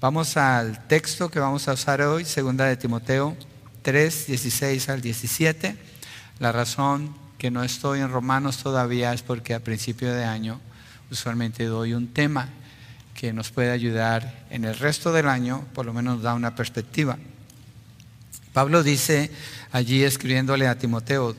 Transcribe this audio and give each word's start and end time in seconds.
Vamos 0.00 0.36
al 0.36 0.86
texto 0.86 1.28
que 1.28 1.40
vamos 1.40 1.66
a 1.66 1.72
usar 1.72 2.00
hoy, 2.02 2.24
segunda 2.24 2.66
de 2.66 2.76
Timoteo 2.76 3.36
3, 3.82 4.28
16 4.28 4.90
al 4.90 5.00
17. 5.00 5.76
La 6.38 6.52
razón 6.52 7.16
que 7.36 7.50
no 7.50 7.64
estoy 7.64 7.98
en 7.98 8.12
Romanos 8.12 8.58
todavía 8.58 9.12
es 9.12 9.22
porque 9.22 9.54
a 9.54 9.64
principio 9.64 10.14
de 10.14 10.24
año 10.24 10.60
usualmente 11.10 11.64
doy 11.64 11.94
un 11.94 12.14
tema 12.14 12.48
que 13.12 13.32
nos 13.32 13.50
puede 13.50 13.72
ayudar 13.72 14.46
en 14.50 14.64
el 14.64 14.78
resto 14.78 15.12
del 15.12 15.26
año, 15.26 15.66
por 15.74 15.84
lo 15.84 15.92
menos 15.92 16.22
da 16.22 16.34
una 16.34 16.54
perspectiva. 16.54 17.18
Pablo 18.52 18.84
dice 18.84 19.32
allí 19.72 20.04
escribiéndole 20.04 20.68
a 20.68 20.78
Timoteo, 20.78 21.34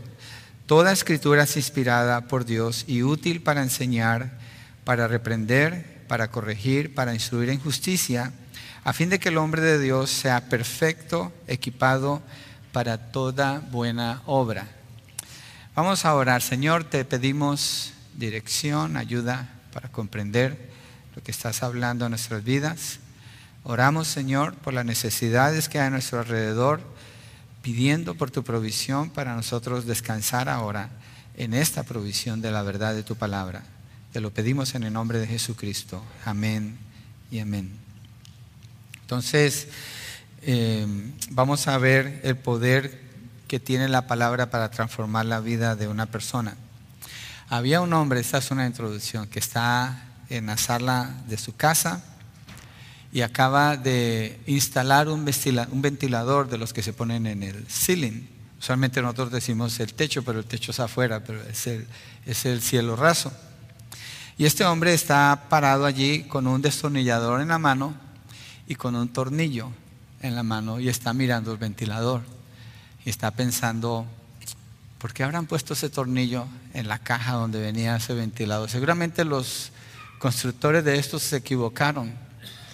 toda 0.66 0.92
escritura 0.92 1.44
es 1.44 1.56
inspirada 1.56 2.28
por 2.28 2.44
Dios 2.44 2.84
y 2.88 3.04
útil 3.04 3.42
para 3.42 3.64
enseñar, 3.64 4.38
para 4.84 5.08
reprender, 5.08 6.04
para 6.10 6.30
corregir, 6.30 6.94
para 6.94 7.14
instruir 7.14 7.52
en 7.52 7.62
justicia, 7.62 8.34
a 8.84 8.94
fin 8.94 9.10
de 9.10 9.20
que 9.20 9.30
el 9.30 9.38
hombre 9.38 9.62
de 9.62 9.80
Dios 9.80 10.10
sea 10.10 10.50
perfecto, 10.50 11.34
equipado 11.48 12.22
para 12.72 13.12
toda 13.12 13.60
buena 13.60 14.22
obra. 14.26 14.68
Vamos 15.76 16.06
a 16.06 16.14
orar. 16.16 16.42
Señor, 16.42 16.84
te 16.84 17.06
pedimos 17.06 17.94
dirección, 18.16 18.98
ayuda 18.98 19.50
para 19.72 19.90
comprender 19.90 20.70
lo 21.16 21.24
que 21.24 21.32
estás 21.32 21.64
hablando 21.64 22.06
en 22.06 22.12
nuestras 22.12 22.44
vidas. 22.44 23.00
Oramos, 23.64 24.08
Señor, 24.08 24.56
por 24.56 24.74
las 24.74 24.86
necesidades 24.86 25.70
que 25.70 25.80
hay 25.80 25.88
a 25.88 25.90
nuestro 25.90 26.20
alrededor, 26.20 26.82
pidiendo 27.62 28.16
por 28.16 28.32
tu 28.32 28.44
provisión 28.44 29.10
para 29.10 29.36
nosotros 29.36 29.86
descansar 29.86 30.50
ahora 30.50 30.90
en 31.36 31.54
esta 31.54 31.84
provisión 31.84 32.42
de 32.42 32.52
la 32.52 32.64
verdad 32.64 32.94
de 32.94 33.04
tu 33.04 33.16
palabra. 33.16 33.64
Te 34.12 34.22
lo 34.22 34.32
pedimos 34.32 34.76
en 34.76 34.84
el 34.84 34.94
nombre 34.94 35.20
de 35.20 35.28
Jesucristo. 35.28 36.04
Amén 36.26 36.78
y 37.32 37.40
amén. 37.40 37.89
Entonces, 39.10 39.70
eh, 40.44 40.86
vamos 41.32 41.68
a 41.68 41.80
ver 41.80 42.22
el 42.24 42.38
poder 42.38 43.02
que 43.48 43.60
tiene 43.60 43.90
la 43.90 44.06
palabra 44.06 44.52
para 44.52 44.70
transformar 44.70 45.26
la 45.26 45.40
vida 45.40 45.76
de 45.76 45.88
una 45.88 46.06
persona. 46.06 46.56
Había 47.48 47.82
un 47.82 47.92
hombre, 47.94 48.20
esta 48.20 48.38
es 48.38 48.52
una 48.52 48.68
introducción, 48.68 49.26
que 49.26 49.40
está 49.40 50.06
en 50.30 50.46
la 50.46 50.58
sala 50.58 51.10
de 51.28 51.40
su 51.40 51.56
casa 51.56 52.04
y 53.12 53.22
acaba 53.22 53.78
de 53.78 54.40
instalar 54.46 55.08
un 55.08 55.26
ventilador 55.26 56.48
de 56.48 56.60
los 56.60 56.72
que 56.72 56.84
se 56.84 56.94
ponen 56.94 57.26
en 57.26 57.42
el 57.42 57.66
ceiling. 57.68 58.28
Usualmente 58.60 59.02
nosotros 59.02 59.32
decimos 59.32 59.80
el 59.80 59.96
techo, 59.96 60.22
pero 60.24 60.38
el 60.38 60.46
techo 60.46 60.70
es 60.70 60.80
afuera, 60.80 61.24
pero 61.24 61.42
es 61.42 61.66
el, 61.66 61.88
es 62.28 62.46
el 62.46 62.62
cielo 62.62 62.96
raso. 62.96 63.34
Y 64.38 64.46
este 64.46 64.66
hombre 64.66 64.94
está 64.94 65.48
parado 65.50 65.88
allí 65.88 66.26
con 66.26 66.46
un 66.46 66.62
destornillador 66.62 67.42
en 67.42 67.48
la 67.48 67.58
mano 67.58 68.08
y 68.70 68.76
con 68.76 68.96
un 68.96 69.10
tornillo 69.10 69.72
en 70.22 70.36
la 70.36 70.44
mano 70.44 70.80
y 70.80 70.90
está 70.90 71.12
mirando 71.12 71.52
el 71.52 71.58
ventilador 71.58 72.22
y 73.04 73.10
está 73.10 73.32
pensando, 73.32 74.06
¿por 75.00 75.12
qué 75.12 75.24
habrán 75.24 75.48
puesto 75.48 75.74
ese 75.74 75.90
tornillo 75.90 76.46
en 76.76 76.88
la 76.88 77.00
caja 77.00 77.34
donde 77.34 77.60
venía 77.60 77.96
ese 77.96 78.14
ventilador? 78.14 78.70
Seguramente 78.70 79.26
los 79.26 79.72
constructores 80.20 80.86
de 80.86 81.00
estos 81.00 81.24
se 81.24 81.38
equivocaron 81.38 82.14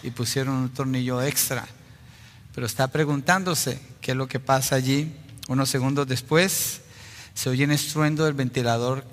y 0.04 0.12
pusieron 0.12 0.56
un 0.56 0.70
tornillo 0.70 1.22
extra, 1.22 1.66
pero 2.54 2.68
está 2.68 2.90
preguntándose 2.90 3.80
qué 4.02 4.12
es 4.12 4.18
lo 4.18 4.28
que 4.28 4.42
pasa 4.42 4.76
allí. 4.76 5.16
Unos 5.48 5.70
segundos 5.70 6.08
después 6.08 6.82
se 7.34 7.50
oye 7.50 7.64
un 7.64 7.72
estruendo 7.72 8.26
del 8.26 8.34
ventilador 8.34 9.06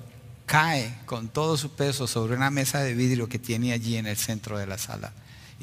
cae 0.45 0.93
con 1.05 1.29
todo 1.29 1.55
su 1.55 1.71
peso 1.71 2.07
sobre 2.07 2.35
una 2.35 2.51
mesa 2.51 2.79
de 2.81 2.93
vidrio 2.93 3.29
que 3.29 3.39
tiene 3.39 3.71
allí 3.71 3.95
en 3.95 4.05
el 4.05 4.17
centro 4.17 4.57
de 4.57 4.67
la 4.67 4.77
sala 4.77 5.13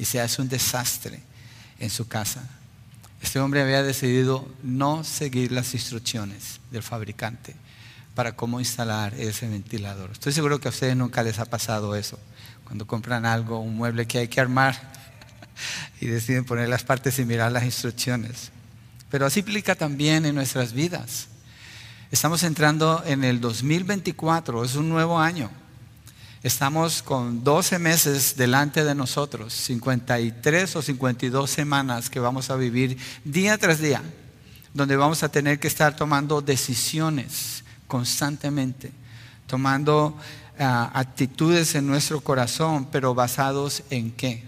y 0.01 0.05
se 0.05 0.19
hace 0.19 0.41
un 0.41 0.49
desastre 0.49 1.19
en 1.77 1.91
su 1.91 2.07
casa. 2.07 2.41
Este 3.21 3.39
hombre 3.39 3.61
había 3.61 3.83
decidido 3.83 4.51
no 4.63 5.03
seguir 5.03 5.51
las 5.51 5.75
instrucciones 5.75 6.59
del 6.71 6.81
fabricante 6.81 7.55
para 8.15 8.35
cómo 8.35 8.59
instalar 8.59 9.13
ese 9.13 9.47
ventilador. 9.47 10.09
Estoy 10.09 10.33
seguro 10.33 10.59
que 10.59 10.69
a 10.69 10.71
ustedes 10.71 10.97
nunca 10.97 11.21
les 11.21 11.37
ha 11.37 11.45
pasado 11.45 11.95
eso. 11.95 12.17
Cuando 12.63 12.87
compran 12.87 13.27
algo, 13.27 13.59
un 13.59 13.75
mueble 13.75 14.07
que 14.07 14.17
hay 14.17 14.27
que 14.27 14.41
armar 14.41 14.75
y 16.01 16.07
deciden 16.07 16.45
poner 16.45 16.67
las 16.67 16.83
partes 16.83 17.19
y 17.19 17.25
mirar 17.25 17.51
las 17.51 17.63
instrucciones. 17.63 18.49
Pero 19.11 19.27
así 19.27 19.41
implica 19.41 19.75
también 19.75 20.25
en 20.25 20.33
nuestras 20.33 20.73
vidas. 20.73 21.27
Estamos 22.09 22.41
entrando 22.41 23.03
en 23.05 23.23
el 23.23 23.39
2024, 23.39 24.65
es 24.65 24.73
un 24.73 24.89
nuevo 24.89 25.19
año. 25.19 25.51
Estamos 26.43 27.03
con 27.03 27.43
12 27.43 27.77
meses 27.77 28.35
delante 28.35 28.83
de 28.83 28.95
nosotros, 28.95 29.53
53 29.53 30.75
o 30.75 30.81
52 30.81 31.47
semanas 31.47 32.09
que 32.09 32.19
vamos 32.19 32.49
a 32.49 32.55
vivir 32.55 32.97
día 33.23 33.59
tras 33.59 33.79
día, 33.79 34.01
donde 34.73 34.95
vamos 34.95 35.21
a 35.21 35.29
tener 35.29 35.59
que 35.59 35.67
estar 35.67 35.95
tomando 35.95 36.41
decisiones 36.41 37.63
constantemente, 37.87 38.91
tomando 39.45 40.17
ah, 40.57 40.89
actitudes 40.95 41.75
en 41.75 41.85
nuestro 41.85 42.21
corazón, 42.21 42.87
pero 42.91 43.13
basados 43.13 43.83
en 43.91 44.11
qué. 44.11 44.43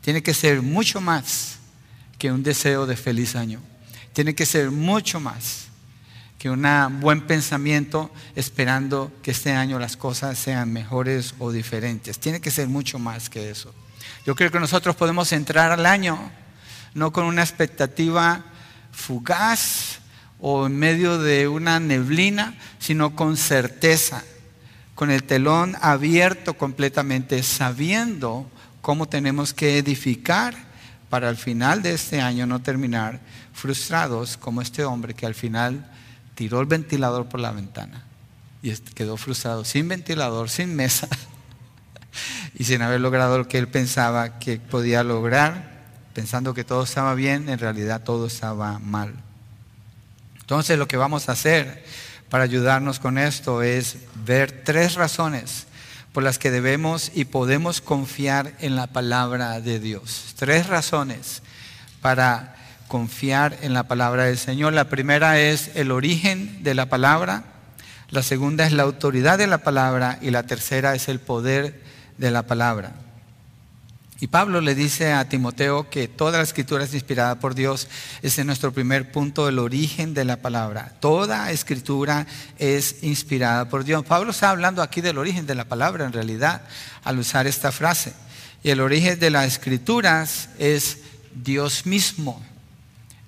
Tiene 0.00 0.22
que 0.22 0.32
ser 0.32 0.62
mucho 0.62 1.02
más 1.02 1.58
que 2.16 2.32
un 2.32 2.42
deseo 2.42 2.86
de 2.86 2.96
feliz 2.96 3.36
año. 3.36 3.60
Tiene 4.14 4.34
que 4.34 4.46
ser 4.46 4.70
mucho 4.70 5.20
más 5.20 5.66
que 6.42 6.50
un 6.50 6.66
buen 6.98 7.20
pensamiento 7.20 8.10
esperando 8.34 9.12
que 9.22 9.30
este 9.30 9.52
año 9.52 9.78
las 9.78 9.96
cosas 9.96 10.36
sean 10.36 10.72
mejores 10.72 11.36
o 11.38 11.52
diferentes. 11.52 12.18
Tiene 12.18 12.40
que 12.40 12.50
ser 12.50 12.66
mucho 12.66 12.98
más 12.98 13.30
que 13.30 13.48
eso. 13.48 13.72
Yo 14.26 14.34
creo 14.34 14.50
que 14.50 14.58
nosotros 14.58 14.96
podemos 14.96 15.30
entrar 15.30 15.70
al 15.70 15.86
año 15.86 16.18
no 16.94 17.12
con 17.12 17.26
una 17.26 17.42
expectativa 17.42 18.44
fugaz 18.90 20.00
o 20.40 20.66
en 20.66 20.76
medio 20.76 21.18
de 21.18 21.46
una 21.46 21.78
neblina, 21.78 22.56
sino 22.80 23.14
con 23.14 23.36
certeza, 23.36 24.24
con 24.96 25.12
el 25.12 25.22
telón 25.22 25.76
abierto 25.80 26.54
completamente, 26.54 27.40
sabiendo 27.44 28.50
cómo 28.80 29.08
tenemos 29.08 29.54
que 29.54 29.78
edificar 29.78 30.56
para 31.08 31.28
al 31.28 31.36
final 31.36 31.82
de 31.82 31.92
este 31.92 32.20
año 32.20 32.48
no 32.48 32.60
terminar 32.60 33.20
frustrados 33.52 34.36
como 34.36 34.60
este 34.60 34.82
hombre 34.82 35.14
que 35.14 35.26
al 35.26 35.36
final 35.36 35.88
tiró 36.34 36.60
el 36.60 36.66
ventilador 36.66 37.28
por 37.28 37.40
la 37.40 37.52
ventana 37.52 38.04
y 38.62 38.72
quedó 38.76 39.16
frustrado, 39.16 39.64
sin 39.64 39.88
ventilador, 39.88 40.48
sin 40.48 40.74
mesa 40.76 41.08
y 42.54 42.64
sin 42.64 42.82
haber 42.82 43.00
logrado 43.00 43.38
lo 43.38 43.48
que 43.48 43.58
él 43.58 43.68
pensaba 43.68 44.38
que 44.38 44.58
podía 44.58 45.02
lograr, 45.02 45.82
pensando 46.14 46.54
que 46.54 46.64
todo 46.64 46.84
estaba 46.84 47.14
bien, 47.14 47.48
en 47.48 47.58
realidad 47.58 48.02
todo 48.02 48.26
estaba 48.26 48.78
mal. 48.78 49.14
Entonces 50.40 50.78
lo 50.78 50.86
que 50.86 50.96
vamos 50.96 51.28
a 51.28 51.32
hacer 51.32 51.84
para 52.28 52.44
ayudarnos 52.44 52.98
con 52.98 53.18
esto 53.18 53.62
es 53.62 53.96
ver 54.24 54.62
tres 54.64 54.94
razones 54.94 55.66
por 56.12 56.22
las 56.22 56.38
que 56.38 56.50
debemos 56.50 57.10
y 57.14 57.24
podemos 57.24 57.80
confiar 57.80 58.54
en 58.60 58.76
la 58.76 58.86
palabra 58.86 59.60
de 59.60 59.80
Dios. 59.80 60.34
Tres 60.36 60.66
razones 60.66 61.42
para 62.00 62.54
confiar 62.92 63.56
en 63.62 63.72
la 63.72 63.84
palabra 63.84 64.24
del 64.24 64.36
Señor. 64.36 64.74
La 64.74 64.90
primera 64.90 65.40
es 65.40 65.70
el 65.76 65.90
origen 65.90 66.62
de 66.62 66.74
la 66.74 66.90
palabra, 66.90 67.44
la 68.10 68.22
segunda 68.22 68.66
es 68.66 68.72
la 68.72 68.82
autoridad 68.82 69.38
de 69.38 69.46
la 69.46 69.64
palabra 69.64 70.18
y 70.20 70.30
la 70.30 70.42
tercera 70.42 70.94
es 70.94 71.08
el 71.08 71.18
poder 71.18 71.80
de 72.18 72.30
la 72.30 72.42
palabra. 72.42 72.92
Y 74.20 74.26
Pablo 74.26 74.60
le 74.60 74.74
dice 74.74 75.14
a 75.14 75.26
Timoteo 75.26 75.88
que 75.88 76.06
toda 76.06 76.36
la 76.36 76.44
escritura 76.44 76.84
es 76.84 76.92
inspirada 76.92 77.36
por 77.36 77.54
Dios. 77.54 77.88
Ese 78.20 78.42
es 78.42 78.46
nuestro 78.46 78.74
primer 78.74 79.10
punto, 79.10 79.48
el 79.48 79.58
origen 79.58 80.12
de 80.12 80.26
la 80.26 80.36
palabra. 80.36 80.92
Toda 81.00 81.50
escritura 81.50 82.26
es 82.58 83.02
inspirada 83.02 83.70
por 83.70 83.84
Dios. 83.84 84.04
Pablo 84.04 84.32
está 84.32 84.50
hablando 84.50 84.82
aquí 84.82 85.00
del 85.00 85.16
origen 85.16 85.46
de 85.46 85.54
la 85.54 85.64
palabra 85.64 86.04
en 86.04 86.12
realidad 86.12 86.60
al 87.04 87.18
usar 87.18 87.46
esta 87.46 87.72
frase. 87.72 88.12
Y 88.62 88.68
el 88.68 88.82
origen 88.82 89.18
de 89.18 89.30
las 89.30 89.46
escrituras 89.46 90.50
es 90.58 90.98
Dios 91.34 91.86
mismo. 91.86 92.51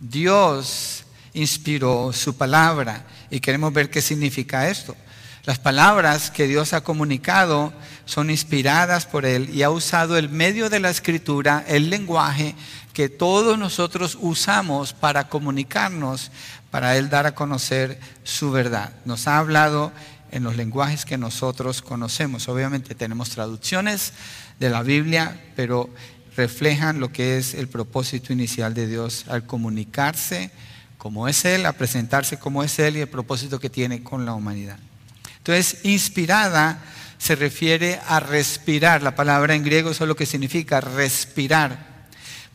Dios 0.00 1.05
inspiró 1.32 2.12
su 2.12 2.37
palabra 2.37 3.06
y 3.31 3.41
queremos 3.41 3.73
ver 3.73 3.91
qué 3.91 4.00
significa 4.00 4.69
esto. 4.69 4.96
Las 5.44 5.58
palabras 5.58 6.31
que 6.31 6.46
Dios 6.46 6.73
ha 6.73 6.82
comunicado 6.82 7.73
son 8.06 8.31
inspiradas 8.31 9.05
por 9.05 9.26
Él 9.26 9.50
y 9.50 9.62
ha 9.62 9.69
usado 9.69 10.17
el 10.17 10.31
medio 10.31 10.70
de 10.70 10.81
la 10.81 10.88
escritura, 10.88 11.64
el 11.69 11.91
lenguaje 11.91 12.55
que 12.94 13.11
todos 13.11 13.58
nosotros 13.58 14.17
usamos 14.20 14.94
para 14.94 15.29
comunicarnos, 15.29 16.31
para 16.70 16.97
Él 16.97 17.11
dar 17.11 17.26
a 17.26 17.35
conocer 17.35 18.00
su 18.23 18.52
verdad. 18.52 18.94
Nos 19.05 19.26
ha 19.26 19.37
hablado 19.37 19.93
en 20.31 20.44
los 20.44 20.56
lenguajes 20.56 21.05
que 21.05 21.19
nosotros 21.19 21.82
conocemos. 21.82 22.49
Obviamente 22.49 22.94
tenemos 22.94 23.29
traducciones 23.31 24.14
de 24.58 24.70
la 24.70 24.82
Biblia, 24.82 25.40
pero 25.56 25.90
reflejan 26.37 27.01
lo 27.01 27.13
que 27.13 27.39
es 27.39 27.55
el 27.55 27.69
propósito 27.69 28.33
inicial 28.33 28.75
de 28.75 28.87
Dios 28.87 29.25
al 29.29 29.47
comunicarse 29.47 30.51
como 31.05 31.29
es 31.29 31.45
Él, 31.45 31.67
a 31.67 31.75
presentarse 31.75 32.39
como 32.39 32.65
es 32.65 32.79
Él 32.79 32.97
y 32.97 33.01
el 33.01 33.09
propósito 33.09 33.61
que 33.61 33.69
tiene 33.69 34.03
con 34.03 34.25
la 34.25 34.33
humanidad. 34.33 34.79
Entonces, 35.37 35.85
inspirada 35.85 36.83
se 37.19 37.37
refiere 37.37 38.01
a 38.09 38.21
respirar. 38.21 39.03
La 39.03 39.15
palabra 39.15 39.55
en 39.55 39.65
griego 39.65 39.91
es 39.91 40.01
lo 40.01 40.17
que 40.17 40.25
significa 40.25 40.81
respirar. 40.81 41.93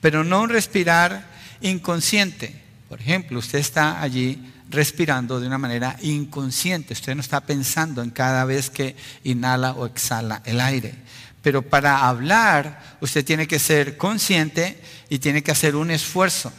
pero 0.01 0.23
no 0.23 0.41
un 0.41 0.49
respirar 0.49 1.27
inconsciente. 1.61 2.59
Por 2.87 2.99
ejemplo, 2.99 3.37
usted 3.37 3.59
está 3.59 4.01
allí 4.01 4.51
respirando 4.69 5.39
de 5.39 5.45
una 5.45 5.57
manera 5.59 5.95
inconsciente, 6.01 6.93
usted 6.93 7.13
no 7.13 7.21
está 7.21 7.41
pensando 7.41 8.01
en 8.01 8.09
cada 8.09 8.45
vez 8.45 8.69
que 8.69 8.95
inhala 9.23 9.73
o 9.73 9.85
exhala 9.85 10.41
el 10.45 10.59
aire. 10.59 10.95
Pero 11.41 11.61
para 11.61 12.07
hablar, 12.07 12.97
usted 13.01 13.23
tiene 13.23 13.47
que 13.47 13.59
ser 13.59 13.97
consciente 13.97 14.81
y 15.09 15.19
tiene 15.19 15.41
que 15.41 15.51
hacer 15.51 15.75
un 15.75 15.91
esfuerzo. 15.91 16.51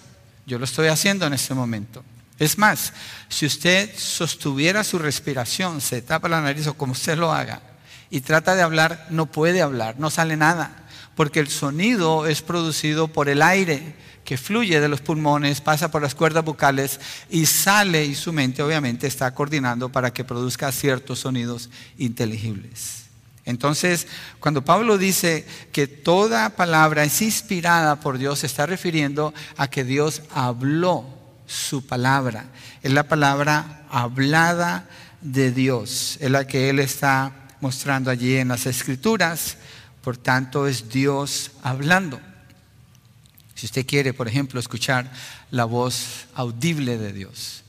Yo 0.46 0.58
lo 0.58 0.64
estoy 0.64 0.88
haciendo 0.88 1.26
en 1.26 1.34
este 1.34 1.54
momento. 1.54 2.02
Es 2.38 2.56
más, 2.56 2.94
si 3.28 3.44
usted 3.44 3.90
sostuviera 3.96 4.82
su 4.82 4.98
respiración, 4.98 5.82
se 5.82 6.00
tapa 6.00 6.28
la 6.28 6.40
nariz 6.40 6.66
o 6.66 6.74
como 6.74 6.92
usted 6.92 7.18
lo 7.18 7.32
haga, 7.32 7.60
y 8.08 8.22
trata 8.22 8.54
de 8.56 8.62
hablar, 8.62 9.06
no 9.10 9.26
puede 9.26 9.60
hablar, 9.60 9.96
no 9.98 10.08
sale 10.08 10.36
nada, 10.36 10.86
porque 11.14 11.38
el 11.40 11.48
sonido 11.48 12.26
es 12.26 12.40
producido 12.40 13.08
por 13.08 13.28
el 13.28 13.42
aire 13.42 13.94
que 14.24 14.38
fluye 14.38 14.80
de 14.80 14.88
los 14.88 15.02
pulmones, 15.02 15.60
pasa 15.60 15.90
por 15.90 16.00
las 16.00 16.14
cuerdas 16.14 16.44
vocales 16.44 16.98
y 17.28 17.46
sale 17.46 18.04
y 18.06 18.14
su 18.14 18.32
mente 18.32 18.62
obviamente 18.62 19.06
está 19.06 19.34
coordinando 19.34 19.90
para 19.90 20.12
que 20.12 20.24
produzca 20.24 20.72
ciertos 20.72 21.20
sonidos 21.20 21.68
inteligibles. 21.98 22.99
Entonces, 23.50 24.06
cuando 24.38 24.64
Pablo 24.64 24.96
dice 24.96 25.44
que 25.72 25.88
toda 25.88 26.50
palabra 26.50 27.04
es 27.04 27.20
inspirada 27.20 28.00
por 28.00 28.16
Dios, 28.16 28.38
se 28.38 28.46
está 28.46 28.64
refiriendo 28.64 29.34
a 29.56 29.68
que 29.68 29.84
Dios 29.84 30.22
habló 30.30 31.04
su 31.46 31.84
palabra. 31.84 32.46
Es 32.82 32.92
la 32.92 33.08
palabra 33.08 33.82
hablada 33.90 34.88
de 35.20 35.50
Dios. 35.50 36.16
Es 36.20 36.30
la 36.30 36.46
que 36.46 36.70
Él 36.70 36.78
está 36.78 37.32
mostrando 37.60 38.10
allí 38.10 38.36
en 38.36 38.48
las 38.48 38.66
escrituras. 38.66 39.56
Por 40.00 40.16
tanto, 40.16 40.68
es 40.68 40.88
Dios 40.88 41.50
hablando. 41.62 42.20
Si 43.56 43.66
usted 43.66 43.84
quiere, 43.84 44.14
por 44.14 44.28
ejemplo, 44.28 44.60
escuchar 44.60 45.10
la 45.50 45.64
voz 45.64 46.26
audible 46.34 46.98
de 46.98 47.12
Dios, 47.12 47.64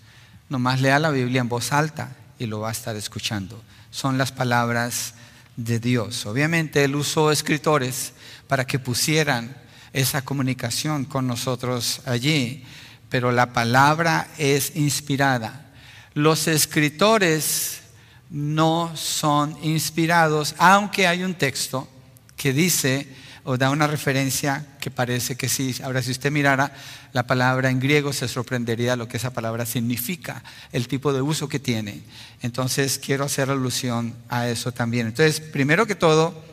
nomás 0.47 0.79
lea 0.79 0.99
la 0.99 1.09
Biblia 1.09 1.41
en 1.41 1.49
voz 1.49 1.73
alta 1.73 2.15
y 2.37 2.45
lo 2.45 2.59
va 2.59 2.69
a 2.69 2.71
estar 2.71 2.95
escuchando. 2.95 3.61
Son 3.89 4.17
las 4.17 4.31
palabras 4.31 5.15
de 5.63 5.79
Dios. 5.79 6.25
Obviamente 6.25 6.83
Él 6.83 6.95
usó 6.95 7.31
escritores 7.31 8.13
para 8.47 8.65
que 8.65 8.79
pusieran 8.79 9.55
esa 9.93 10.23
comunicación 10.23 11.05
con 11.05 11.27
nosotros 11.27 12.01
allí 12.05 12.63
pero 13.11 13.33
la 13.33 13.51
palabra 13.51 14.29
es 14.37 14.77
inspirada. 14.77 15.69
Los 16.13 16.47
escritores 16.47 17.81
no 18.29 18.95
son 18.95 19.57
inspirados, 19.61 20.55
aunque 20.57 21.07
hay 21.07 21.25
un 21.25 21.33
texto 21.33 21.89
que 22.37 22.53
dice 22.53 23.05
o 23.43 23.57
da 23.57 23.69
una 23.69 23.87
referencia 23.87 24.65
que 24.79 24.91
parece 24.91 25.35
que 25.35 25.49
sí. 25.49 25.75
Ahora, 25.83 26.01
si 26.01 26.11
usted 26.11 26.31
mirara 26.31 26.73
la 27.13 27.27
palabra 27.27 27.69
en 27.69 27.79
griego, 27.79 28.13
se 28.13 28.27
sorprendería 28.27 28.95
lo 28.95 29.07
que 29.07 29.17
esa 29.17 29.33
palabra 29.33 29.65
significa, 29.65 30.43
el 30.71 30.87
tipo 30.87 31.13
de 31.13 31.21
uso 31.21 31.49
que 31.49 31.59
tiene. 31.59 32.01
Entonces, 32.41 32.99
quiero 32.99 33.25
hacer 33.25 33.49
alusión 33.49 34.15
a 34.29 34.47
eso 34.47 34.71
también. 34.71 35.07
Entonces, 35.07 35.39
primero 35.39 35.85
que 35.85 35.95
todo, 35.95 36.43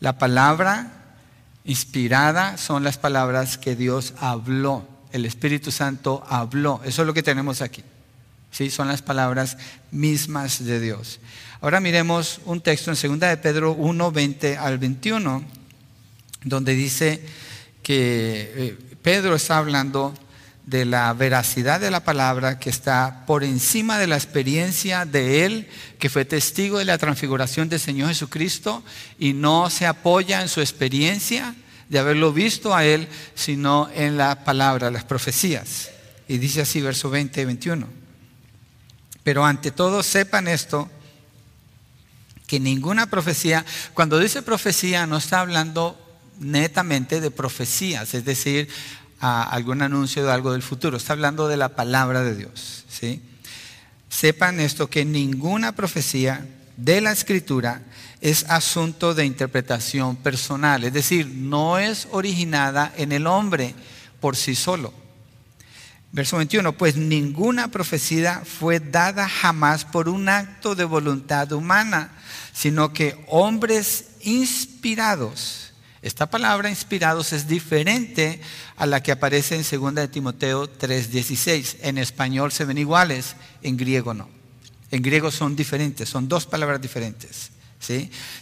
la 0.00 0.18
palabra 0.18 0.92
inspirada 1.64 2.56
son 2.58 2.84
las 2.84 2.98
palabras 2.98 3.58
que 3.58 3.74
Dios 3.74 4.14
habló 4.18 4.86
el 5.16 5.24
Espíritu 5.24 5.72
Santo 5.72 6.24
habló. 6.28 6.80
Eso 6.84 7.02
es 7.02 7.06
lo 7.06 7.14
que 7.14 7.22
tenemos 7.22 7.62
aquí. 7.62 7.82
¿Sí? 8.50 8.70
Son 8.70 8.88
las 8.88 9.02
palabras 9.02 9.56
mismas 9.90 10.64
de 10.64 10.80
Dios. 10.80 11.20
Ahora 11.60 11.80
miremos 11.80 12.40
un 12.44 12.60
texto 12.60 12.90
en 12.90 13.18
2 13.18 13.20
de 13.20 13.36
Pedro 13.38 13.72
1, 13.72 14.12
20 14.12 14.56
al 14.56 14.78
21, 14.78 15.42
donde 16.46 16.74
dice 16.74 17.20
que 17.82 18.52
eh, 18.56 18.78
Pedro 19.02 19.34
está 19.34 19.58
hablando 19.58 20.14
de 20.64 20.84
la 20.84 21.12
veracidad 21.12 21.80
de 21.80 21.90
la 21.90 22.02
palabra 22.02 22.58
que 22.58 22.70
está 22.70 23.24
por 23.26 23.44
encima 23.44 23.98
de 23.98 24.06
la 24.06 24.16
experiencia 24.16 25.04
de 25.04 25.44
él, 25.44 25.68
que 25.98 26.08
fue 26.08 26.24
testigo 26.24 26.78
de 26.78 26.84
la 26.84 26.98
transfiguración 26.98 27.68
del 27.68 27.80
Señor 27.80 28.08
Jesucristo 28.08 28.82
y 29.18 29.32
no 29.32 29.70
se 29.70 29.86
apoya 29.86 30.40
en 30.40 30.48
su 30.48 30.60
experiencia, 30.60 31.54
de 31.88 31.98
haberlo 31.98 32.32
visto 32.32 32.74
a 32.74 32.84
Él, 32.84 33.08
sino 33.34 33.88
en 33.94 34.16
la 34.16 34.44
palabra, 34.44 34.90
las 34.90 35.04
profecías. 35.04 35.90
Y 36.28 36.38
dice 36.38 36.62
así, 36.62 36.80
verso 36.80 37.10
20 37.10 37.40
y 37.40 37.44
21. 37.44 37.86
Pero 39.22 39.44
ante 39.44 39.70
todo 39.70 40.02
sepan 40.02 40.48
esto, 40.48 40.90
que 42.46 42.60
ninguna 42.60 43.06
profecía, 43.06 43.64
cuando 43.94 44.18
dice 44.18 44.42
profecía 44.42 45.06
no 45.06 45.16
está 45.16 45.40
hablando 45.40 46.05
netamente 46.38 47.20
de 47.20 47.30
profecías, 47.30 48.14
es 48.14 48.24
decir, 48.24 48.68
algún 49.20 49.82
anuncio 49.82 50.24
de 50.24 50.32
algo 50.32 50.52
del 50.52 50.62
futuro, 50.62 50.96
está 50.96 51.12
hablando 51.12 51.48
de 51.48 51.56
la 51.56 51.70
palabra 51.70 52.22
de 52.22 52.34
Dios. 52.34 52.84
¿sí? 52.88 53.22
Sepan 54.08 54.60
esto, 54.60 54.88
que 54.88 55.04
ninguna 55.04 55.72
profecía 55.72 56.46
de 56.76 57.00
la 57.00 57.12
escritura 57.12 57.82
es 58.20 58.44
asunto 58.48 59.14
de 59.14 59.24
interpretación 59.24 60.16
personal, 60.16 60.84
es 60.84 60.92
decir, 60.92 61.26
no 61.26 61.78
es 61.78 62.08
originada 62.10 62.92
en 62.96 63.12
el 63.12 63.26
hombre 63.26 63.74
por 64.20 64.36
sí 64.36 64.54
solo. 64.54 64.92
Verso 66.12 66.38
21, 66.38 66.72
pues 66.72 66.96
ninguna 66.96 67.68
profecía 67.68 68.42
fue 68.44 68.80
dada 68.80 69.28
jamás 69.28 69.84
por 69.84 70.08
un 70.08 70.28
acto 70.28 70.74
de 70.74 70.84
voluntad 70.84 71.52
humana, 71.52 72.10
sino 72.54 72.92
que 72.92 73.22
hombres 73.28 74.06
inspirados, 74.22 75.65
esta 76.06 76.26
palabra 76.26 76.70
inspirados 76.70 77.32
es 77.32 77.48
diferente 77.48 78.40
a 78.76 78.86
la 78.86 79.02
que 79.02 79.12
aparece 79.12 79.56
en 79.56 79.62
2 79.62 79.94
de 79.94 80.08
Timoteo 80.08 80.68
3:16. 80.68 81.78
En 81.82 81.98
español 81.98 82.52
se 82.52 82.64
ven 82.64 82.78
iguales, 82.78 83.36
en 83.62 83.76
griego 83.76 84.14
no. 84.14 84.28
En 84.90 85.02
griego 85.02 85.30
son 85.30 85.56
diferentes, 85.56 86.08
son 86.08 86.28
dos 86.28 86.46
palabras 86.46 86.80
diferentes 86.80 87.50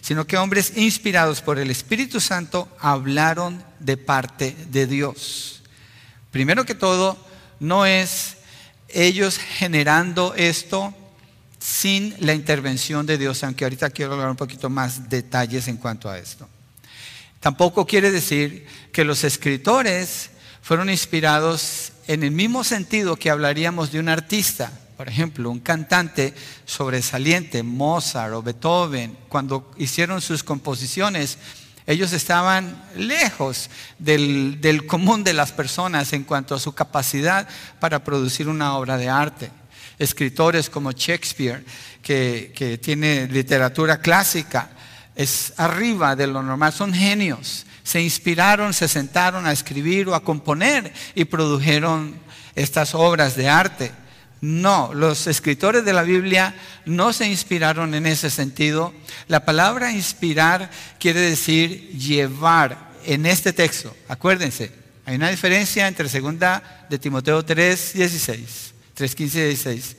sino 0.01 0.27
que 0.27 0.37
hombres 0.37 0.77
inspirados 0.77 1.41
por 1.41 1.59
el 1.59 1.71
Espíritu 1.71 2.21
Santo 2.21 2.69
hablaron 2.81 3.63
de 3.79 3.97
parte 3.97 4.57
de 4.71 4.87
Dios. 4.87 5.63
Primero 6.31 6.65
que 6.65 6.75
todo, 6.75 7.17
no 7.61 7.87
es 7.87 8.37
ellos 8.89 9.39
generando 9.39 10.35
esto 10.35 10.95
sin 11.59 12.15
la 12.21 12.35
intervención 12.35 13.07
de 13.07 13.19
Dios, 13.19 13.43
aunque 13.43 13.65
ahorita 13.65 13.91
quiero 13.91 14.13
hablar 14.13 14.31
un 14.31 14.37
poquito 14.37 14.69
más 14.69 15.09
detalles 15.09 15.69
en 15.69 15.77
cuanto 15.77 16.09
a 16.09 16.19
esto. 16.19 16.49
Tampoco 17.45 17.87
quiere 17.87 18.11
decir 18.11 18.67
que 18.91 19.05
los 19.05 19.23
escritores 19.23 20.31
fueron 20.63 20.89
inspirados 20.89 21.93
en 22.07 22.23
el 22.23 22.31
mismo 22.31 22.65
sentido 22.65 23.17
que 23.17 23.29
hablaríamos 23.29 23.93
de 23.93 24.01
un 24.01 24.09
artista. 24.09 24.73
Por 24.97 25.11
ejemplo, 25.11 25.51
un 25.51 25.61
cantante 25.61 26.33
sobresaliente, 26.65 27.63
Mozart 27.63 28.33
o 28.33 28.43
Beethoven, 28.43 29.19
cuando 29.29 29.71
hicieron 29.77 30.23
sus 30.23 30.43
composiciones, 30.43 31.37
ellos 31.87 32.15
estaban 32.15 32.83
lejos 32.97 33.69
del, 33.99 34.87
común 34.87 35.23
de 35.23 35.35
las 35.35 35.53
personas 35.53 36.15
en 36.15 36.25
cuanto 36.25 36.55
a 36.55 36.61
su 36.61 36.73
capacidad 36.73 37.47
para 37.79 38.05
producir 38.05 38.49
una 38.49 38.75
obra 38.79 38.97
de 38.97 39.11
arte. 39.11 39.51
Escritores 39.99 40.71
como 40.71 40.93
Shakespeare, 40.93 41.63
que, 42.01 42.81
tiene 42.83 43.27
literatura 43.27 44.01
clásica, 44.01 44.71
es 45.17 45.53
arriba 45.57 46.17
de 46.17 46.27
lo 46.27 46.43
normal, 46.43 46.73
son 46.73 46.93
genios. 46.93 47.67
Se 47.83 48.01
inspiraron, 48.01 48.73
se 48.73 48.89
sentaron 48.89 49.47
a 49.47 49.53
escribir 49.53 50.09
o 50.09 50.15
a 50.15 50.25
componer 50.25 50.93
y 51.15 51.25
produjeron 51.27 52.17
estas 52.55 52.95
obras 52.95 53.37
de 53.37 53.49
arte. 53.49 53.93
No, 54.41 54.93
los 54.93 55.27
escritores 55.27 55.85
de 55.85 55.93
la 55.93 56.03
Biblia 56.03 56.55
no 56.85 57.13
se 57.13 57.27
inspiraron 57.27 57.95
en 57.95 58.07
ese 58.07 58.31
sentido. 58.31 58.93
La 59.29 59.45
palabra 59.45 59.93
inspirar 59.93 60.71
quiere 60.99 61.21
decir 61.21 61.91
llevar 61.93 62.91
en 63.07 63.27
este 63.27 63.53
texto. 63.53 63.95
Acuérdense, 64.09 64.71
hay 65.07 65.17
una 65.17 65.31
diferencia 65.31 65.87
entre 65.87 66.09
segunda 66.09 66.87
de 66.91 66.99
Timoteo 66.99 67.45
3, 67.45 67.93
16, 67.95 68.75
3, 68.95 69.15
15 69.15 69.39
y 69.39 69.43
16 69.49 69.97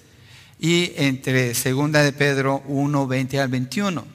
y 0.59 0.93
entre 0.95 1.53
segunda 1.53 2.01
de 2.01 2.13
Pedro 2.13 2.63
1, 2.67 3.07
20 3.07 3.39
al 3.39 3.47
21. 3.47 4.14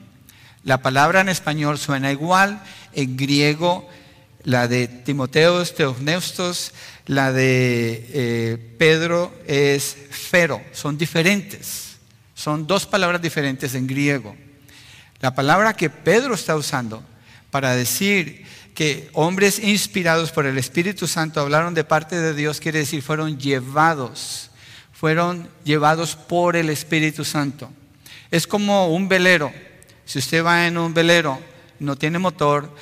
La 0.65 0.83
palabra 0.83 1.21
en 1.21 1.29
español 1.29 1.79
suena 1.79 2.13
igual, 2.13 2.63
en 2.93 3.17
griego 3.17 3.89
la 4.45 4.69
de 4.69 4.89
Timoteo 4.89 5.65
Teogneustos, 5.65 6.73
la 7.07 7.33
de 7.33 8.07
eh, 8.13 8.75
Pedro 8.79 9.35
es 9.47 9.97
fero, 10.11 10.63
son 10.73 10.97
diferentes, 10.97 11.99
son 12.35 12.67
dos 12.67 12.87
palabras 12.87 13.21
diferentes 13.21 13.75
en 13.75 13.87
griego. 13.87 14.37
La 15.21 15.35
palabra 15.35 15.75
que 15.75 15.91
Pedro 15.91 16.35
está 16.35 16.57
usando 16.57 17.03
para 17.51 17.75
decir 17.75 18.47
que 18.75 19.11
hombres 19.13 19.59
inspirados 19.59 20.31
por 20.31 20.47
el 20.47 20.57
Espíritu 20.57 21.07
Santo 21.07 21.41
hablaron 21.41 21.75
de 21.75 21.85
parte 21.85 22.19
de 22.19 22.33
Dios 22.33 22.61
quiere 22.61 22.79
decir 22.79 23.03
fueron 23.03 23.39
llevados, 23.39 24.51
fueron 24.93 25.49
llevados 25.65 26.17
por 26.17 26.57
el 26.57 26.71
Espíritu 26.71 27.25
Santo. 27.25 27.71
Es 28.31 28.47
como 28.47 28.95
un 28.95 29.09
velero. 29.09 29.53
Si 30.11 30.19
usted 30.19 30.45
va 30.45 30.67
en 30.67 30.77
un 30.77 30.93
velero, 30.93 31.39
no 31.79 31.95
tiene 31.95 32.19
motor, 32.19 32.75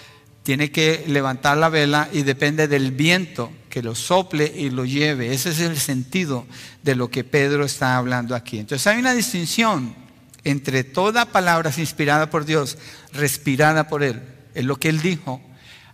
tiene 0.43 0.71
que 0.71 1.05
levantar 1.09 1.59
la 1.59 1.69
vela 1.69 2.09
y 2.11 2.23
depende 2.23 2.69
del 2.69 2.91
viento 2.91 3.53
que 3.69 3.83
lo 3.83 3.95
sople 3.95 4.51
y 4.57 4.71
lo 4.71 4.87
lleve. 4.87 5.35
Ese 5.35 5.51
es 5.51 5.61
el 5.61 5.77
sentido 5.77 6.47
de 6.83 6.95
lo 6.95 7.11
que 7.11 7.25
Pedro 7.25 7.67
está 7.67 7.99
hablando 7.99 8.35
aquí. 8.35 8.59
Entonces 8.59 8.87
hay 8.87 8.99
una 8.99 9.13
distinción 9.13 9.95
entre 10.43 10.85
toda 10.85 11.27
palabra 11.27 11.71
inspirada 11.77 12.31
por 12.31 12.47
Dios, 12.47 12.79
respirada 13.13 13.89
por 13.89 14.03
Él. 14.03 14.23
Es 14.55 14.65
lo 14.65 14.77
que 14.77 14.89
Él 14.89 15.03
dijo. 15.03 15.43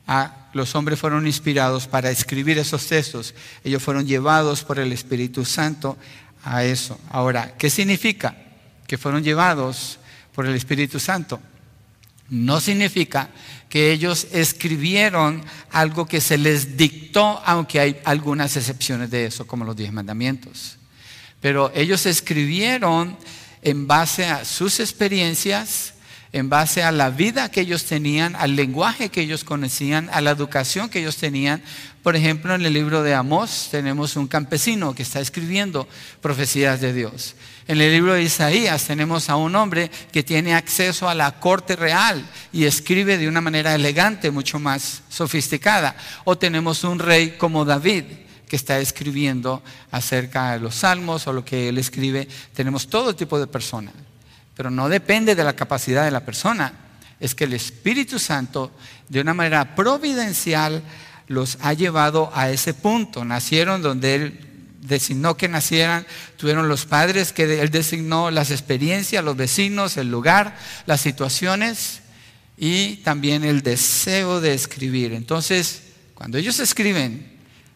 A, 0.06 0.50
los 0.52 0.76
hombres 0.76 1.00
fueron 1.00 1.26
inspirados 1.26 1.88
para 1.88 2.12
escribir 2.12 2.58
esos 2.58 2.86
textos. 2.86 3.34
Ellos 3.64 3.82
fueron 3.82 4.06
llevados 4.06 4.62
por 4.62 4.78
el 4.78 4.92
Espíritu 4.92 5.44
Santo 5.44 5.98
a 6.44 6.62
eso. 6.62 6.96
Ahora, 7.10 7.56
¿qué 7.58 7.70
significa? 7.70 8.36
Que 8.86 8.98
fueron 8.98 9.24
llevados 9.24 9.98
por 10.34 10.46
el 10.46 10.54
Espíritu 10.54 10.98
Santo. 10.98 11.40
No 12.28 12.60
significa 12.60 13.30
que 13.68 13.92
ellos 13.92 14.28
escribieron 14.32 15.44
algo 15.70 16.06
que 16.06 16.20
se 16.20 16.38
les 16.38 16.76
dictó, 16.76 17.42
aunque 17.44 17.80
hay 17.80 18.00
algunas 18.04 18.56
excepciones 18.56 19.10
de 19.10 19.26
eso, 19.26 19.46
como 19.46 19.64
los 19.64 19.76
diez 19.76 19.92
mandamientos. 19.92 20.76
Pero 21.40 21.70
ellos 21.74 22.06
escribieron 22.06 23.16
en 23.62 23.86
base 23.86 24.26
a 24.26 24.44
sus 24.44 24.80
experiencias, 24.80 25.94
en 26.32 26.48
base 26.48 26.82
a 26.82 26.90
la 26.90 27.10
vida 27.10 27.50
que 27.50 27.60
ellos 27.60 27.84
tenían, 27.84 28.34
al 28.36 28.56
lenguaje 28.56 29.08
que 29.08 29.20
ellos 29.20 29.44
conocían, 29.44 30.08
a 30.12 30.20
la 30.20 30.30
educación 30.30 30.88
que 30.88 31.00
ellos 31.00 31.16
tenían. 31.16 31.62
Por 32.02 32.16
ejemplo, 32.16 32.54
en 32.54 32.64
el 32.64 32.72
libro 32.72 33.02
de 33.02 33.14
Amós 33.14 33.68
tenemos 33.70 34.16
un 34.16 34.26
campesino 34.26 34.94
que 34.94 35.02
está 35.02 35.20
escribiendo 35.20 35.88
profecías 36.20 36.80
de 36.80 36.92
Dios. 36.92 37.34
En 37.66 37.80
el 37.80 37.92
libro 37.92 38.12
de 38.12 38.22
Isaías 38.22 38.84
tenemos 38.84 39.30
a 39.30 39.36
un 39.36 39.56
hombre 39.56 39.90
que 40.12 40.22
tiene 40.22 40.54
acceso 40.54 41.08
a 41.08 41.14
la 41.14 41.40
corte 41.40 41.76
real 41.76 42.22
y 42.52 42.64
escribe 42.64 43.16
de 43.16 43.26
una 43.26 43.40
manera 43.40 43.74
elegante, 43.74 44.30
mucho 44.30 44.58
más 44.58 45.02
sofisticada. 45.08 45.96
O 46.24 46.36
tenemos 46.36 46.84
un 46.84 46.98
rey 46.98 47.36
como 47.38 47.64
David 47.64 48.04
que 48.46 48.56
está 48.56 48.78
escribiendo 48.78 49.62
acerca 49.90 50.52
de 50.52 50.60
los 50.60 50.74
salmos 50.74 51.26
o 51.26 51.32
lo 51.32 51.42
que 51.42 51.70
él 51.70 51.78
escribe. 51.78 52.28
Tenemos 52.52 52.88
todo 52.88 53.16
tipo 53.16 53.38
de 53.40 53.46
personas, 53.46 53.94
pero 54.54 54.70
no 54.70 54.90
depende 54.90 55.34
de 55.34 55.44
la 55.44 55.56
capacidad 55.56 56.04
de 56.04 56.10
la 56.10 56.24
persona. 56.24 56.74
Es 57.18 57.34
que 57.34 57.44
el 57.44 57.54
Espíritu 57.54 58.18
Santo, 58.18 58.72
de 59.08 59.22
una 59.22 59.32
manera 59.32 59.74
providencial, 59.74 60.82
los 61.28 61.56
ha 61.62 61.72
llevado 61.72 62.30
a 62.34 62.50
ese 62.50 62.74
punto. 62.74 63.24
Nacieron 63.24 63.80
donde 63.80 64.14
él 64.16 64.53
designó 64.84 65.36
que 65.36 65.48
nacieran, 65.48 66.06
tuvieron 66.36 66.68
los 66.68 66.84
padres 66.84 67.32
que 67.32 67.60
él 67.60 67.70
designó, 67.70 68.30
las 68.30 68.50
experiencias, 68.50 69.24
los 69.24 69.36
vecinos, 69.36 69.96
el 69.96 70.10
lugar, 70.10 70.56
las 70.86 71.00
situaciones 71.00 72.00
y 72.56 72.96
también 72.96 73.44
el 73.44 73.62
deseo 73.62 74.40
de 74.40 74.54
escribir. 74.54 75.12
Entonces, 75.12 75.82
cuando 76.14 76.38
ellos 76.38 76.60
escriben, 76.60 77.32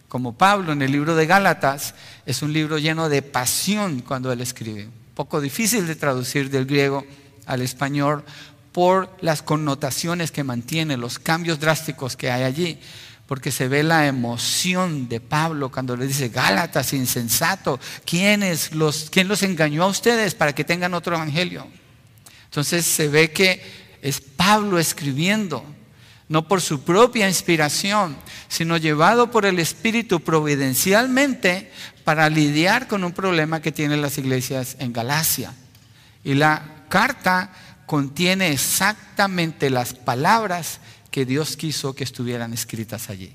como 0.09 0.37
Pablo 0.37 0.73
en 0.73 0.83
el 0.83 0.93
libro 0.93 1.15
de 1.15 1.27
Gálatas, 1.27 1.95
es 2.27 2.43
un 2.43 2.53
libro 2.53 2.79
lleno 2.79 3.09
de 3.09 3.23
pasión 3.23 4.01
cuando 4.01 4.31
él 4.31 4.41
escribe. 4.41 4.89
Poco 5.15 5.41
difícil 5.41 5.87
de 5.87 5.97
traducir 5.97 6.51
del 6.51 6.67
griego 6.67 7.05
al 7.47 7.63
español 7.63 8.25
por 8.73 9.17
las 9.23 9.43
connotaciones 9.43 10.31
que 10.31 10.45
mantiene, 10.45 10.97
los 10.97 11.19
cambios 11.19 11.59
drásticos 11.59 12.17
que 12.17 12.31
hay 12.31 12.43
allí 12.45 12.79
porque 13.29 13.53
se 13.53 13.69
ve 13.69 13.83
la 13.83 14.07
emoción 14.07 15.07
de 15.07 15.21
Pablo 15.21 15.71
cuando 15.71 15.95
le 15.95 16.07
dice, 16.07 16.31
Gálatas, 16.31 16.95
insensato, 16.95 17.79
¿quién, 18.07 18.43
los, 18.73 19.11
¿quién 19.11 19.29
los 19.29 19.43
engañó 19.43 19.85
a 19.85 19.89
ustedes 19.89 20.35
para 20.35 20.55
que 20.55 20.65
tengan 20.65 20.95
otro 20.95 21.15
evangelio? 21.15 21.69
Entonces 22.47 22.87
se 22.87 23.09
ve 23.09 23.31
que 23.31 23.99
es 24.01 24.23
Pablo 24.23 24.79
escribiendo, 24.79 25.63
no 26.31 26.49
por 26.49 26.63
su 26.63 26.85
propia 26.85 27.29
inspiración, 27.29 28.17
sino 28.49 28.79
llevado 28.79 29.31
por 29.31 29.45
el 29.45 29.59
Espíritu 29.59 30.21
providencialmente 30.21 31.71
para 32.05 32.31
lidiar 32.31 32.89
con 32.89 33.05
un 33.05 33.13
problema 33.13 33.61
que 33.61 33.73
tienen 33.73 34.01
las 34.01 34.17
iglesias 34.17 34.77
en 34.79 34.95
Galacia. 34.95 35.53
Y 36.25 36.33
la 36.33 36.63
carta 36.89 37.53
contiene 37.85 38.53
exactamente 38.53 39.69
las 39.69 39.93
palabras 39.93 40.81
que 41.19 41.27
Dios 41.27 41.57
quiso 41.57 41.97
que 41.97 42.05
estuvieran 42.05 42.53
escritas 42.53 43.11
allí. 43.11 43.33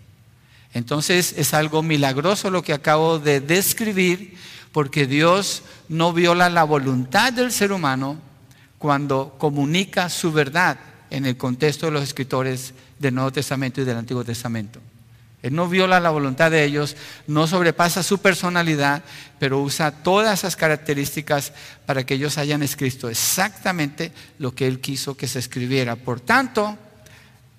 Entonces 0.74 1.34
es 1.36 1.54
algo 1.54 1.84
milagroso 1.84 2.50
lo 2.50 2.62
que 2.62 2.72
acabo 2.72 3.20
de 3.20 3.42
describir, 3.42 4.38
porque 4.72 5.06
Dios 5.06 5.64
no 5.90 6.14
viola 6.14 6.50
la 6.50 6.64
voluntad 6.64 7.34
del 7.34 7.52
ser 7.52 7.74
humano 7.74 8.22
cuando 8.78 9.36
comunica 9.38 10.08
su 10.08 10.32
verdad 10.32 10.80
en 11.10 11.26
el 11.26 11.36
contexto 11.36 11.88
de 11.88 11.92
los 11.92 12.04
escritores 12.04 12.74
del 13.00 13.16
Nuevo 13.16 13.34
Testamento 13.34 13.82
y 13.82 13.84
del 13.84 13.98
Antiguo 13.98 14.24
Testamento. 14.24 14.80
Él 15.42 15.54
no 15.54 15.68
viola 15.68 16.00
la 16.00 16.10
voluntad 16.10 16.52
de 16.52 16.64
ellos, 16.64 16.96
no 17.28 17.48
sobrepasa 17.48 18.02
su 18.02 18.20
personalidad, 18.20 19.04
pero 19.40 19.60
usa 19.60 19.92
todas 19.92 20.40
esas 20.40 20.56
características 20.56 21.52
para 21.86 22.06
que 22.06 22.14
ellos 22.14 22.38
hayan 22.38 22.64
escrito 22.64 23.10
exactamente 23.10 24.14
lo 24.40 24.56
que 24.56 24.68
Él 24.68 24.80
quiso 24.80 25.18
que 25.18 25.28
se 25.28 25.40
escribiera. 25.40 25.98
Por 25.98 26.22
tanto, 26.22 26.78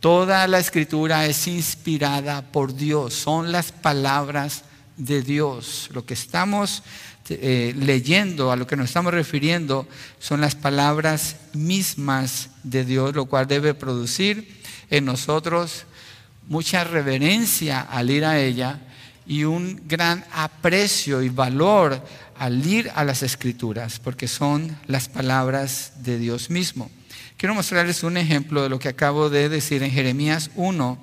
Toda 0.04 0.46
la 0.48 0.58
escritura 0.58 1.24
es 1.24 1.46
inspirada 1.46 2.42
por 2.42 2.76
Dios, 2.76 3.14
son 3.14 3.52
las 3.52 3.72
palabras 3.72 4.64
de 4.98 5.22
Dios. 5.22 5.88
Lo 5.94 6.04
que 6.04 6.12
estamos 6.12 6.82
eh, 7.30 7.74
leyendo, 7.74 8.52
a 8.52 8.56
lo 8.56 8.66
que 8.66 8.76
nos 8.76 8.90
estamos 8.90 9.14
refiriendo, 9.14 9.88
son 10.18 10.42
las 10.42 10.56
palabras 10.56 11.36
mismas 11.54 12.50
de 12.64 12.84
Dios, 12.84 13.14
lo 13.14 13.24
cual 13.24 13.46
debe 13.46 13.72
producir 13.72 14.60
en 14.90 15.06
nosotros 15.06 15.86
mucha 16.48 16.84
reverencia 16.84 17.80
al 17.80 18.10
ir 18.10 18.26
a 18.26 18.38
ella 18.38 18.80
y 19.26 19.44
un 19.44 19.84
gran 19.88 20.22
aprecio 20.34 21.22
y 21.22 21.30
valor 21.30 21.98
al 22.36 22.66
ir 22.66 22.92
a 22.94 23.04
las 23.04 23.22
escrituras, 23.22 24.00
porque 24.00 24.28
son 24.28 24.76
las 24.86 25.08
palabras 25.08 25.94
de 26.02 26.18
Dios 26.18 26.50
mismo. 26.50 26.90
Quiero 27.36 27.54
mostrarles 27.54 28.02
un 28.04 28.16
ejemplo 28.16 28.62
de 28.62 28.68
lo 28.68 28.78
que 28.78 28.88
acabo 28.88 29.28
de 29.28 29.48
decir 29.48 29.82
en 29.82 29.90
Jeremías 29.90 30.50
1, 30.54 30.98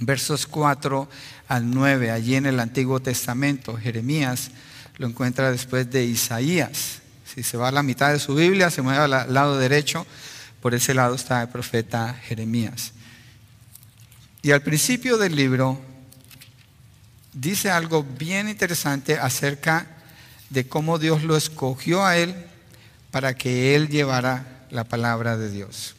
versos 0.00 0.46
4 0.46 1.08
al 1.48 1.68
9, 1.68 2.10
allí 2.12 2.36
en 2.36 2.46
el 2.46 2.60
Antiguo 2.60 3.00
Testamento. 3.00 3.76
Jeremías 3.76 4.50
lo 4.98 5.08
encuentra 5.08 5.50
después 5.50 5.90
de 5.90 6.04
Isaías. 6.04 7.00
Si 7.24 7.42
se 7.42 7.56
va 7.56 7.68
a 7.68 7.72
la 7.72 7.82
mitad 7.82 8.12
de 8.12 8.20
su 8.20 8.36
Biblia, 8.36 8.70
se 8.70 8.82
mueve 8.82 9.00
al 9.00 9.34
lado 9.34 9.58
derecho, 9.58 10.06
por 10.60 10.74
ese 10.74 10.94
lado 10.94 11.16
está 11.16 11.42
el 11.42 11.48
profeta 11.48 12.14
Jeremías. 12.22 12.92
Y 14.42 14.52
al 14.52 14.62
principio 14.62 15.18
del 15.18 15.34
libro 15.34 15.80
dice 17.32 17.68
algo 17.70 18.04
bien 18.04 18.48
interesante 18.48 19.18
acerca 19.18 19.88
de 20.50 20.68
cómo 20.68 20.98
Dios 20.98 21.24
lo 21.24 21.36
escogió 21.36 22.04
a 22.04 22.16
él 22.16 22.34
para 23.10 23.34
que 23.34 23.74
él 23.74 23.88
llevara 23.88 24.51
la 24.72 24.84
palabra 24.84 25.36
de 25.36 25.50
Dios. 25.50 25.94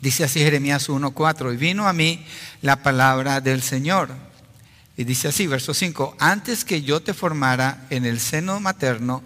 Dice 0.00 0.24
así 0.24 0.40
Jeremías 0.40 0.88
1.4, 0.88 1.54
y 1.54 1.56
vino 1.56 1.88
a 1.88 1.92
mí 1.92 2.24
la 2.60 2.82
palabra 2.82 3.40
del 3.40 3.62
Señor. 3.62 4.10
Y 4.96 5.04
dice 5.04 5.28
así, 5.28 5.46
verso 5.46 5.72
5, 5.72 6.16
antes 6.18 6.64
que 6.64 6.82
yo 6.82 7.00
te 7.00 7.14
formara 7.14 7.86
en 7.88 8.04
el 8.04 8.20
seno 8.20 8.60
materno, 8.60 9.22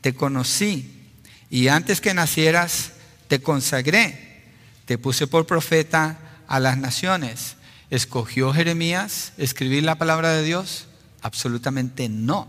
te 0.00 0.14
conocí, 0.14 1.10
y 1.50 1.68
antes 1.68 2.00
que 2.00 2.14
nacieras, 2.14 2.92
te 3.28 3.42
consagré, 3.42 4.42
te 4.86 4.96
puse 4.96 5.26
por 5.26 5.46
profeta 5.46 6.18
a 6.48 6.60
las 6.60 6.78
naciones. 6.78 7.56
¿Escogió 7.90 8.54
Jeremías 8.54 9.32
escribir 9.36 9.82
la 9.82 9.96
palabra 9.96 10.30
de 10.30 10.42
Dios? 10.42 10.86
Absolutamente 11.20 12.08
no. 12.08 12.48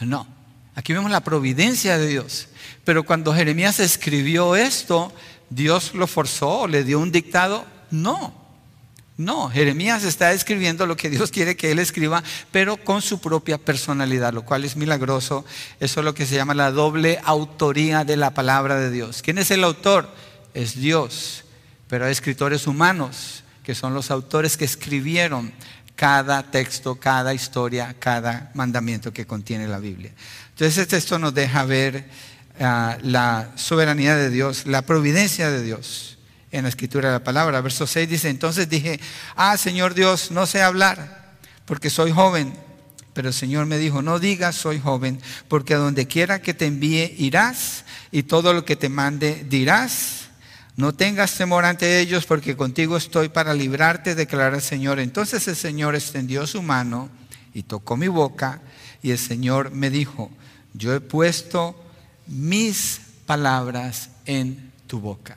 No. 0.00 0.33
Aquí 0.74 0.92
vemos 0.92 1.10
la 1.10 1.20
providencia 1.20 1.98
de 1.98 2.06
Dios. 2.06 2.48
Pero 2.84 3.04
cuando 3.04 3.34
Jeremías 3.34 3.80
escribió 3.80 4.56
esto, 4.56 5.12
¿Dios 5.50 5.94
lo 5.94 6.06
forzó 6.06 6.60
o 6.60 6.68
le 6.68 6.84
dio 6.84 6.98
un 6.98 7.12
dictado? 7.12 7.64
No. 7.90 8.44
No, 9.16 9.48
Jeremías 9.48 10.02
está 10.02 10.32
escribiendo 10.32 10.86
lo 10.86 10.96
que 10.96 11.08
Dios 11.08 11.30
quiere 11.30 11.56
que 11.56 11.70
él 11.70 11.78
escriba, 11.78 12.24
pero 12.50 12.76
con 12.76 13.00
su 13.00 13.20
propia 13.20 13.58
personalidad, 13.58 14.32
lo 14.32 14.44
cual 14.44 14.64
es 14.64 14.74
milagroso. 14.74 15.44
Eso 15.78 16.00
es 16.00 16.04
lo 16.04 16.14
que 16.14 16.26
se 16.26 16.34
llama 16.34 16.52
la 16.52 16.72
doble 16.72 17.20
autoría 17.22 18.04
de 18.04 18.16
la 18.16 18.34
palabra 18.34 18.74
de 18.74 18.90
Dios. 18.90 19.22
¿Quién 19.22 19.38
es 19.38 19.52
el 19.52 19.62
autor? 19.62 20.08
Es 20.52 20.74
Dios. 20.74 21.44
Pero 21.86 22.06
hay 22.06 22.12
escritores 22.12 22.66
humanos, 22.66 23.44
que 23.62 23.76
son 23.76 23.94
los 23.94 24.10
autores 24.10 24.56
que 24.56 24.64
escribieron 24.64 25.52
cada 25.94 26.42
texto, 26.50 26.96
cada 26.96 27.34
historia, 27.34 27.94
cada 28.00 28.50
mandamiento 28.54 29.12
que 29.12 29.26
contiene 29.26 29.68
la 29.68 29.78
Biblia. 29.78 30.10
Entonces 30.54 30.92
este 30.92 31.18
nos 31.18 31.34
deja 31.34 31.64
ver 31.64 32.08
ah, 32.60 32.96
la 33.02 33.50
soberanía 33.56 34.14
de 34.14 34.30
Dios, 34.30 34.66
la 34.66 34.82
providencia 34.82 35.50
de 35.50 35.62
Dios 35.64 36.18
en 36.52 36.62
la 36.62 36.68
escritura 36.68 37.08
de 37.08 37.14
la 37.14 37.24
palabra. 37.24 37.60
Verso 37.60 37.88
6 37.88 38.08
dice, 38.08 38.28
entonces 38.28 38.68
dije, 38.68 39.00
ah, 39.34 39.56
Señor 39.56 39.94
Dios, 39.94 40.30
no 40.30 40.46
sé 40.46 40.62
hablar 40.62 41.34
porque 41.64 41.90
soy 41.90 42.12
joven. 42.12 42.52
Pero 43.14 43.28
el 43.28 43.34
Señor 43.34 43.66
me 43.66 43.78
dijo, 43.78 44.00
no 44.00 44.20
digas 44.20 44.54
soy 44.54 44.78
joven, 44.78 45.20
porque 45.48 45.74
a 45.74 45.78
donde 45.78 46.06
quiera 46.06 46.40
que 46.40 46.54
te 46.54 46.66
envíe 46.66 47.14
irás 47.18 47.84
y 48.12 48.22
todo 48.24 48.52
lo 48.52 48.64
que 48.64 48.76
te 48.76 48.88
mande 48.88 49.44
dirás. 49.48 50.28
No 50.76 50.92
tengas 50.92 51.34
temor 51.34 51.64
ante 51.64 51.98
ellos 52.00 52.26
porque 52.26 52.56
contigo 52.56 52.96
estoy 52.96 53.28
para 53.28 53.54
librarte, 53.54 54.14
declara 54.14 54.56
el 54.56 54.62
Señor. 54.62 55.00
Entonces 55.00 55.46
el 55.48 55.56
Señor 55.56 55.96
extendió 55.96 56.46
su 56.46 56.62
mano 56.62 57.08
y 57.52 57.64
tocó 57.64 57.96
mi 57.96 58.08
boca 58.08 58.60
y 59.04 59.10
el 59.10 59.18
Señor 59.18 59.70
me 59.70 59.90
dijo, 59.90 60.30
yo 60.72 60.94
he 60.94 61.00
puesto 61.00 61.78
mis 62.26 63.02
palabras 63.26 64.08
en 64.24 64.72
tu 64.86 64.98
boca. 64.98 65.36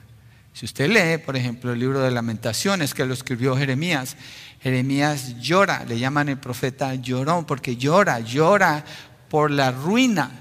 Si 0.54 0.66
usted 0.66 0.90
lee, 0.90 1.22
por 1.22 1.36
ejemplo, 1.36 1.74
el 1.74 1.80
libro 1.80 2.00
de 2.00 2.10
lamentaciones 2.10 2.94
que 2.94 3.06
lo 3.06 3.14
escribió 3.14 3.58
Jeremías, 3.58 4.16
Jeremías 4.62 5.38
llora, 5.42 5.84
le 5.84 6.00
llaman 6.00 6.30
el 6.30 6.38
profeta 6.38 6.96
llorón, 6.96 7.44
porque 7.44 7.76
llora, 7.76 8.22
llora 8.22 8.86
por 9.28 9.52
la 9.52 9.72
ruina 9.72 10.32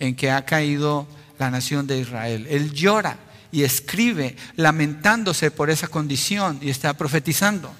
en 0.00 0.16
que 0.16 0.32
ha 0.32 0.44
caído 0.44 1.06
la 1.38 1.52
nación 1.52 1.86
de 1.86 2.00
Israel. 2.00 2.48
Él 2.50 2.72
llora 2.72 3.16
y 3.52 3.62
escribe 3.62 4.34
lamentándose 4.56 5.52
por 5.52 5.70
esa 5.70 5.86
condición 5.86 6.58
y 6.60 6.68
está 6.68 6.94
profetizando. 6.94 7.72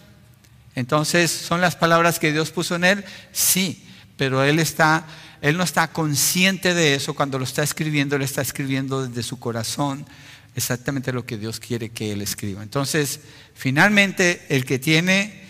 Entonces, 0.76 1.32
¿son 1.32 1.60
las 1.60 1.74
palabras 1.74 2.20
que 2.20 2.30
Dios 2.30 2.52
puso 2.52 2.76
en 2.76 2.84
él? 2.84 3.04
Sí, 3.32 3.84
pero 4.22 4.44
él 4.44 4.60
está 4.60 5.04
él 5.40 5.56
no 5.56 5.64
está 5.64 5.88
consciente 5.88 6.74
de 6.74 6.94
eso 6.94 7.12
cuando 7.12 7.40
lo 7.40 7.44
está 7.44 7.64
escribiendo, 7.64 8.14
él 8.14 8.22
está 8.22 8.40
escribiendo 8.40 9.04
desde 9.04 9.24
su 9.24 9.40
corazón 9.40 10.06
exactamente 10.54 11.12
lo 11.12 11.26
que 11.26 11.36
Dios 11.36 11.58
quiere 11.58 11.88
que 11.88 12.12
él 12.12 12.22
escriba. 12.22 12.62
Entonces, 12.62 13.18
finalmente, 13.52 14.46
el 14.48 14.64
que 14.64 14.78
tiene 14.78 15.42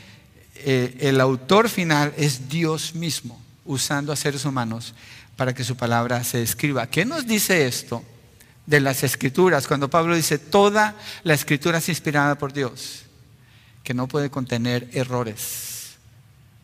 eh, 0.55 0.97
el 1.01 1.21
autor 1.21 1.69
final 1.69 2.15
es 2.17 2.49
Dios 2.49 2.95
mismo, 2.95 3.39
usando 3.67 4.11
a 4.11 4.17
seres 4.17 4.47
humanos 4.47 4.95
para 5.37 5.55
que 5.55 5.65
su 5.65 5.77
palabra 5.77 6.25
se 6.25 6.43
escriba. 6.43 6.87
¿Qué 6.87 7.05
nos 7.05 7.27
dice 7.27 7.67
esto 7.67 8.03
de 8.65 8.81
las 8.81 9.03
escrituras? 9.03 9.69
Cuando 9.69 9.91
Pablo 9.91 10.17
dice, 10.17 10.39
toda 10.39 10.97
la 11.25 11.35
escritura 11.35 11.77
es 11.77 11.91
inspirada 11.91 12.39
por 12.39 12.55
Dios, 12.55 13.03
que 13.85 13.93
no 13.93 14.09
puede 14.09 14.31
contener 14.31 14.89
errores. 14.95 15.91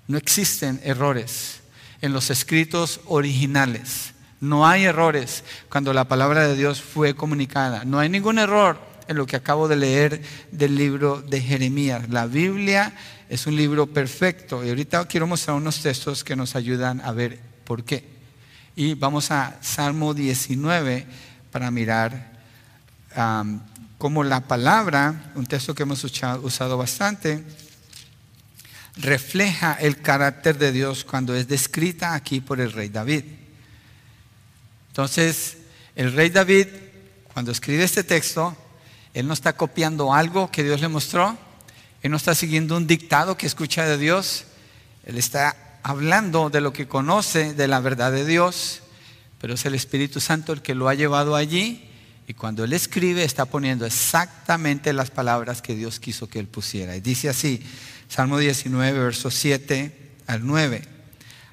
No 0.07 0.17
existen 0.17 0.81
errores 0.83 1.58
en 2.01 2.13
los 2.13 2.31
escritos 2.31 3.01
originales. 3.07 4.15
No 4.41 4.67
hay 4.67 4.85
errores 4.85 5.43
cuando 5.69 5.93
la 5.93 6.07
palabra 6.07 6.47
de 6.47 6.57
Dios 6.57 6.81
fue 6.81 7.15
comunicada. 7.15 7.85
No 7.85 7.99
hay 7.99 8.09
ningún 8.09 8.39
error 8.39 8.79
en 9.09 9.17
lo 9.17 9.27
que 9.27 9.37
acabo 9.37 9.69
de 9.69 9.77
leer 9.77 10.23
del 10.53 10.77
libro 10.77 11.23
de 11.23 11.41
Jeremías. 11.41 12.09
La 12.09 12.27
Biblia 12.27 12.95
es 13.29 13.47
un 13.47 13.57
libro 13.57 13.87
perfecto 13.87 14.65
y 14.65 14.69
ahorita 14.69 15.07
quiero 15.07 15.27
mostrar 15.27 15.57
unos 15.57 15.83
textos 15.83 16.23
que 16.23 16.37
nos 16.37 16.55
ayudan 16.55 17.01
a 17.01 17.13
ver 17.13 17.41
por 17.65 17.85
qué. 17.85 18.05
Y 18.77 18.95
vamos 18.95 19.31
a 19.33 19.59
Salmo 19.61 20.15
19 20.15 21.07
para 21.51 21.71
mirar 21.71 22.39
cómo 23.99 24.23
la 24.23 24.41
palabra, 24.47 25.33
un 25.35 25.47
texto 25.47 25.75
que 25.75 25.83
hemos 25.83 26.05
usado 26.05 26.79
bastante, 26.79 27.45
refleja 28.99 29.75
el 29.75 30.01
carácter 30.01 30.59
de 30.59 30.73
Dios 30.73 31.05
cuando 31.05 31.35
es 31.35 31.49
descrita 31.49 32.15
aquí 32.15 32.41
por 32.41 32.61
el 32.61 32.73
rey 32.73 32.89
David. 32.89 33.25
Entonces, 34.89 35.59
el 35.95 36.13
rey 36.13 36.31
David, 36.31 36.67
cuando 37.33 37.53
escribe 37.53 37.85
este 37.85 38.05
texto, 38.05 38.57
él 39.15 39.27
no 39.27 39.35
está 39.35 39.55
copiando 39.55 40.13
algo 40.13 40.51
que 40.51 40.65
Dios 40.65 40.81
le 40.81 40.89
mostró, 40.89 41.39
él 42.03 42.11
no 42.11 42.17
está 42.17 42.35
siguiendo 42.35 42.77
un 42.77 42.87
dictado 42.87 43.37
que 43.37 43.47
escucha 43.47 43.87
de 43.87 43.99
Dios, 43.99 44.45
él 45.05 45.19
está 45.19 45.79
hablando 45.83 46.51
de 46.51 46.61
lo 46.61 46.73
que 46.73 46.89
conoce 46.89 47.55
de 47.55 47.69
la 47.69 47.81
verdad 47.81 48.13
de 48.13 48.25
Dios, 48.25 48.83
pero 49.41 49.55
es 49.55 49.65
el 49.65 49.75
Espíritu 49.75 50.21
Santo 50.21 50.53
el 50.53 50.63
que 50.63 50.75
lo 50.75 50.89
ha 50.89 50.95
llevado 50.95 51.37
allí 51.37 51.88
y 52.29 52.35
cuando 52.35 52.63
él 52.63 52.75
escribe 52.75 53.25
está 53.25 53.47
poniendo 53.47 53.87
exactamente 53.87 54.93
las 54.93 55.11
palabras 55.11 55.63
que 55.63 55.75
Dios 55.75 55.99
quiso 55.99 56.29
que 56.29 56.39
él 56.39 56.47
pusiera. 56.47 56.95
Y 56.95 57.01
dice 57.01 57.31
así, 57.31 57.63
Salmo 58.07 58.37
19, 58.37 58.99
versos 58.99 59.33
7 59.33 60.13
al 60.27 60.47
9. 60.47 60.83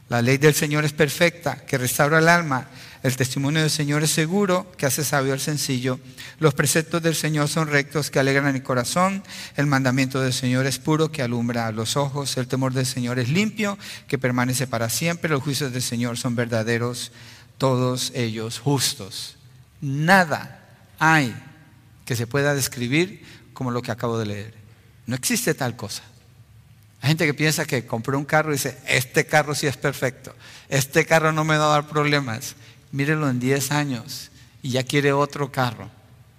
La 0.09 0.21
ley 0.21 0.37
del 0.37 0.53
Señor 0.53 0.83
es 0.83 0.91
perfecta, 0.91 1.65
que 1.65 1.77
restaura 1.77 2.19
el 2.19 2.27
alma. 2.27 2.67
El 3.03 3.15
testimonio 3.15 3.61
del 3.61 3.69
Señor 3.69 4.03
es 4.03 4.11
seguro, 4.11 4.69
que 4.77 4.85
hace 4.85 5.05
sabio 5.05 5.31
al 5.31 5.39
sencillo. 5.39 5.97
Los 6.39 6.53
preceptos 6.53 7.01
del 7.01 7.15
Señor 7.15 7.47
son 7.47 7.69
rectos, 7.69 8.11
que 8.11 8.19
alegran 8.19 8.53
el 8.53 8.61
corazón. 8.61 9.23
El 9.55 9.67
mandamiento 9.67 10.19
del 10.19 10.33
Señor 10.33 10.65
es 10.65 10.77
puro, 10.77 11.09
que 11.09 11.21
alumbra 11.21 11.71
los 11.71 11.95
ojos. 11.95 12.35
El 12.35 12.47
temor 12.47 12.73
del 12.73 12.85
Señor 12.85 13.17
es 13.17 13.29
limpio, 13.29 13.77
que 14.09 14.17
permanece 14.17 14.67
para 14.67 14.89
siempre. 14.89 15.29
Los 15.29 15.41
juicios 15.41 15.71
del 15.71 15.81
Señor 15.81 16.17
son 16.17 16.35
verdaderos, 16.35 17.13
todos 17.57 18.11
ellos 18.13 18.59
justos. 18.59 19.37
Nada 19.79 20.63
hay 20.99 21.35
que 22.05 22.15
se 22.15 22.27
pueda 22.27 22.53
describir 22.53 23.23
como 23.53 23.71
lo 23.71 23.81
que 23.81 23.91
acabo 23.91 24.17
de 24.17 24.25
leer. 24.25 24.53
No 25.07 25.15
existe 25.15 25.53
tal 25.53 25.75
cosa. 25.75 26.03
Hay 27.01 27.09
gente 27.09 27.25
que 27.25 27.33
piensa 27.33 27.65
que 27.65 27.85
compró 27.85 28.17
un 28.17 28.25
carro 28.25 28.49
y 28.49 28.53
dice, 28.53 28.77
este 28.87 29.25
carro 29.25 29.53
sí 29.53 29.67
es 29.67 29.77
perfecto, 29.77 30.35
este 30.69 31.05
carro 31.05 31.31
no 31.31 31.43
me 31.43 31.57
va 31.57 31.65
a 31.65 31.69
dar 31.69 31.87
problemas. 31.87 32.55
Mírelo 32.91 33.29
en 33.29 33.39
10 33.39 33.71
años 33.71 34.31
y 34.63 34.71
ya 34.71 34.83
quiere 34.83 35.13
otro 35.13 35.51
carro. 35.51 35.89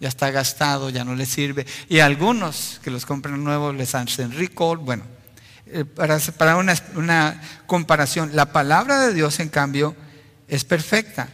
Ya 0.01 0.09
está 0.09 0.31
gastado, 0.31 0.91
ya 0.91 1.05
no 1.05 1.15
le 1.15 1.27
sirve. 1.27 1.67
Y 1.89 2.01
algunos 2.01 2.81
que 2.83 2.91
los 2.91 3.07
compran 3.07 3.43
nuevos 3.43 3.75
les 3.75 3.95
hacen 3.95 4.33
recall. 4.33 4.79
Bueno, 4.79 5.05
eh, 5.67 5.85
para, 5.85 6.19
para 6.19 6.57
una, 6.57 6.75
una 6.97 7.41
comparación, 7.67 8.31
la 8.35 8.53
palabra 8.53 9.01
de 9.07 9.15
Dios 9.15 9.41
en 9.41 9.49
cambio 9.49 9.95
es 10.49 10.65
perfecta. 10.65 11.29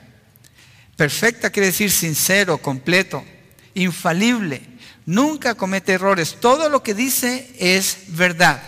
Perfecta 1.03 1.51
quiere 1.51 1.67
decir 1.67 1.91
sincero, 1.91 2.59
completo, 2.59 3.25
infalible. 3.75 4.63
Nunca 5.05 5.57
comete 5.57 5.95
errores. 5.95 6.37
Todo 6.39 6.69
lo 6.69 6.85
que 6.85 6.95
dice 6.95 7.53
es 7.59 8.05
verdad 8.07 8.63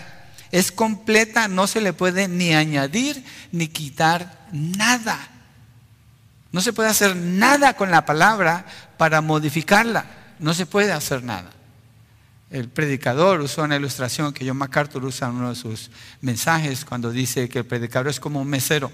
es 0.51 0.73
completa, 0.73 1.47
no 1.47 1.69
se 1.69 1.81
le 1.81 1.93
puede 1.93 2.27
ni 2.27 2.53
añadir 2.53 3.25
ni 3.53 3.69
quitar 3.69 4.49
nada. 4.51 5.17
No 6.51 6.61
se 6.61 6.73
puede 6.73 6.89
hacer 6.89 7.15
nada 7.15 7.77
con 7.77 7.93
la 7.93 8.05
palabra 8.05 8.67
para 8.97 9.21
modificarla. 9.21 10.05
No 10.41 10.55
se 10.55 10.67
puede 10.67 10.91
hacer 10.91 11.23
nada. 11.23 11.53
El 12.51 12.69
predicador 12.69 13.43
usó 13.43 13.63
una 13.63 13.77
ilustración 13.77 14.33
que 14.33 14.45
John 14.45 14.57
MacArthur 14.57 15.05
usa 15.05 15.29
en 15.29 15.35
uno 15.37 15.51
de 15.51 15.55
sus 15.55 15.93
mensajes 16.21 16.85
cuando 16.85 17.13
dice 17.13 17.49
que 17.49 17.61
el 17.61 17.65
predicador 17.65 18.09
es 18.09 18.19
como 18.19 18.41
un 18.41 18.49
mesero, 18.49 18.91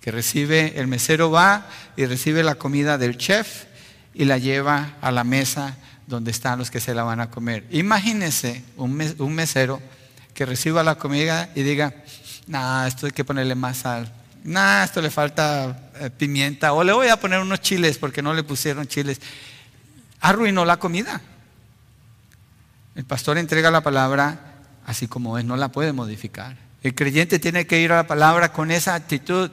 que 0.00 0.10
recibe, 0.10 0.74
el 0.80 0.86
mesero 0.86 1.30
va 1.30 1.66
y 1.96 2.06
recibe 2.06 2.42
la 2.42 2.54
comida 2.54 2.98
del 2.98 3.16
chef 3.16 3.64
y 4.14 4.24
la 4.24 4.38
lleva 4.38 4.96
a 5.00 5.10
la 5.10 5.24
mesa 5.24 5.76
donde 6.06 6.30
están 6.30 6.58
los 6.58 6.70
que 6.70 6.80
se 6.80 6.94
la 6.94 7.02
van 7.02 7.20
a 7.20 7.30
comer. 7.30 7.64
Imagínese 7.70 8.64
un, 8.76 9.14
un 9.18 9.34
mesero 9.34 9.80
que 10.34 10.46
reciba 10.46 10.82
la 10.82 10.96
comida 10.96 11.50
y 11.54 11.62
diga, 11.62 11.94
nah, 12.46 12.86
esto 12.86 13.06
hay 13.06 13.12
que 13.12 13.24
ponerle 13.24 13.54
más 13.54 13.78
sal, 13.78 14.12
nah, 14.42 14.84
esto 14.84 15.00
le 15.02 15.10
falta 15.10 15.90
eh, 16.00 16.10
pimienta, 16.10 16.72
o 16.72 16.82
le 16.82 16.92
voy 16.92 17.08
a 17.08 17.18
poner 17.18 17.40
unos 17.40 17.60
chiles 17.60 17.98
porque 17.98 18.22
no 18.22 18.34
le 18.34 18.42
pusieron 18.42 18.86
chiles. 18.86 19.20
Arruinó 20.20 20.64
la 20.64 20.78
comida. 20.78 21.20
El 22.94 23.04
pastor 23.04 23.38
entrega 23.38 23.70
la 23.70 23.82
palabra 23.82 24.50
así 24.86 25.06
como 25.06 25.38
es, 25.38 25.44
no 25.44 25.56
la 25.56 25.68
puede 25.68 25.92
modificar. 25.92 26.56
El 26.82 26.94
creyente 26.94 27.38
tiene 27.38 27.66
que 27.66 27.80
ir 27.80 27.92
a 27.92 27.96
la 27.96 28.06
palabra 28.06 28.52
con 28.52 28.70
esa 28.70 28.94
actitud, 28.94 29.50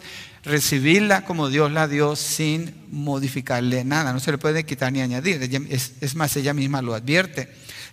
recibirla 0.47 1.23
como 1.25 1.49
Dios 1.49 1.71
la 1.71 1.87
dio 1.87 2.15
sin 2.15 2.73
modificarle 2.89 3.83
nada, 3.83 4.13
no 4.13 4.19
se 4.19 4.31
le 4.31 4.37
puede 4.37 4.65
quitar 4.65 4.91
ni 4.91 5.01
añadir. 5.01 5.41
Es, 5.69 6.15
más, 6.15 6.35
ella 6.35 6.53
misma 6.53 6.81
lo 6.81 6.95
advierte. 6.95 7.49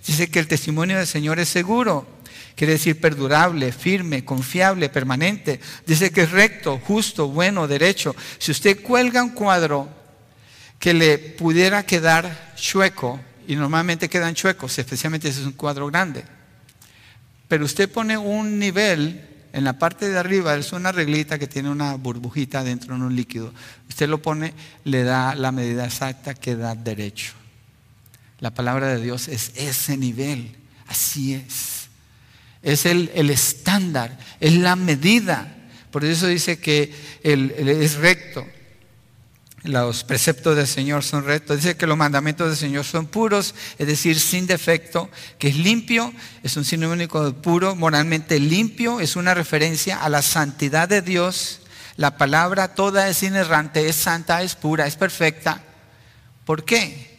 Dice 0.07 0.31
que 0.31 0.39
el 0.39 0.49
testimonio 0.49 0.97
del 0.97 1.07
Señor 1.07 1.39
es 1.39 1.49
seguro. 1.49 2.07
Quiere 2.55 2.75
decir 2.75 3.01
perdurable, 3.01 3.73
firme, 3.73 4.25
confiable, 4.25 4.89
permanente. 4.89 5.61
Dice 5.87 6.11
que 6.11 6.23
es 6.23 6.31
recto, 6.31 6.79
justo, 6.79 7.29
bueno, 7.29 7.67
derecho. 7.67 8.15
Si 8.39 8.53
usted 8.53 8.81
cuelga 8.83 9.23
un 9.23 9.31
cuadro 9.31 9.89
que 10.79 10.95
le 10.95 11.19
pudiera 11.19 11.85
quedar 11.85 12.55
chueco, 12.57 13.21
y 13.47 13.57
normalmente 13.57 14.09
quedan 14.09 14.35
chuecos, 14.35 14.79
especialmente 14.79 15.31
si 15.33 15.41
es 15.41 15.47
un 15.47 15.53
cuadro 15.53 15.87
grande, 15.89 16.25
pero 17.49 17.65
usted 17.65 17.91
pone 17.91 18.17
un 18.17 18.59
nivel 18.59 19.34
en 19.55 19.65
la 19.65 19.79
parte 19.79 20.11
de 20.11 20.19
arriba, 20.19 20.55
es 20.57 20.73
una 20.73 20.93
reglita 20.93 21.39
que 21.39 21.47
tiene 21.47 21.71
una 21.71 21.95
burbujita 21.95 22.63
dentro 22.63 22.95
de 22.95 23.01
un 23.01 23.17
líquido. 23.17 23.55
Usted 23.89 24.09
lo 24.09 24.21
pone, 24.21 24.53
le 24.85 25.05
da 25.05 25.35
la 25.35 25.53
medida 25.53 25.87
exacta 25.87 26.35
que 26.35 26.57
da 26.57 26.75
derecho. 26.75 27.33
La 28.41 28.51
palabra 28.51 28.89
de 28.89 29.01
Dios 29.01 29.29
es 29.29 29.53
ese 29.55 29.97
nivel, 29.97 30.57
así 30.87 31.35
es 31.35 31.75
es 32.65 32.87
el, 32.87 33.31
estándar, 33.31 34.19
es 34.41 34.55
la 34.55 34.75
medida. 34.75 35.55
Por 35.91 36.05
eso 36.05 36.27
dice 36.27 36.59
que 36.59 36.93
es 37.23 37.95
recto. 37.97 38.45
Los 39.65 40.05
preceptos 40.05 40.57
del 40.57 40.67
Señor 40.67 41.03
son 41.03 41.25
rectos. 41.25 41.57
Dice 41.57 41.77
que 41.77 41.87
los 41.87 41.97
mandamientos 41.97 42.49
del 42.49 42.57
Señor 42.57 42.85
son 42.85 43.07
puros, 43.07 43.55
es 43.79 43.87
decir, 43.87 44.21
sin 44.21 44.47
defecto, 44.47 45.11
que 45.39 45.49
es 45.49 45.57
limpio, 45.57 46.13
es 46.43 46.57
un 46.57 46.65
sinónimo 46.65 47.25
de 47.25 47.33
puro, 47.33 47.75
moralmente 47.75 48.39
limpio, 48.39 49.01
es 49.01 49.17
una 49.17 49.35
referencia 49.35 50.05
a 50.05 50.09
la 50.09 50.23
santidad 50.23 50.89
de 50.89 51.03
Dios. 51.03 51.61
La 51.97 52.17
palabra 52.19 52.75
toda 52.75 53.09
es 53.09 53.23
inerrante, 53.23 53.89
es 53.89 53.97
santa, 53.97 54.43
es 54.43 54.55
pura, 54.55 54.87
es 54.87 54.97
perfecta. 54.97 55.65
¿Por 56.45 56.65
qué? 56.65 57.15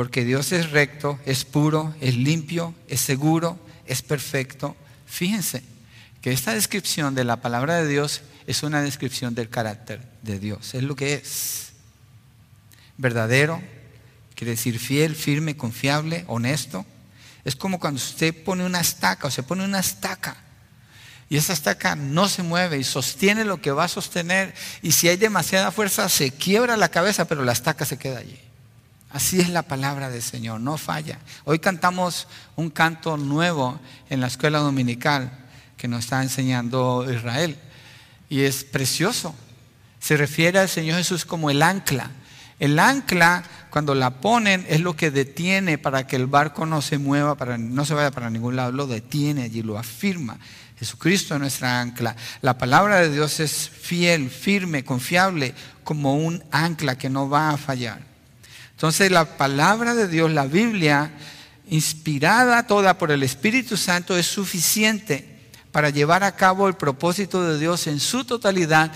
porque 0.00 0.24
Dios 0.24 0.52
es 0.52 0.70
recto, 0.70 1.20
es 1.26 1.44
puro, 1.44 1.94
es 2.00 2.16
limpio, 2.16 2.74
es 2.88 3.02
seguro, 3.02 3.58
es 3.84 4.00
perfecto. 4.00 4.74
Fíjense 5.04 5.62
que 6.22 6.32
esta 6.32 6.54
descripción 6.54 7.14
de 7.14 7.24
la 7.24 7.42
palabra 7.42 7.76
de 7.76 7.86
Dios 7.86 8.22
es 8.46 8.62
una 8.62 8.80
descripción 8.80 9.34
del 9.34 9.50
carácter 9.50 10.00
de 10.22 10.38
Dios, 10.38 10.72
es 10.72 10.84
lo 10.84 10.96
que 10.96 11.12
es. 11.12 11.69
Verdadero, 13.00 13.62
quiere 14.34 14.52
decir 14.52 14.78
fiel, 14.78 15.16
firme, 15.16 15.56
confiable, 15.56 16.24
honesto. 16.28 16.84
Es 17.44 17.56
como 17.56 17.80
cuando 17.80 17.96
usted 17.96 18.44
pone 18.44 18.64
una 18.64 18.80
estaca 18.80 19.28
o 19.28 19.30
se 19.30 19.42
pone 19.42 19.64
una 19.64 19.80
estaca 19.80 20.36
y 21.30 21.36
esa 21.36 21.54
estaca 21.54 21.96
no 21.96 22.28
se 22.28 22.42
mueve 22.42 22.76
y 22.76 22.84
sostiene 22.84 23.44
lo 23.44 23.62
que 23.62 23.70
va 23.70 23.84
a 23.84 23.88
sostener 23.88 24.52
y 24.82 24.92
si 24.92 25.08
hay 25.08 25.16
demasiada 25.16 25.70
fuerza 25.70 26.08
se 26.08 26.32
quiebra 26.32 26.76
la 26.76 26.90
cabeza 26.90 27.24
pero 27.24 27.44
la 27.44 27.52
estaca 27.52 27.86
se 27.86 27.96
queda 27.96 28.18
allí. 28.18 28.38
Así 29.08 29.40
es 29.40 29.48
la 29.48 29.62
palabra 29.62 30.10
del 30.10 30.22
Señor, 30.22 30.60
no 30.60 30.76
falla. 30.76 31.18
Hoy 31.44 31.58
cantamos 31.58 32.28
un 32.54 32.68
canto 32.68 33.16
nuevo 33.16 33.80
en 34.10 34.20
la 34.20 34.26
escuela 34.26 34.58
dominical 34.58 35.32
que 35.76 35.88
nos 35.88 36.00
está 36.04 36.22
enseñando 36.22 37.10
Israel. 37.10 37.56
Y 38.28 38.42
es 38.42 38.62
precioso. 38.62 39.34
Se 39.98 40.16
refiere 40.16 40.58
al 40.58 40.68
Señor 40.68 40.98
Jesús 40.98 41.24
como 41.24 41.50
el 41.50 41.62
ancla. 41.62 42.10
El 42.60 42.78
ancla, 42.78 43.42
cuando 43.70 43.94
la 43.94 44.20
ponen, 44.20 44.66
es 44.68 44.80
lo 44.80 44.94
que 44.94 45.10
detiene 45.10 45.78
para 45.78 46.06
que 46.06 46.16
el 46.16 46.26
barco 46.26 46.66
no 46.66 46.82
se 46.82 46.98
mueva, 46.98 47.34
para, 47.34 47.56
no 47.56 47.86
se 47.86 47.94
vaya 47.94 48.10
para 48.10 48.28
ningún 48.28 48.54
lado, 48.54 48.70
lo 48.70 48.86
detiene 48.86 49.44
allí, 49.44 49.62
lo 49.62 49.78
afirma. 49.78 50.38
Jesucristo 50.78 51.34
es 51.34 51.40
nuestra 51.40 51.80
ancla. 51.80 52.14
La 52.42 52.58
palabra 52.58 53.00
de 53.00 53.10
Dios 53.10 53.40
es 53.40 53.70
fiel, 53.70 54.28
firme, 54.30 54.84
confiable, 54.84 55.54
como 55.84 56.14
un 56.16 56.44
ancla 56.50 56.98
que 56.98 57.08
no 57.08 57.28
va 57.30 57.50
a 57.50 57.56
fallar. 57.56 58.02
Entonces 58.72 59.10
la 59.10 59.36
palabra 59.36 59.94
de 59.94 60.08
Dios, 60.08 60.30
la 60.30 60.46
Biblia, 60.46 61.12
inspirada 61.68 62.66
toda 62.66 62.98
por 62.98 63.10
el 63.10 63.22
Espíritu 63.22 63.78
Santo, 63.78 64.16
es 64.18 64.26
suficiente 64.26 65.38
para 65.72 65.90
llevar 65.90 66.24
a 66.24 66.36
cabo 66.36 66.68
el 66.68 66.74
propósito 66.74 67.42
de 67.42 67.58
Dios 67.58 67.86
en 67.86 68.00
su 68.00 68.24
totalidad 68.24 68.92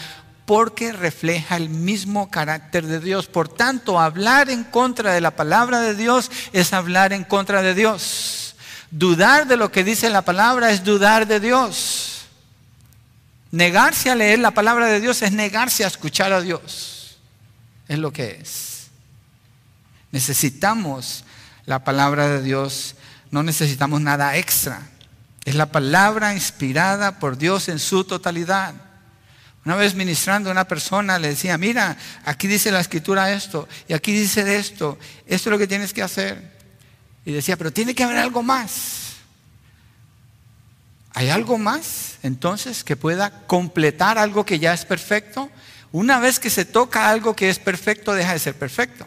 porque 0.46 0.92
refleja 0.92 1.56
el 1.56 1.70
mismo 1.70 2.30
carácter 2.30 2.86
de 2.86 3.00
Dios. 3.00 3.26
Por 3.26 3.48
tanto, 3.48 3.98
hablar 3.98 4.50
en 4.50 4.64
contra 4.64 5.12
de 5.12 5.20
la 5.20 5.32
palabra 5.32 5.80
de 5.80 5.94
Dios 5.94 6.30
es 6.52 6.72
hablar 6.72 7.12
en 7.12 7.24
contra 7.24 7.62
de 7.62 7.74
Dios. 7.74 8.56
Dudar 8.90 9.46
de 9.46 9.56
lo 9.56 9.72
que 9.72 9.84
dice 9.84 10.10
la 10.10 10.22
palabra 10.22 10.70
es 10.70 10.84
dudar 10.84 11.26
de 11.26 11.40
Dios. 11.40 12.26
Negarse 13.50 14.10
a 14.10 14.14
leer 14.14 14.38
la 14.38 14.50
palabra 14.50 14.86
de 14.86 15.00
Dios 15.00 15.22
es 15.22 15.32
negarse 15.32 15.84
a 15.84 15.88
escuchar 15.88 16.32
a 16.32 16.40
Dios. 16.40 17.18
Es 17.88 17.98
lo 17.98 18.12
que 18.12 18.38
es. 18.40 18.88
Necesitamos 20.10 21.24
la 21.66 21.82
palabra 21.84 22.28
de 22.28 22.42
Dios, 22.42 22.96
no 23.30 23.42
necesitamos 23.42 24.00
nada 24.00 24.36
extra. 24.36 24.82
Es 25.44 25.54
la 25.54 25.66
palabra 25.66 26.34
inspirada 26.34 27.18
por 27.18 27.36
Dios 27.36 27.68
en 27.68 27.78
su 27.78 28.04
totalidad. 28.04 28.74
Una 29.64 29.76
vez 29.76 29.94
ministrando 29.94 30.50
a 30.50 30.52
una 30.52 30.68
persona 30.68 31.18
le 31.18 31.28
decía, 31.28 31.56
mira, 31.56 31.96
aquí 32.24 32.46
dice 32.46 32.70
la 32.70 32.80
escritura 32.80 33.32
esto, 33.32 33.66
y 33.88 33.94
aquí 33.94 34.12
dice 34.12 34.56
esto, 34.56 34.98
esto 35.26 35.48
es 35.48 35.52
lo 35.52 35.58
que 35.58 35.66
tienes 35.66 35.94
que 35.94 36.02
hacer. 36.02 36.52
Y 37.24 37.32
decía, 37.32 37.56
pero 37.56 37.72
tiene 37.72 37.94
que 37.94 38.04
haber 38.04 38.18
algo 38.18 38.42
más. 38.42 39.14
¿Hay 41.14 41.30
algo 41.30 41.56
más 41.58 42.18
entonces 42.22 42.84
que 42.84 42.96
pueda 42.96 43.46
completar 43.46 44.18
algo 44.18 44.44
que 44.44 44.58
ya 44.58 44.74
es 44.74 44.84
perfecto? 44.84 45.50
Una 45.92 46.18
vez 46.18 46.40
que 46.40 46.50
se 46.50 46.64
toca 46.64 47.08
algo 47.08 47.36
que 47.36 47.48
es 47.48 47.58
perfecto, 47.58 48.12
deja 48.12 48.32
de 48.32 48.40
ser 48.40 48.54
perfecto. 48.54 49.06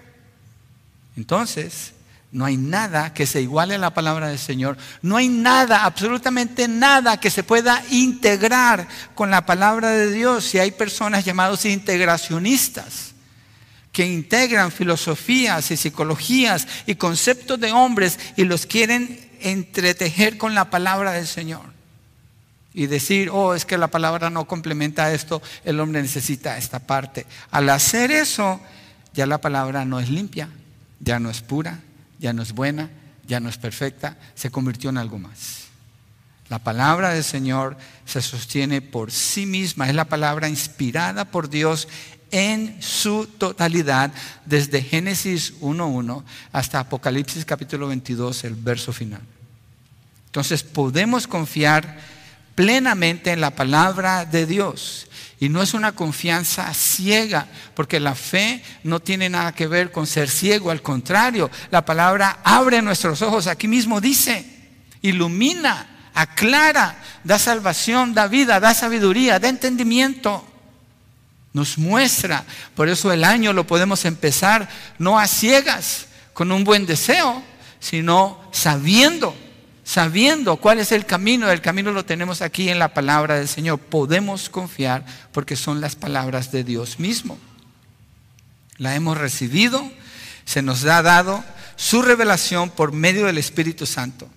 Entonces, 1.18 1.94
no 2.38 2.46
hay 2.46 2.56
nada 2.56 3.16
que 3.16 3.26
se 3.26 3.42
iguale 3.42 3.74
a 3.74 3.80
la 3.80 3.96
palabra 3.96 4.28
del 4.28 4.38
Señor. 4.38 4.78
No 5.02 5.18
hay 5.18 5.28
nada, 5.28 5.86
absolutamente 5.86 6.68
nada 6.68 7.20
que 7.20 7.32
se 7.32 7.42
pueda 7.42 7.84
integrar 7.90 8.88
con 9.16 9.32
la 9.32 9.48
palabra 9.48 9.90
de 9.90 10.12
Dios. 10.12 10.44
Si 10.46 10.60
hay 10.60 10.70
personas 10.70 11.26
llamadas 11.26 11.66
integracionistas 11.66 13.16
que 13.92 14.06
integran 14.06 14.72
filosofías 14.72 15.72
y 15.72 15.78
psicologías 15.78 16.68
y 16.86 16.94
conceptos 16.94 17.60
de 17.60 17.72
hombres 17.72 18.20
y 18.36 18.44
los 18.44 18.68
quieren 18.68 19.20
entretejer 19.42 20.38
con 20.38 20.54
la 20.54 20.70
palabra 20.70 21.14
del 21.14 21.26
Señor. 21.26 21.66
Y 22.72 22.86
decir, 22.86 23.32
oh, 23.32 23.56
es 23.56 23.66
que 23.66 23.80
la 23.80 23.88
palabra 23.88 24.30
no 24.30 24.46
complementa 24.46 25.12
esto, 25.12 25.42
el 25.66 25.80
hombre 25.80 26.04
necesita 26.04 26.56
esta 26.60 26.78
parte. 26.78 27.26
Al 27.50 27.68
hacer 27.72 28.12
eso, 28.12 28.62
ya 29.16 29.26
la 29.26 29.42
palabra 29.42 29.86
no 29.86 30.00
es 30.00 30.12
limpia, 30.12 30.50
ya 31.00 31.18
no 31.18 31.32
es 31.32 31.42
pura, 31.42 31.80
ya 32.20 32.34
no 32.34 32.42
es 32.42 32.54
buena, 32.54 32.90
ya 33.28 33.40
no 33.40 33.50
es 33.50 33.58
perfecta, 33.58 34.18
se 34.36 34.50
convirtió 34.50 34.90
en 34.90 34.98
algo 34.98 35.20
más. 35.20 35.66
La 36.50 36.60
palabra 36.60 37.14
del 37.14 37.24
Señor 37.24 37.78
se 38.06 38.22
sostiene 38.22 38.82
por 38.82 39.12
sí 39.12 39.46
misma, 39.46 39.90
es 39.90 39.96
la 39.96 40.06
palabra 40.06 40.48
inspirada 40.48 41.26
por 41.26 41.50
Dios 41.50 41.88
en 42.32 42.82
su 42.82 43.26
totalidad, 43.26 44.12
desde 44.46 44.82
Génesis 44.82 45.60
1.1 45.62 46.24
hasta 46.52 46.80
Apocalipsis 46.80 47.46
capítulo 47.46 47.88
22, 47.88 48.44
el 48.46 48.56
verso 48.56 48.94
final. 48.94 49.22
Entonces 50.28 50.64
podemos 50.64 51.28
confiar 51.28 51.98
plenamente 52.56 53.32
en 53.32 53.42
la 53.42 53.52
palabra 53.52 54.26
de 54.26 54.46
Dios. 54.46 55.08
Y 55.40 55.50
no 55.50 55.62
es 55.62 55.74
una 55.74 55.92
confianza 55.92 56.74
ciega, 56.74 57.48
porque 57.76 58.00
la 58.00 58.16
fe 58.16 58.64
no 58.84 59.00
tiene 59.00 59.30
nada 59.30 59.52
que 59.52 59.68
ver 59.68 59.92
con 59.92 60.08
ser 60.08 60.30
ciego, 60.30 60.72
al 60.72 60.82
contrario, 60.82 61.52
la 61.70 61.86
palabra 61.86 62.40
abre 62.44 62.82
nuestros 62.82 63.22
ojos, 63.22 63.46
aquí 63.46 63.68
mismo 63.68 64.02
dice, 64.02 64.46
ilumina, 65.02 66.10
aclara, 66.16 66.98
da 67.24 67.38
salvación, 67.38 68.16
da 68.16 68.28
vida, 68.28 68.60
da 68.60 68.74
sabiduría, 68.74 69.40
da 69.40 69.50
entendimiento, 69.50 70.44
nos 71.54 71.78
muestra. 71.78 72.44
Por 72.76 72.90
eso 72.90 73.12
el 73.12 73.24
año 73.24 73.54
lo 73.54 73.68
podemos 73.68 74.06
empezar 74.06 74.68
no 74.98 75.20
a 75.20 75.28
ciegas, 75.28 76.08
con 76.34 76.52
un 76.52 76.64
buen 76.64 76.86
deseo, 76.86 77.44
sino 77.80 78.42
sabiendo 78.52 79.36
sabiendo 79.88 80.58
cuál 80.58 80.80
es 80.80 80.92
el 80.92 81.06
camino, 81.06 81.50
el 81.50 81.62
camino 81.62 81.94
lo 81.94 82.04
tenemos 82.04 82.42
aquí 82.42 82.68
en 82.68 82.78
la 82.78 82.94
palabra 82.94 83.36
del 83.36 83.48
Señor. 83.48 83.80
Podemos 83.80 84.50
confiar 84.50 85.06
porque 85.32 85.56
son 85.56 85.80
las 85.80 85.96
palabras 85.96 86.52
de 86.52 86.66
Dios 86.66 87.00
mismo. 87.00 87.40
La 88.76 88.96
hemos 88.96 89.18
recibido, 89.18 89.90
se 90.44 90.62
nos 90.62 90.84
ha 90.84 91.02
dado 91.02 91.42
su 91.78 92.02
revelación 92.02 92.70
por 92.70 92.92
medio 92.92 93.28
del 93.28 93.38
Espíritu 93.38 93.86
Santo. 93.86 94.30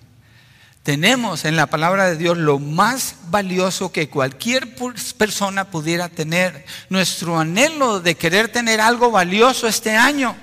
Tenemos 0.83 1.43
en 1.43 1.57
la 1.57 1.67
palabra 1.67 2.09
de 2.09 2.15
Dios 2.15 2.37
lo 2.37 2.57
más 2.57 3.15
valioso 3.27 3.91
que 3.91 4.07
cualquier 4.07 4.73
persona 5.17 5.65
pudiera 5.65 6.07
tener. 6.07 6.65
Nuestro 6.87 7.37
anhelo 7.37 7.99
de 7.99 8.15
querer 8.15 8.47
tener 8.47 8.79
algo 8.79 9.11
valioso 9.11 9.67
este 9.67 9.97
año. 9.97 10.33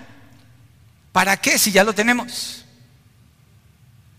¿Para 1.12 1.38
qué 1.38 1.58
si 1.58 1.72
ya 1.72 1.82
lo 1.82 1.94
tenemos? 1.94 2.66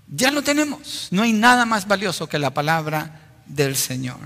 Ya 0.09 0.31
lo 0.31 0.41
tenemos. 0.41 1.07
No 1.11 1.21
hay 1.21 1.33
nada 1.33 1.65
más 1.65 1.87
valioso 1.87 2.27
que 2.27 2.39
la 2.39 2.53
palabra 2.53 3.21
del 3.45 3.75
Señor. 3.75 4.19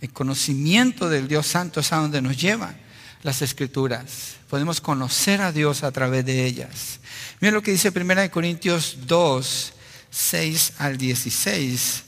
El 0.00 0.12
conocimiento 0.12 1.08
del 1.08 1.26
Dios 1.26 1.46
Santo 1.46 1.80
es 1.80 1.92
a 1.92 1.96
donde 1.96 2.22
nos 2.22 2.36
lleva 2.36 2.74
las 3.22 3.42
escrituras. 3.42 4.36
Podemos 4.48 4.80
conocer 4.80 5.42
a 5.42 5.50
Dios 5.50 5.82
a 5.82 5.90
través 5.90 6.24
de 6.24 6.46
ellas. 6.46 7.00
Miren 7.40 7.54
lo 7.54 7.62
que 7.62 7.72
dice 7.72 7.92
1 7.94 8.30
Corintios 8.30 8.98
2, 9.06 9.72
6 10.10 10.72
al 10.78 10.96
16, 10.96 12.04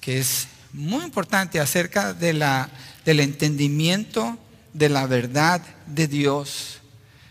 que 0.00 0.18
es 0.18 0.48
muy 0.72 1.04
importante 1.04 1.60
acerca 1.60 2.14
de 2.14 2.32
la, 2.32 2.70
del 3.04 3.20
entendimiento 3.20 4.38
de 4.72 4.88
la 4.88 5.06
verdad 5.06 5.62
de 5.86 6.08
Dios, 6.08 6.80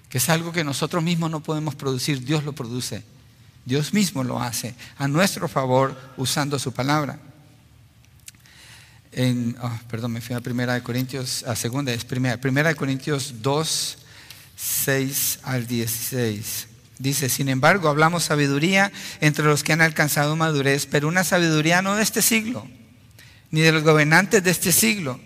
que 0.08 0.20
es 0.20 0.30
algo 0.30 0.52
que 0.52 0.64
nosotros 0.64 1.04
mismos 1.04 1.32
no 1.32 1.42
podemos 1.42 1.74
producir, 1.76 2.24
Dios 2.24 2.44
lo 2.44 2.54
produce. 2.54 3.04
Dios 3.66 3.94
mismo 3.94 4.24
lo 4.24 4.42
hace 4.42 4.76
a 4.98 5.08
nuestro 5.08 5.48
favor 5.48 5.98
usando 6.18 6.60
su 6.60 6.74
palabra. 6.74 7.20
En, 9.12 9.56
oh, 9.62 9.80
perdón, 9.90 10.14
me 10.14 10.22
fui 10.22 10.36
a 10.36 10.42
primera 10.42 10.74
de 10.74 10.82
Corintios, 10.82 11.44
a 11.44 11.56
segunda 11.56 11.94
es 11.94 12.04
primera, 12.04 12.38
primera 12.38 12.70
de 12.70 12.76
Corintios 12.76 13.36
2, 13.42 13.98
6 14.56 15.40
al 15.44 15.68
16. 15.68 16.68
Dice, 16.98 17.30
sin 17.30 17.50
embargo, 17.50 17.90
hablamos 17.90 18.24
sabiduría 18.24 18.92
entre 19.22 19.46
los 19.46 19.64
que 19.64 19.74
han 19.74 19.82
alcanzado 19.82 20.36
madurez, 20.36 20.86
pero 20.86 21.08
una 21.08 21.24
sabiduría 21.24 21.82
no 21.82 21.96
de 21.96 22.04
este 22.04 22.22
siglo, 22.22 22.68
ni 23.52 23.62
de 23.62 23.72
los 23.72 23.84
gobernantes 23.84 24.44
de 24.44 24.52
este 24.52 24.72
siglo, 24.72 25.20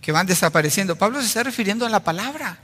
que 0.00 0.12
van 0.12 0.26
desapareciendo. 0.26 0.96
Pablo 0.96 1.20
se 1.20 1.26
está 1.26 1.42
refiriendo 1.42 1.86
a 1.86 1.90
la 1.90 2.02
palabra. 2.02 2.58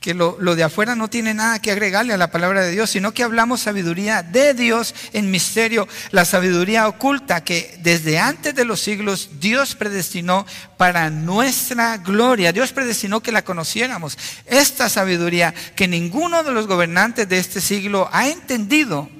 Que 0.00 0.14
lo, 0.14 0.34
de 0.38 0.64
afuera 0.64 0.96
no 0.96 1.08
tiene 1.08 1.34
nada 1.34 1.60
que 1.60 1.70
agregarle 1.70 2.14
a 2.14 2.16
la 2.16 2.30
palabra 2.30 2.62
de 2.62 2.70
Dios, 2.70 2.88
sino 2.88 3.12
que 3.12 3.22
hablamos 3.22 3.60
sabiduría 3.60 4.22
de 4.22 4.54
Dios 4.54 4.94
en 5.12 5.30
misterio, 5.30 5.86
la 6.10 6.24
sabiduría 6.24 6.88
oculta 6.88 7.44
que 7.44 7.78
desde 7.82 8.18
antes 8.18 8.54
de 8.54 8.64
los 8.64 8.80
siglos 8.80 9.28
Dios 9.40 9.74
predestinó 9.74 10.46
para 10.78 11.10
nuestra 11.10 11.98
gloria. 11.98 12.50
Dios 12.52 12.72
predestinó 12.72 13.20
que 13.20 13.30
la 13.30 13.44
conociéramos. 13.44 14.16
Esta 14.46 14.88
sabiduría 14.88 15.54
que 15.76 15.86
ninguno 15.86 16.42
de 16.42 16.52
los 16.52 16.66
gobernantes 16.66 17.28
de 17.28 17.38
este 17.38 17.60
siglo 17.60 18.08
ha 18.10 18.28
entendido, 18.28 19.10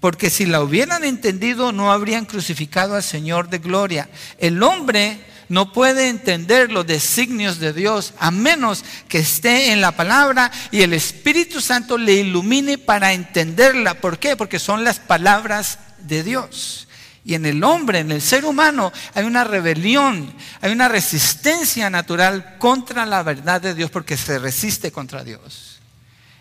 porque 0.00 0.30
si 0.30 0.46
la 0.46 0.62
hubieran 0.62 1.04
entendido 1.04 1.72
no 1.72 1.92
habrían 1.92 2.24
crucificado 2.24 2.96
al 2.96 3.02
Señor 3.02 3.50
de 3.50 3.58
gloria. 3.58 4.08
El 4.38 4.62
hombre 4.62 5.20
no 5.52 5.70
puede 5.70 6.08
entender 6.08 6.72
los 6.72 6.86
designios 6.86 7.58
de 7.58 7.74
Dios 7.74 8.14
a 8.18 8.30
menos 8.30 8.86
que 9.06 9.18
esté 9.18 9.70
en 9.70 9.82
la 9.82 9.92
palabra 9.92 10.50
y 10.70 10.80
el 10.80 10.94
Espíritu 10.94 11.60
Santo 11.60 11.98
le 11.98 12.14
ilumine 12.14 12.78
para 12.78 13.12
entenderla. 13.12 14.00
¿Por 14.00 14.18
qué? 14.18 14.34
Porque 14.34 14.58
son 14.58 14.82
las 14.82 14.98
palabras 14.98 15.78
de 15.98 16.22
Dios. 16.22 16.88
Y 17.22 17.34
en 17.34 17.44
el 17.44 17.62
hombre, 17.64 17.98
en 17.98 18.10
el 18.12 18.22
ser 18.22 18.46
humano, 18.46 18.94
hay 19.12 19.26
una 19.26 19.44
rebelión, 19.44 20.32
hay 20.62 20.72
una 20.72 20.88
resistencia 20.88 21.90
natural 21.90 22.56
contra 22.56 23.04
la 23.04 23.22
verdad 23.22 23.60
de 23.60 23.74
Dios 23.74 23.90
porque 23.90 24.16
se 24.16 24.38
resiste 24.38 24.90
contra 24.90 25.22
Dios. 25.22 25.80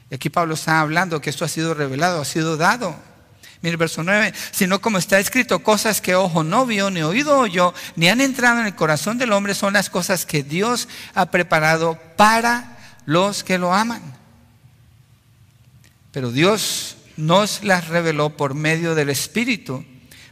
Y 0.09 0.15
aquí 0.15 0.29
Pablo 0.29 0.53
está 0.53 0.79
hablando 0.79 1.19
que 1.19 1.31
esto 1.31 1.43
ha 1.43 1.49
sido 1.49 1.73
revelado, 1.73 2.21
ha 2.21 2.25
sido 2.25 2.55
dado. 2.55 2.95
Mire, 3.61 3.77
verso 3.77 4.03
9, 4.03 4.33
sino 4.51 4.81
como 4.81 4.97
está 4.97 5.19
escrito, 5.19 5.61
cosas 5.61 6.01
que 6.01 6.15
ojo 6.15 6.43
no 6.43 6.65
vio, 6.65 6.89
ni 6.89 7.03
oído 7.03 7.37
oyó, 7.37 7.73
ni 7.95 8.09
han 8.09 8.19
entrado 8.19 8.59
en 8.59 8.65
el 8.65 8.75
corazón 8.75 9.19
del 9.19 9.31
hombre, 9.31 9.53
son 9.53 9.73
las 9.73 9.89
cosas 9.89 10.25
que 10.25 10.41
Dios 10.41 10.87
ha 11.13 11.27
preparado 11.27 11.99
para 12.17 12.79
los 13.05 13.43
que 13.43 13.59
lo 13.59 13.73
aman. 13.73 14.01
Pero 16.11 16.31
Dios 16.31 16.97
nos 17.17 17.63
las 17.63 17.87
reveló 17.87 18.31
por 18.31 18.55
medio 18.55 18.95
del 18.95 19.09
Espíritu 19.09 19.85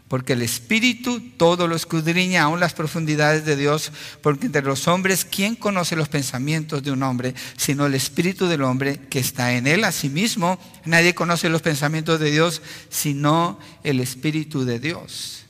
porque 0.09 0.33
el 0.33 0.41
Espíritu 0.41 1.21
todo 1.37 1.67
lo 1.67 1.75
escudriña 1.75 2.43
aún 2.43 2.59
las 2.59 2.73
profundidades 2.73 3.45
de 3.45 3.55
Dios, 3.55 3.91
porque 4.21 4.47
entre 4.47 4.63
los 4.63 4.87
hombres, 4.87 5.23
¿quién 5.23 5.55
conoce 5.55 5.95
los 5.95 6.09
pensamientos 6.09 6.83
de 6.83 6.91
un 6.91 7.03
hombre, 7.03 7.35
sino 7.55 7.85
el 7.85 7.93
Espíritu 7.93 8.47
del 8.47 8.63
hombre 8.63 8.99
que 9.09 9.19
está 9.19 9.53
en 9.53 9.67
él? 9.67 9.83
Asimismo, 9.83 10.59
nadie 10.83 11.13
conoce 11.13 11.47
los 11.47 11.61
pensamientos 11.61 12.19
de 12.19 12.31
Dios, 12.31 12.63
sino 12.89 13.59
el 13.83 13.99
Espíritu 13.99 14.65
de 14.65 14.79
Dios. 14.79 15.45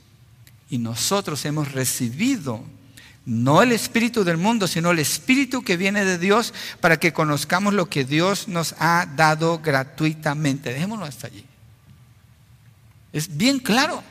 Y 0.70 0.78
nosotros 0.78 1.44
hemos 1.46 1.72
recibido 1.72 2.62
no 3.26 3.62
el 3.62 3.72
Espíritu 3.72 4.26
del 4.26 4.38
mundo, 4.38 4.68
sino 4.68 4.92
el 4.92 5.00
Espíritu 5.00 5.62
que 5.62 5.78
viene 5.78 6.04
de 6.04 6.18
Dios 6.18 6.54
para 6.82 7.00
que 7.00 7.14
conozcamos 7.14 7.74
lo 7.74 7.88
que 7.88 8.04
Dios 8.04 8.50
nos 8.50 8.76
ha 8.78 9.08
dado 9.16 9.60
gratuitamente. 9.60 10.74
Dejémoslo 10.74 11.06
hasta 11.06 11.28
allí. 11.28 11.46
Es 13.14 13.38
bien 13.38 13.60
claro. 13.60 14.04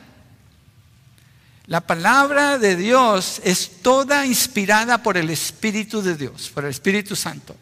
La 1.69 1.81
palabra 1.81 2.57
de 2.57 2.75
Dios 2.75 3.41
es 3.43 3.83
toda 3.83 4.25
inspirada 4.25 5.03
por 5.03 5.17
el 5.17 5.29
Espíritu 5.29 6.01
de 6.01 6.15
Dios, 6.15 6.49
por 6.51 6.63
el 6.65 6.71
Espíritu 6.71 7.15
Santo. 7.15 7.55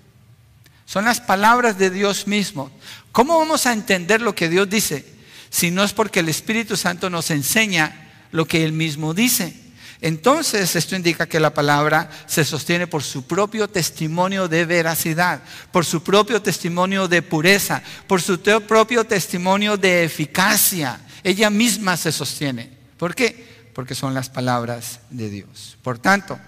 Son 0.85 1.03
las 1.03 1.19
palabras 1.19 1.77
de 1.77 1.89
Dios 1.89 2.25
mismo. 2.25 2.71
¿Cómo 3.11 3.37
vamos 3.37 3.65
a 3.65 3.73
entender 3.73 4.21
lo 4.21 4.33
que 4.33 4.47
Dios 4.47 4.69
dice 4.69 5.05
si 5.49 5.71
no 5.71 5.83
es 5.83 5.91
porque 5.91 6.21
el 6.21 6.29
Espíritu 6.29 6.77
Santo 6.77 7.09
nos 7.09 7.31
enseña 7.31 8.09
lo 8.31 8.47
que 8.47 8.63
Él 8.63 8.71
mismo 8.71 9.13
dice? 9.13 9.53
Entonces 9.99 10.77
esto 10.77 10.95
indica 10.95 11.27
que 11.27 11.41
la 11.41 11.53
palabra 11.53 12.09
se 12.27 12.45
sostiene 12.45 12.87
por 12.87 13.03
su 13.03 13.27
propio 13.27 13.67
testimonio 13.67 14.47
de 14.47 14.63
veracidad, 14.63 15.41
por 15.73 15.83
su 15.83 16.01
propio 16.01 16.41
testimonio 16.41 17.09
de 17.09 17.23
pureza, 17.23 17.83
por 18.07 18.21
su 18.21 18.39
propio 18.39 19.03
testimonio 19.03 19.75
de 19.75 20.05
eficacia. 20.05 20.97
Ella 21.25 21.49
misma 21.49 21.97
se 21.97 22.13
sostiene. 22.13 22.69
¿Por 22.97 23.13
qué? 23.13 23.56
Porque 23.77 23.93
son 23.93 24.15
las 24.15 24.27
palabras 24.27 25.01
de 25.11 25.29
Dios. 25.29 25.77
Por 25.83 25.99
tanto, 25.99 26.39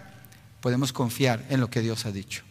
podemos 0.62 0.92
confiar 0.92 1.46
en 1.52 1.60
lo 1.60 1.70
que 1.70 1.82
Dios 1.82 2.08
ha 2.08 2.12
dicho. 2.12 2.42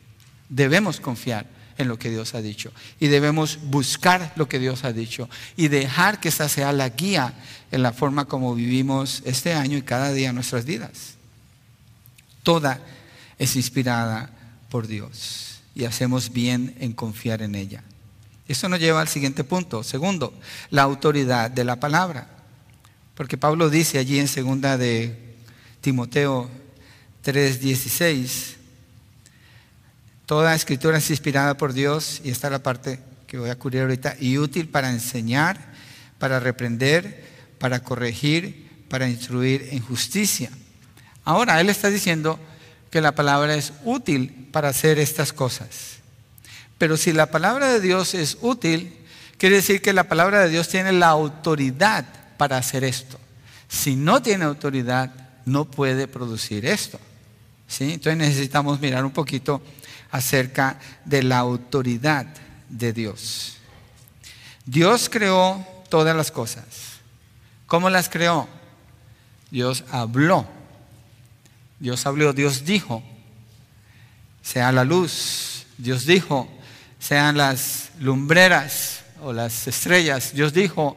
Debemos 0.48 1.00
confiar 1.00 1.46
en 1.78 1.88
lo 1.88 1.98
que 1.98 2.10
Dios 2.10 2.36
ha 2.36 2.42
dicho. 2.42 2.70
Y 3.00 3.08
debemos 3.08 3.58
buscar 3.60 4.32
lo 4.36 4.48
que 4.48 4.60
Dios 4.60 4.84
ha 4.84 4.92
dicho. 4.92 5.28
Y 5.56 5.66
dejar 5.66 6.20
que 6.20 6.28
esa 6.28 6.48
sea 6.48 6.72
la 6.72 6.90
guía 6.90 7.34
en 7.72 7.82
la 7.82 7.92
forma 7.92 8.26
como 8.26 8.54
vivimos 8.54 9.20
este 9.24 9.52
año 9.52 9.76
y 9.76 9.82
cada 9.82 10.12
día 10.12 10.32
nuestras 10.32 10.64
vidas. 10.64 11.16
Toda 12.44 12.80
es 13.36 13.56
inspirada 13.56 14.30
por 14.70 14.86
Dios. 14.86 15.58
Y 15.74 15.86
hacemos 15.86 16.32
bien 16.32 16.76
en 16.78 16.92
confiar 16.92 17.42
en 17.42 17.56
ella. 17.56 17.82
Eso 18.46 18.68
nos 18.68 18.78
lleva 18.78 19.00
al 19.00 19.08
siguiente 19.08 19.42
punto. 19.42 19.82
Segundo, 19.82 20.32
la 20.70 20.82
autoridad 20.82 21.50
de 21.50 21.64
la 21.64 21.80
palabra. 21.80 22.37
Porque 23.18 23.36
Pablo 23.36 23.68
dice 23.68 23.98
allí 23.98 24.20
en 24.20 24.28
segunda 24.28 24.78
de 24.78 25.34
Timoteo 25.80 26.48
3:16, 27.24 28.54
toda 30.24 30.54
escritura 30.54 30.98
es 30.98 31.10
inspirada 31.10 31.56
por 31.56 31.72
Dios, 31.72 32.20
y 32.22 32.30
esta 32.30 32.46
es 32.46 32.52
la 32.52 32.62
parte 32.62 33.00
que 33.26 33.36
voy 33.36 33.50
a 33.50 33.58
cubrir 33.58 33.82
ahorita, 33.82 34.14
y 34.20 34.38
útil 34.38 34.68
para 34.68 34.90
enseñar, 34.90 35.58
para 36.20 36.38
reprender, 36.38 37.24
para 37.58 37.82
corregir, 37.82 38.70
para 38.88 39.08
instruir 39.08 39.70
en 39.72 39.80
justicia. 39.80 40.50
Ahora, 41.24 41.60
él 41.60 41.70
está 41.70 41.90
diciendo 41.90 42.38
que 42.88 43.00
la 43.00 43.16
palabra 43.16 43.56
es 43.56 43.72
útil 43.82 44.48
para 44.52 44.68
hacer 44.68 45.00
estas 45.00 45.32
cosas. 45.32 45.96
Pero 46.78 46.96
si 46.96 47.12
la 47.12 47.32
palabra 47.32 47.72
de 47.72 47.80
Dios 47.80 48.14
es 48.14 48.38
útil, 48.42 48.96
quiere 49.38 49.56
decir 49.56 49.82
que 49.82 49.92
la 49.92 50.04
palabra 50.04 50.38
de 50.38 50.50
Dios 50.50 50.68
tiene 50.68 50.92
la 50.92 51.08
autoridad 51.08 52.17
para 52.38 52.56
hacer 52.56 52.84
esto. 52.84 53.18
Si 53.68 53.96
no 53.96 54.22
tiene 54.22 54.46
autoridad, 54.46 55.12
no 55.44 55.66
puede 55.66 56.08
producir 56.08 56.64
esto. 56.64 56.98
¿sí? 57.66 57.92
Entonces 57.92 58.16
necesitamos 58.16 58.80
mirar 58.80 59.04
un 59.04 59.10
poquito 59.10 59.60
acerca 60.10 60.78
de 61.04 61.22
la 61.22 61.38
autoridad 61.38 62.26
de 62.70 62.94
Dios. 62.94 63.56
Dios 64.64 65.08
creó 65.10 65.66
todas 65.90 66.16
las 66.16 66.30
cosas. 66.30 66.64
¿Cómo 67.66 67.90
las 67.90 68.08
creó? 68.08 68.48
Dios 69.50 69.84
habló. 69.90 70.46
Dios 71.78 72.06
habló, 72.06 72.32
Dios 72.32 72.64
dijo, 72.64 73.02
sea 74.42 74.72
la 74.72 74.84
luz. 74.84 75.66
Dios 75.76 76.06
dijo, 76.06 76.48
sean 76.98 77.36
las 77.36 77.90
lumbreras 78.00 79.04
o 79.22 79.32
las 79.32 79.66
estrellas. 79.68 80.32
Dios 80.34 80.52
dijo, 80.52 80.96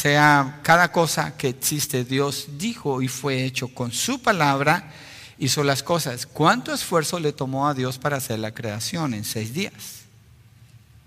sea 0.00 0.60
cada 0.62 0.92
cosa 0.92 1.36
que 1.36 1.48
existe, 1.48 2.04
Dios 2.04 2.46
dijo 2.56 3.02
y 3.02 3.08
fue 3.08 3.44
hecho 3.44 3.66
con 3.66 3.90
su 3.90 4.22
palabra, 4.22 4.92
hizo 5.40 5.64
las 5.64 5.82
cosas. 5.82 6.24
¿Cuánto 6.24 6.72
esfuerzo 6.72 7.18
le 7.18 7.32
tomó 7.32 7.66
a 7.66 7.74
Dios 7.74 7.98
para 7.98 8.18
hacer 8.18 8.38
la 8.38 8.54
creación 8.54 9.12
en 9.12 9.24
seis 9.24 9.52
días? 9.52 10.02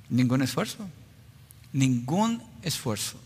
Ningún 0.10 0.42
esfuerzo. 0.42 0.90
Ningún 1.72 2.44
esfuerzo. 2.64 3.18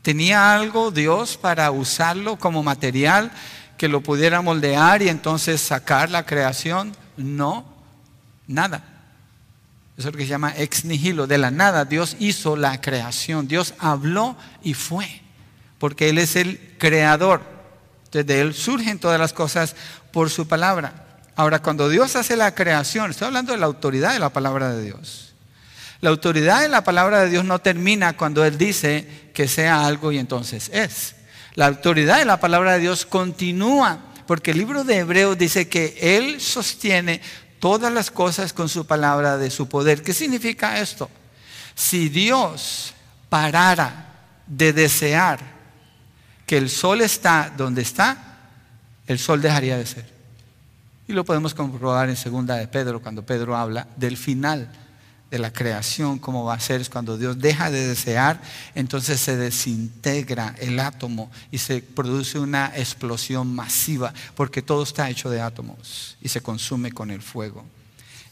¿Tenía 0.00 0.54
algo 0.54 0.90
Dios 0.90 1.36
para 1.36 1.70
usarlo 1.70 2.36
como 2.36 2.62
material 2.62 3.30
que 3.76 3.88
lo 3.88 4.00
pudiera 4.00 4.40
moldear 4.40 5.02
y 5.02 5.10
entonces 5.10 5.60
sacar 5.60 6.10
la 6.10 6.24
creación? 6.24 6.96
No, 7.18 7.66
nada. 8.46 8.93
Eso 9.96 10.08
es 10.08 10.14
lo 10.14 10.18
que 10.18 10.24
se 10.24 10.30
llama 10.30 10.54
ex 10.56 10.84
nihilo, 10.84 11.26
de 11.26 11.38
la 11.38 11.50
nada. 11.50 11.84
Dios 11.84 12.16
hizo 12.18 12.56
la 12.56 12.80
creación, 12.80 13.46
Dios 13.46 13.74
habló 13.78 14.36
y 14.62 14.74
fue, 14.74 15.22
porque 15.78 16.08
Él 16.08 16.18
es 16.18 16.34
el 16.34 16.74
creador. 16.78 17.42
Entonces 18.06 18.26
de 18.26 18.40
Él 18.40 18.54
surgen 18.54 18.98
todas 18.98 19.20
las 19.20 19.32
cosas 19.32 19.76
por 20.12 20.30
su 20.30 20.48
palabra. 20.48 21.20
Ahora, 21.36 21.62
cuando 21.62 21.88
Dios 21.88 22.16
hace 22.16 22.36
la 22.36 22.54
creación, 22.54 23.10
estoy 23.10 23.26
hablando 23.26 23.52
de 23.52 23.58
la 23.58 23.66
autoridad 23.66 24.12
de 24.12 24.20
la 24.20 24.30
palabra 24.30 24.72
de 24.72 24.82
Dios. 24.82 25.34
La 26.00 26.10
autoridad 26.10 26.62
de 26.62 26.68
la 26.68 26.84
palabra 26.84 27.22
de 27.22 27.30
Dios 27.30 27.44
no 27.44 27.60
termina 27.60 28.16
cuando 28.16 28.44
Él 28.44 28.58
dice 28.58 29.30
que 29.32 29.48
sea 29.48 29.86
algo 29.86 30.12
y 30.12 30.18
entonces 30.18 30.70
es. 30.72 31.14
La 31.54 31.66
autoridad 31.66 32.18
de 32.18 32.24
la 32.24 32.40
palabra 32.40 32.74
de 32.74 32.80
Dios 32.80 33.06
continúa, 33.06 33.98
porque 34.26 34.50
el 34.50 34.58
libro 34.58 34.84
de 34.84 34.98
Hebreos 34.98 35.38
dice 35.38 35.68
que 35.68 35.96
Él 36.00 36.40
sostiene 36.40 37.20
todas 37.64 37.90
las 37.90 38.10
cosas 38.10 38.52
con 38.52 38.68
su 38.68 38.84
palabra 38.84 39.38
de 39.38 39.48
su 39.48 39.66
poder. 39.66 40.02
¿Qué 40.02 40.12
significa 40.12 40.78
esto? 40.80 41.08
Si 41.74 42.10
Dios 42.10 42.92
parara 43.30 44.12
de 44.46 44.74
desear 44.74 45.40
que 46.44 46.58
el 46.58 46.68
sol 46.68 47.00
está 47.00 47.50
donde 47.56 47.80
está, 47.80 48.18
el 49.06 49.18
sol 49.18 49.40
dejaría 49.40 49.78
de 49.78 49.86
ser. 49.86 50.04
Y 51.08 51.14
lo 51.14 51.24
podemos 51.24 51.54
comprobar 51.54 52.10
en 52.10 52.16
segunda 52.16 52.56
de 52.56 52.68
Pedro, 52.68 53.00
cuando 53.00 53.24
Pedro 53.24 53.56
habla 53.56 53.86
del 53.96 54.18
final 54.18 54.70
de 55.34 55.40
la 55.40 55.52
creación, 55.52 56.20
cómo 56.20 56.44
va 56.44 56.54
a 56.54 56.60
ser, 56.60 56.80
es 56.80 56.88
cuando 56.88 57.18
Dios 57.18 57.40
deja 57.40 57.68
de 57.68 57.88
desear, 57.88 58.40
entonces 58.76 59.18
se 59.18 59.36
desintegra 59.36 60.54
el 60.60 60.78
átomo 60.78 61.28
y 61.50 61.58
se 61.58 61.82
produce 61.82 62.38
una 62.38 62.70
explosión 62.76 63.52
masiva, 63.52 64.14
porque 64.36 64.62
todo 64.62 64.84
está 64.84 65.10
hecho 65.10 65.30
de 65.30 65.40
átomos 65.40 66.16
y 66.22 66.28
se 66.28 66.40
consume 66.40 66.92
con 66.92 67.10
el 67.10 67.20
fuego. 67.20 67.64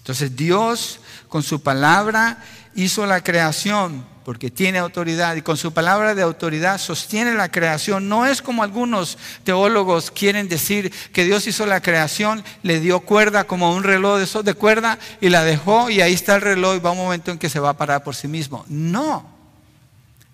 Entonces 0.03 0.35
Dios 0.35 0.99
con 1.29 1.45
su 1.45 1.63
palabra 1.63 2.43
hizo 2.75 3.07
la 3.07 3.23
creación 3.23 4.05
porque 4.25 4.51
tiene 4.51 4.79
autoridad 4.79 5.37
y 5.37 5.43
con 5.43 5.57
su 5.57 5.73
palabra 5.73 6.17
de 6.17 6.23
autoridad 6.23 6.79
sostiene 6.79 7.35
la 7.35 7.51
creación. 7.51 8.09
No 8.09 8.27
es 8.27 8.43
como 8.43 8.65
algunos 8.65 9.17
teólogos 9.45 10.11
quieren 10.11 10.49
decir 10.49 10.93
que 11.13 11.25
Dios 11.25 11.47
hizo 11.47 11.67
la 11.67 11.81
creación, 11.81 12.43
le 12.65 12.81
dio 12.81 12.99
cuerda 13.01 13.45
como 13.45 13.75
un 13.75 13.85
reloj 13.85 14.19
de, 14.19 14.43
de 14.43 14.55
cuerda 14.55 14.99
y 15.21 15.29
la 15.29 15.45
dejó 15.45 15.89
y 15.89 16.01
ahí 16.01 16.15
está 16.15 16.35
el 16.35 16.43
reloj 16.43 16.77
y 16.77 16.81
va 16.81 16.91
un 16.91 16.99
momento 16.99 17.31
en 17.31 17.39
que 17.39 17.49
se 17.49 17.61
va 17.61 17.71
a 17.71 17.77
parar 17.77 18.03
por 18.03 18.17
sí 18.17 18.27
mismo. 18.27 18.65
No. 18.69 19.31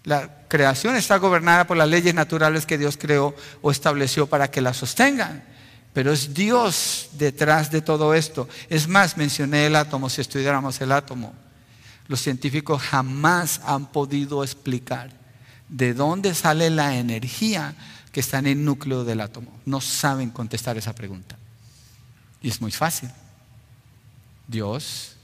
La 0.05 0.31
creación 0.49 0.97
está 0.97 1.19
gobernada 1.19 1.67
por 1.67 1.77
las 1.77 1.89
leyes 1.89 2.15
naturales 2.15 2.65
que 2.65 2.79
Dios 2.79 2.97
creó 2.97 3.35
o 3.61 3.71
estableció 3.71 4.27
para 4.27 4.51
que 4.51 4.63
la 4.63 4.73
sostengan. 4.73 5.45
Pero 5.99 6.13
es 6.13 6.33
Dios 6.33 7.09
detrás 7.15 7.73
de 7.73 7.83
todo 7.83 8.15
esto. 8.15 8.49
Es 8.69 8.87
más, 8.87 9.17
mencioné 9.17 9.67
el 9.67 9.75
átomo, 9.75 10.09
si 10.09 10.21
estudiáramos 10.21 10.81
el 10.81 10.93
átomo 10.93 11.35
los 12.09 12.23
científicos 12.23 12.83
jamás 12.83 13.61
han 13.65 13.87
podido 13.87 14.43
explicar 14.43 15.11
de 15.69 15.93
dónde 15.93 16.35
sale 16.35 16.71
la 16.71 16.97
energía 16.97 17.75
que 18.11 18.21
está 18.21 18.39
en 18.39 18.47
el 18.47 18.65
núcleo 18.65 19.05
del 19.05 19.21
átomo. 19.21 19.53
No 19.67 19.83
saben 19.83 20.31
contestar 20.31 20.79
esa 20.79 20.95
pregunta. 20.95 21.37
Y 22.41 22.49
es 22.49 22.63
muy 22.63 22.73
fácil. 22.73 23.11
Dios 24.47 25.17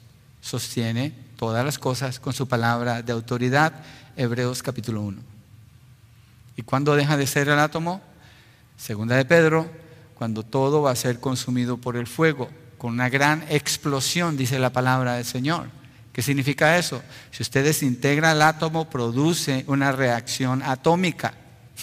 sostiene 0.43 1.15
todas 1.39 1.65
las 1.65 1.79
cosas 1.79 2.21
con 2.21 2.35
su 2.35 2.47
palabra 2.47 3.01
de 3.01 3.13
autoridad, 3.13 3.73
Hebreos 4.15 4.63
capítulo 4.63 5.01
1. 5.01 5.23
¿Y 6.57 6.63
cuándo 6.63 6.95
deja 6.95 7.17
de 7.17 7.27
ser 7.27 7.49
el 7.49 7.59
átomo? 7.59 8.03
Segunda 8.77 9.17
de 9.17 9.25
Pedro, 9.25 9.71
cuando 10.15 10.43
todo 10.43 10.83
va 10.83 10.91
a 10.91 10.97
ser 10.97 11.21
consumido 11.21 11.77
por 11.77 11.97
el 11.97 12.07
fuego, 12.07 12.51
con 12.79 12.93
una 12.93 13.09
gran 13.09 13.45
explosión, 13.49 14.37
dice 14.37 14.59
la 14.59 14.73
palabra 14.73 15.15
del 15.15 15.25
Señor. 15.25 15.69
¿Qué 16.13 16.23
significa 16.23 16.79
eso? 16.79 17.03
Si 17.33 17.43
usted 17.43 17.65
desintegra 17.65 18.33
el 18.33 18.43
átomo, 18.43 18.89
produce 18.89 19.65
una 19.67 19.91
reacción 19.91 20.63
atómica. 20.63 21.35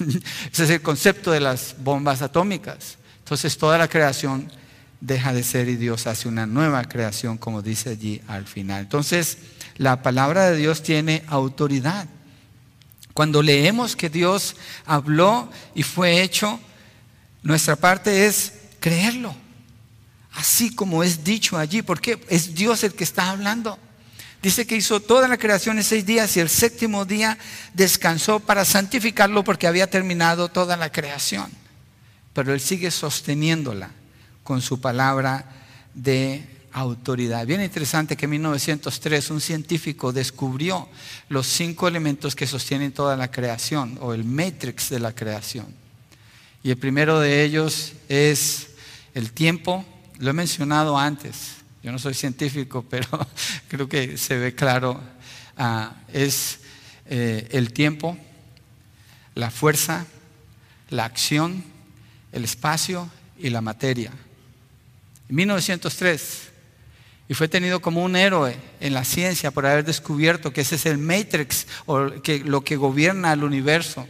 Ese 0.51 0.63
es 0.63 0.69
el 0.69 0.81
concepto 0.81 1.31
de 1.31 1.41
las 1.41 1.75
bombas 1.79 2.21
atómicas. 2.21 2.97
Entonces 3.19 3.57
toda 3.57 3.77
la 3.77 3.89
creación 3.89 4.49
deja 5.01 5.33
de 5.33 5.43
ser 5.43 5.67
y 5.67 5.75
Dios 5.75 6.07
hace 6.07 6.29
una 6.29 6.45
nueva 6.45 6.83
creación, 6.85 7.37
como 7.37 7.61
dice 7.61 7.89
allí 7.89 8.21
al 8.27 8.45
final. 8.45 8.81
Entonces, 8.81 9.37
la 9.77 10.01
palabra 10.01 10.49
de 10.49 10.57
Dios 10.57 10.83
tiene 10.83 11.23
autoridad. 11.27 12.07
Cuando 13.13 13.41
leemos 13.41 13.95
que 13.95 14.09
Dios 14.09 14.55
habló 14.85 15.49
y 15.75 15.83
fue 15.83 16.21
hecho, 16.21 16.59
nuestra 17.43 17.75
parte 17.75 18.25
es 18.25 18.53
creerlo, 18.79 19.35
así 20.33 20.73
como 20.73 21.03
es 21.03 21.23
dicho 21.23 21.57
allí, 21.57 21.81
porque 21.81 22.23
es 22.29 22.53
Dios 22.53 22.83
el 22.83 22.93
que 22.93 23.03
está 23.03 23.29
hablando. 23.29 23.77
Dice 24.41 24.65
que 24.65 24.75
hizo 24.75 24.99
toda 24.99 25.27
la 25.27 25.37
creación 25.37 25.77
en 25.77 25.83
seis 25.83 26.05
días 26.05 26.35
y 26.35 26.39
el 26.39 26.49
séptimo 26.49 27.05
día 27.05 27.37
descansó 27.73 28.39
para 28.39 28.65
santificarlo 28.65 29.43
porque 29.43 29.67
había 29.67 29.89
terminado 29.89 30.49
toda 30.49 30.77
la 30.77 30.91
creación. 30.91 31.51
Pero 32.33 32.53
él 32.53 32.59
sigue 32.59 32.89
sosteniéndola 32.89 33.91
con 34.43 34.61
su 34.61 34.81
palabra 34.81 35.45
de 35.93 36.43
autoridad. 36.73 37.45
Bien 37.45 37.61
interesante 37.61 38.15
que 38.15 38.25
en 38.25 38.31
1903 38.31 39.29
un 39.29 39.41
científico 39.41 40.11
descubrió 40.11 40.89
los 41.29 41.45
cinco 41.45 41.87
elementos 41.87 42.35
que 42.35 42.47
sostienen 42.47 42.93
toda 42.93 43.15
la 43.15 43.29
creación 43.29 43.97
o 44.01 44.13
el 44.13 44.23
matrix 44.23 44.89
de 44.89 44.99
la 44.99 45.13
creación. 45.13 45.80
Y 46.63 46.69
el 46.69 46.77
primero 46.77 47.19
de 47.19 47.43
ellos 47.43 47.93
es 48.07 48.67
el 49.13 49.31
tiempo, 49.31 49.85
lo 50.19 50.29
he 50.29 50.33
mencionado 50.33 50.97
antes, 50.97 51.55
yo 51.83 51.91
no 51.91 51.99
soy 51.99 52.13
científico, 52.13 52.85
pero 52.89 53.07
creo 53.67 53.89
que 53.89 54.17
se 54.17 54.37
ve 54.37 54.53
claro, 54.53 55.01
ah, 55.57 55.95
es 56.13 56.59
eh, 57.07 57.47
el 57.51 57.73
tiempo, 57.73 58.17
la 59.35 59.49
fuerza, 59.49 60.05
la 60.89 61.05
acción, 61.05 61.63
el 62.31 62.43
espacio 62.43 63.09
y 63.37 63.49
la 63.49 63.61
materia. 63.61 64.11
En 65.29 65.35
1903, 65.35 66.51
y 67.27 67.33
fue 67.33 67.47
tenido 67.47 67.81
como 67.81 68.03
un 68.03 68.17
héroe 68.17 68.57
en 68.81 68.93
la 68.93 69.05
ciencia 69.05 69.51
por 69.51 69.65
haber 69.65 69.85
descubierto 69.85 70.51
que 70.51 70.61
ese 70.61 70.75
es 70.75 70.85
el 70.85 70.97
matrix 70.97 71.65
o 71.85 72.21
que, 72.21 72.39
lo 72.39 72.61
que 72.61 72.75
gobierna 72.75 73.31
el 73.31 73.45
universo. 73.45 74.05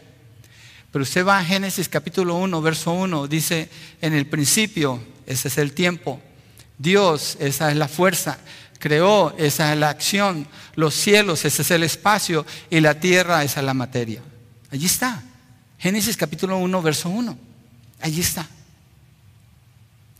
Pero 0.91 1.03
usted 1.03 1.25
va 1.25 1.39
a 1.39 1.45
Génesis 1.45 1.87
capítulo 1.87 2.35
1, 2.35 2.61
verso 2.61 2.91
1, 2.91 3.27
dice, 3.27 3.69
en 4.01 4.13
el 4.13 4.27
principio, 4.27 5.01
ese 5.25 5.47
es 5.47 5.57
el 5.57 5.73
tiempo, 5.73 6.21
Dios, 6.77 7.37
esa 7.39 7.71
es 7.71 7.77
la 7.77 7.87
fuerza, 7.87 8.39
creó, 8.77 9.33
esa 9.37 9.71
es 9.71 9.79
la 9.79 9.89
acción, 9.89 10.47
los 10.75 10.93
cielos, 10.93 11.45
ese 11.45 11.61
es 11.61 11.71
el 11.71 11.83
espacio 11.83 12.45
y 12.69 12.81
la 12.81 12.99
tierra, 12.99 13.43
esa 13.43 13.61
es 13.61 13.65
la 13.65 13.73
materia. 13.73 14.21
Allí 14.71 14.85
está. 14.85 15.23
Génesis 15.77 16.17
capítulo 16.17 16.57
1, 16.57 16.81
verso 16.81 17.09
1. 17.09 17.37
Allí 18.01 18.21
está. 18.21 18.47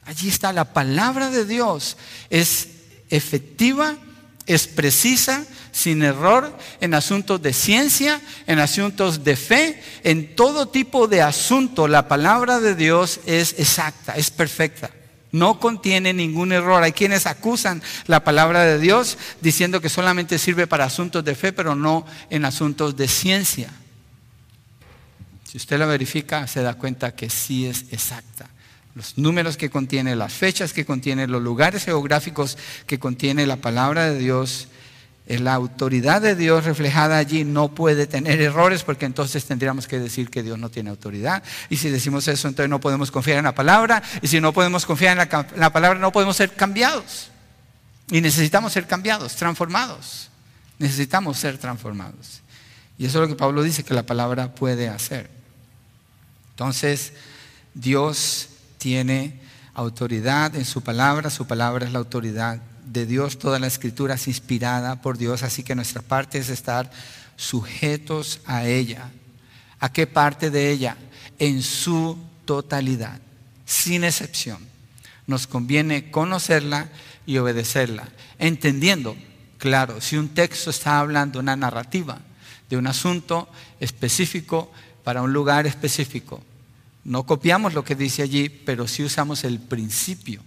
Allí 0.06 0.30
está. 0.30 0.54
La 0.54 0.74
palabra 0.74 1.30
de 1.30 1.46
Dios 1.46 1.98
es 2.30 2.70
efectiva, 3.10 3.98
es 4.46 4.68
precisa, 4.68 5.46
sin 5.72 6.04
error, 6.04 6.58
en 6.82 6.94
asuntos 6.94 7.42
de 7.42 7.54
ciencia, 7.54 8.22
en 8.48 8.60
asuntos 8.60 9.24
de 9.24 9.36
fe, 9.36 9.82
en 10.04 10.36
todo 10.36 10.68
tipo 10.68 11.08
de 11.08 11.22
asunto. 11.22 11.88
La 11.88 12.08
palabra 12.08 12.60
de 12.60 12.76
Dios 12.76 13.22
es 13.26 13.56
exacta, 13.58 14.16
es 14.16 14.30
perfecta. 14.30 14.92
No 15.32 15.60
contiene 15.60 16.14
ningún 16.14 16.52
error. 16.52 16.84
Hay 16.84 16.92
quienes 16.92 17.26
acusan 17.26 17.82
la 18.06 18.24
palabra 18.24 18.66
de 18.66 18.80
Dios 18.80 19.18
diciendo 19.40 19.80
que 19.80 19.88
solamente 19.88 20.38
sirve 20.38 20.68
para 20.68 20.86
asuntos 20.86 21.24
de 21.24 21.36
fe, 21.36 21.54
pero 21.54 21.74
no 21.74 22.06
en 22.30 22.44
asuntos 22.44 22.98
de 22.98 23.08
ciencia. 23.08 23.70
Si 25.50 25.58
usted 25.58 25.80
la 25.80 25.86
verifica, 25.86 26.48
se 26.48 26.62
da 26.62 26.74
cuenta 26.74 27.16
que 27.16 27.30
sí 27.30 27.66
es 27.66 27.86
exacta. 27.92 28.50
Los 28.96 29.18
números 29.18 29.58
que 29.58 29.70
contiene, 29.70 30.16
las 30.16 30.34
fechas 30.34 30.74
que 30.74 30.86
contiene, 30.86 31.28
los 31.28 31.42
lugares 31.42 31.86
geográficos 31.86 32.58
que 32.86 33.00
contiene 33.00 33.46
la 33.46 33.58
palabra 33.58 34.12
de 34.12 34.20
Dios 34.20 34.68
la 35.40 35.54
autoridad 35.54 36.22
de 36.22 36.36
Dios 36.36 36.66
reflejada 36.66 37.18
allí 37.18 37.44
no 37.44 37.74
puede 37.74 38.08
tener 38.08 38.42
errores 38.42 38.84
porque 38.84 39.06
entonces 39.06 39.46
tendríamos 39.46 39.88
que 39.88 40.00
decir 40.00 40.30
que 40.30 40.44
Dios 40.44 40.58
no 40.60 40.70
tiene 40.70 40.90
autoridad. 40.90 41.44
Y 41.70 41.78
si 41.78 41.90
decimos 41.90 42.28
eso, 42.28 42.48
entonces 42.48 42.70
no 42.70 42.80
podemos 42.80 43.12
confiar 43.12 43.38
en 43.38 43.46
la 43.46 43.56
palabra. 43.56 44.02
Y 44.22 44.28
si 44.28 44.42
no 44.42 44.52
podemos 44.52 44.86
confiar 44.86 45.18
en 45.18 45.30
la, 45.30 45.48
la 45.56 45.72
palabra, 45.72 46.00
no 46.00 46.12
podemos 46.12 46.36
ser 46.36 46.54
cambiados. 46.54 47.30
Y 48.10 48.20
necesitamos 48.22 48.74
ser 48.74 48.88
cambiados, 48.88 49.36
transformados. 49.36 50.30
Necesitamos 50.80 51.38
ser 51.38 51.58
transformados. 51.58 52.42
Y 52.98 53.06
eso 53.06 53.22
es 53.22 53.30
lo 53.30 53.34
que 53.34 53.40
Pablo 53.40 53.64
dice 53.64 53.84
que 53.84 53.94
la 53.94 54.04
palabra 54.04 54.54
puede 54.54 54.90
hacer. 54.90 55.30
Entonces, 56.52 57.14
Dios 57.74 58.50
tiene 58.82 59.40
autoridad 59.76 60.56
en 60.56 60.66
su 60.66 60.82
palabra, 60.82 61.30
su 61.30 61.46
palabra 61.46 61.86
es 61.86 61.94
la 61.94 62.00
autoridad 62.00 62.60
de 62.84 63.06
Dios, 63.06 63.38
toda 63.38 63.60
la 63.60 63.68
escritura 63.68 64.16
es 64.16 64.28
inspirada 64.28 65.04
por 65.04 65.20
Dios, 65.20 65.44
así 65.44 65.62
que 65.62 65.76
nuestra 65.76 66.02
parte 66.02 66.40
es 66.40 66.50
estar 66.50 66.90
sujetos 67.36 68.42
a 68.48 68.66
ella. 68.66 69.12
¿A 69.80 69.94
qué 69.94 70.08
parte 70.08 70.50
de 70.50 70.72
ella? 70.72 70.98
En 71.38 71.62
su 71.62 72.18
totalidad, 72.46 73.22
sin 73.66 74.04
excepción. 74.04 74.58
Nos 75.28 75.46
conviene 75.46 76.10
conocerla 76.10 76.90
y 77.28 77.38
obedecerla, 77.38 78.10
entendiendo, 78.40 79.16
claro, 79.60 80.02
si 80.02 80.18
un 80.18 80.30
texto 80.30 80.72
está 80.72 81.00
hablando 81.00 81.40
una 81.40 81.56
narrativa 81.56 82.18
de 82.68 82.78
un 82.78 82.88
asunto 82.88 83.48
específico 83.80 84.72
para 85.04 85.22
un 85.22 85.34
lugar 85.34 85.68
específico. 85.68 86.44
No 87.04 87.24
copiamos 87.26 87.74
lo 87.74 87.84
que 87.84 87.96
dice 87.96 88.22
allí, 88.22 88.50
pero 88.50 88.88
sí 88.88 89.04
usamos 89.04 89.44
el 89.44 89.60
principio 89.60 90.42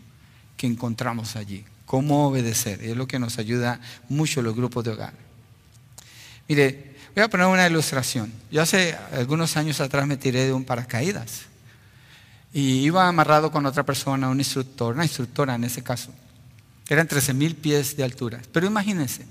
que 0.56 0.66
encontramos 0.66 1.36
allí 1.36 1.64
cómo 1.86 2.26
obedecer. 2.26 2.82
Es 2.82 2.96
lo 2.96 3.06
que 3.06 3.18
nos 3.18 3.38
ayuda 3.38 3.80
mucho 4.08 4.42
los 4.42 4.56
grupos 4.56 4.84
de 4.84 4.90
hogar. 4.90 5.14
Mire, 6.48 6.96
voy 7.14 7.24
a 7.24 7.28
poner 7.28 7.46
una 7.46 7.66
ilustración. 7.66 8.32
Yo 8.50 8.62
hace 8.62 8.96
algunos 9.12 9.56
años 9.56 9.80
atrás 9.80 10.06
me 10.06 10.16
tiré 10.16 10.44
de 10.44 10.52
un 10.52 10.64
paracaídas 10.64 11.42
y 12.52 12.80
iba 12.80 13.08
amarrado 13.08 13.50
con 13.50 13.66
otra 13.66 13.84
persona, 13.84 14.28
un 14.28 14.38
instructor, 14.38 14.94
una 14.94 15.04
instructora 15.04 15.54
en 15.54 15.64
ese 15.64 15.82
caso. 15.82 16.12
Eran 16.88 17.08
13 17.08 17.34
mil 17.34 17.56
pies 17.56 17.96
de 17.96 18.04
altura. 18.04 18.40
Pero 18.52 18.66
imagínense 18.66 19.26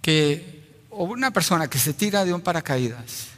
que 0.00 0.62
una 0.90 1.30
persona 1.30 1.68
que 1.68 1.78
se 1.78 1.94
tira 1.94 2.24
de 2.24 2.34
un 2.34 2.40
paracaídas 2.40 3.28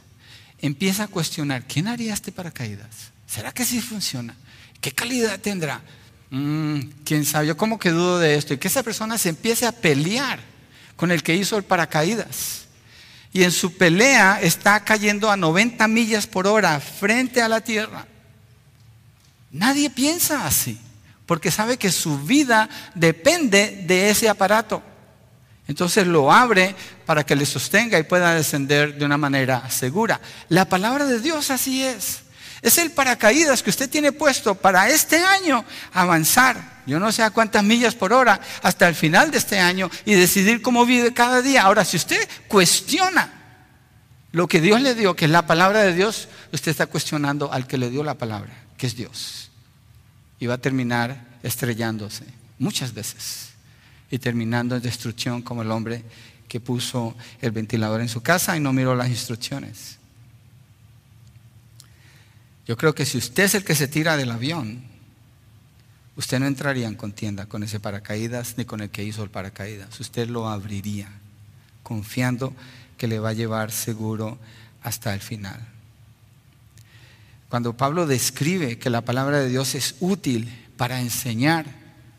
empieza 0.65 1.03
a 1.03 1.07
cuestionar, 1.07 1.63
¿quién 1.67 1.87
haría 1.87 2.13
este 2.13 2.31
paracaídas? 2.31 3.11
¿Será 3.27 3.51
que 3.51 3.65
sí 3.65 3.81
funciona? 3.81 4.35
¿Qué 4.81 4.91
calidad 4.91 5.39
tendrá? 5.39 5.81
Mm, 6.29 6.79
quién 7.03 7.25
sabe, 7.25 7.47
yo 7.47 7.57
como 7.57 7.79
que 7.79 7.91
dudo 7.91 8.19
de 8.19 8.35
esto, 8.35 8.53
y 8.53 8.57
que 8.57 8.67
esa 8.67 8.83
persona 8.83 9.17
se 9.17 9.29
empiece 9.29 9.65
a 9.65 9.71
pelear 9.71 10.39
con 10.95 11.11
el 11.11 11.23
que 11.23 11.35
hizo 11.35 11.57
el 11.57 11.63
paracaídas. 11.63 12.65
Y 13.33 13.43
en 13.43 13.51
su 13.51 13.75
pelea 13.75 14.39
está 14.41 14.83
cayendo 14.83 15.29
a 15.29 15.37
90 15.37 15.87
millas 15.87 16.25
por 16.25 16.47
hora 16.47 16.79
frente 16.79 17.41
a 17.41 17.49
la 17.49 17.61
tierra. 17.61 18.07
Nadie 19.51 19.89
piensa 19.89 20.45
así. 20.45 20.79
porque 21.25 21.49
sabe 21.49 21.77
que 21.77 21.91
su 21.91 22.19
vida 22.19 22.69
depende 22.93 23.83
de 23.87 24.11
ese 24.11 24.29
aparato. 24.29 24.83
Entonces 25.67 26.05
lo 26.05 26.31
abre 26.31 26.75
para 27.05 27.25
que 27.25 27.35
le 27.35 27.45
sostenga 27.45 27.97
y 27.97 28.03
pueda 28.03 28.35
descender 28.35 28.95
de 28.95 29.05
una 29.05 29.17
manera 29.17 29.69
segura. 29.69 30.21
La 30.49 30.65
palabra 30.65 31.05
de 31.05 31.19
Dios 31.19 31.49
así 31.49 31.83
es. 31.83 32.21
Es 32.61 32.77
el 32.77 32.91
paracaídas 32.91 33.61
que 33.61 33.69
usted 33.69 33.89
tiene 33.89 34.11
puesto 34.11 34.55
para 34.55 34.89
este 34.89 35.17
año 35.17 35.65
avanzar. 35.93 36.75
Yo 36.85 36.99
no 36.99 37.11
sé 37.11 37.23
a 37.23 37.31
cuántas 37.31 37.63
millas 37.63 37.95
por 37.95 38.13
hora 38.13 38.39
hasta 38.61 38.87
el 38.87 38.95
final 38.95 39.31
de 39.31 39.39
este 39.39 39.59
año 39.59 39.89
y 40.05 40.13
decidir 40.13 40.61
cómo 40.61 40.85
vive 40.85 41.13
cada 41.13 41.41
día. 41.41 41.63
Ahora, 41.63 41.83
si 41.83 41.97
usted 41.97 42.27
cuestiona 42.47 43.31
lo 44.31 44.47
que 44.47 44.61
Dios 44.61 44.81
le 44.81 44.93
dio, 44.93 45.15
que 45.15 45.25
es 45.25 45.31
la 45.31 45.47
palabra 45.47 45.81
de 45.81 45.93
Dios, 45.93 46.27
usted 46.51 46.71
está 46.71 46.85
cuestionando 46.85 47.51
al 47.51 47.65
que 47.65 47.77
le 47.77 47.89
dio 47.89 48.03
la 48.03 48.15
palabra, 48.15 48.53
que 48.77 48.87
es 48.87 48.95
Dios. 48.95 49.49
Y 50.39 50.45
va 50.45 50.55
a 50.55 50.59
terminar 50.59 51.23
estrellándose 51.41 52.25
muchas 52.59 52.93
veces 52.93 53.54
y 54.11 54.19
terminando 54.19 54.75
en 54.75 54.81
destrucción 54.81 55.41
como 55.41 55.61
el 55.61 55.71
hombre 55.71 56.03
que 56.47 56.59
puso 56.59 57.15
el 57.41 57.51
ventilador 57.51 58.01
en 58.01 58.09
su 58.09 58.21
casa 58.21 58.55
y 58.55 58.59
no 58.59 58.73
miró 58.73 58.95
las 58.95 59.09
instrucciones. 59.09 59.97
Yo 62.67 62.77
creo 62.77 62.95
que 62.95 63.05
si 63.05 63.17
usted 63.17 63.43
es 63.43 63.55
el 63.55 63.63
que 63.63 63.75
se 63.75 63.87
tira 63.87 64.17
del 64.17 64.31
avión, 64.31 64.83
usted 66.15 66.39
no 66.39 66.47
entraría 66.47 66.87
en 66.87 66.95
contienda 66.95 67.45
con 67.45 67.63
ese 67.63 67.79
paracaídas 67.79 68.55
ni 68.57 68.65
con 68.65 68.81
el 68.81 68.89
que 68.89 69.03
hizo 69.03 69.23
el 69.23 69.29
paracaídas. 69.29 69.99
Usted 69.99 70.29
lo 70.29 70.47
abriría 70.47 71.09
confiando 71.83 72.53
que 72.97 73.07
le 73.07 73.19
va 73.19 73.29
a 73.29 73.33
llevar 73.33 73.71
seguro 73.71 74.39
hasta 74.81 75.13
el 75.13 75.19
final. 75.19 75.59
Cuando 77.49 77.77
Pablo 77.77 78.07
describe 78.07 78.79
que 78.79 78.89
la 78.89 79.01
palabra 79.01 79.39
de 79.39 79.49
Dios 79.49 79.75
es 79.75 79.95
útil 79.99 80.51
para 80.77 80.99
enseñar, 80.99 81.65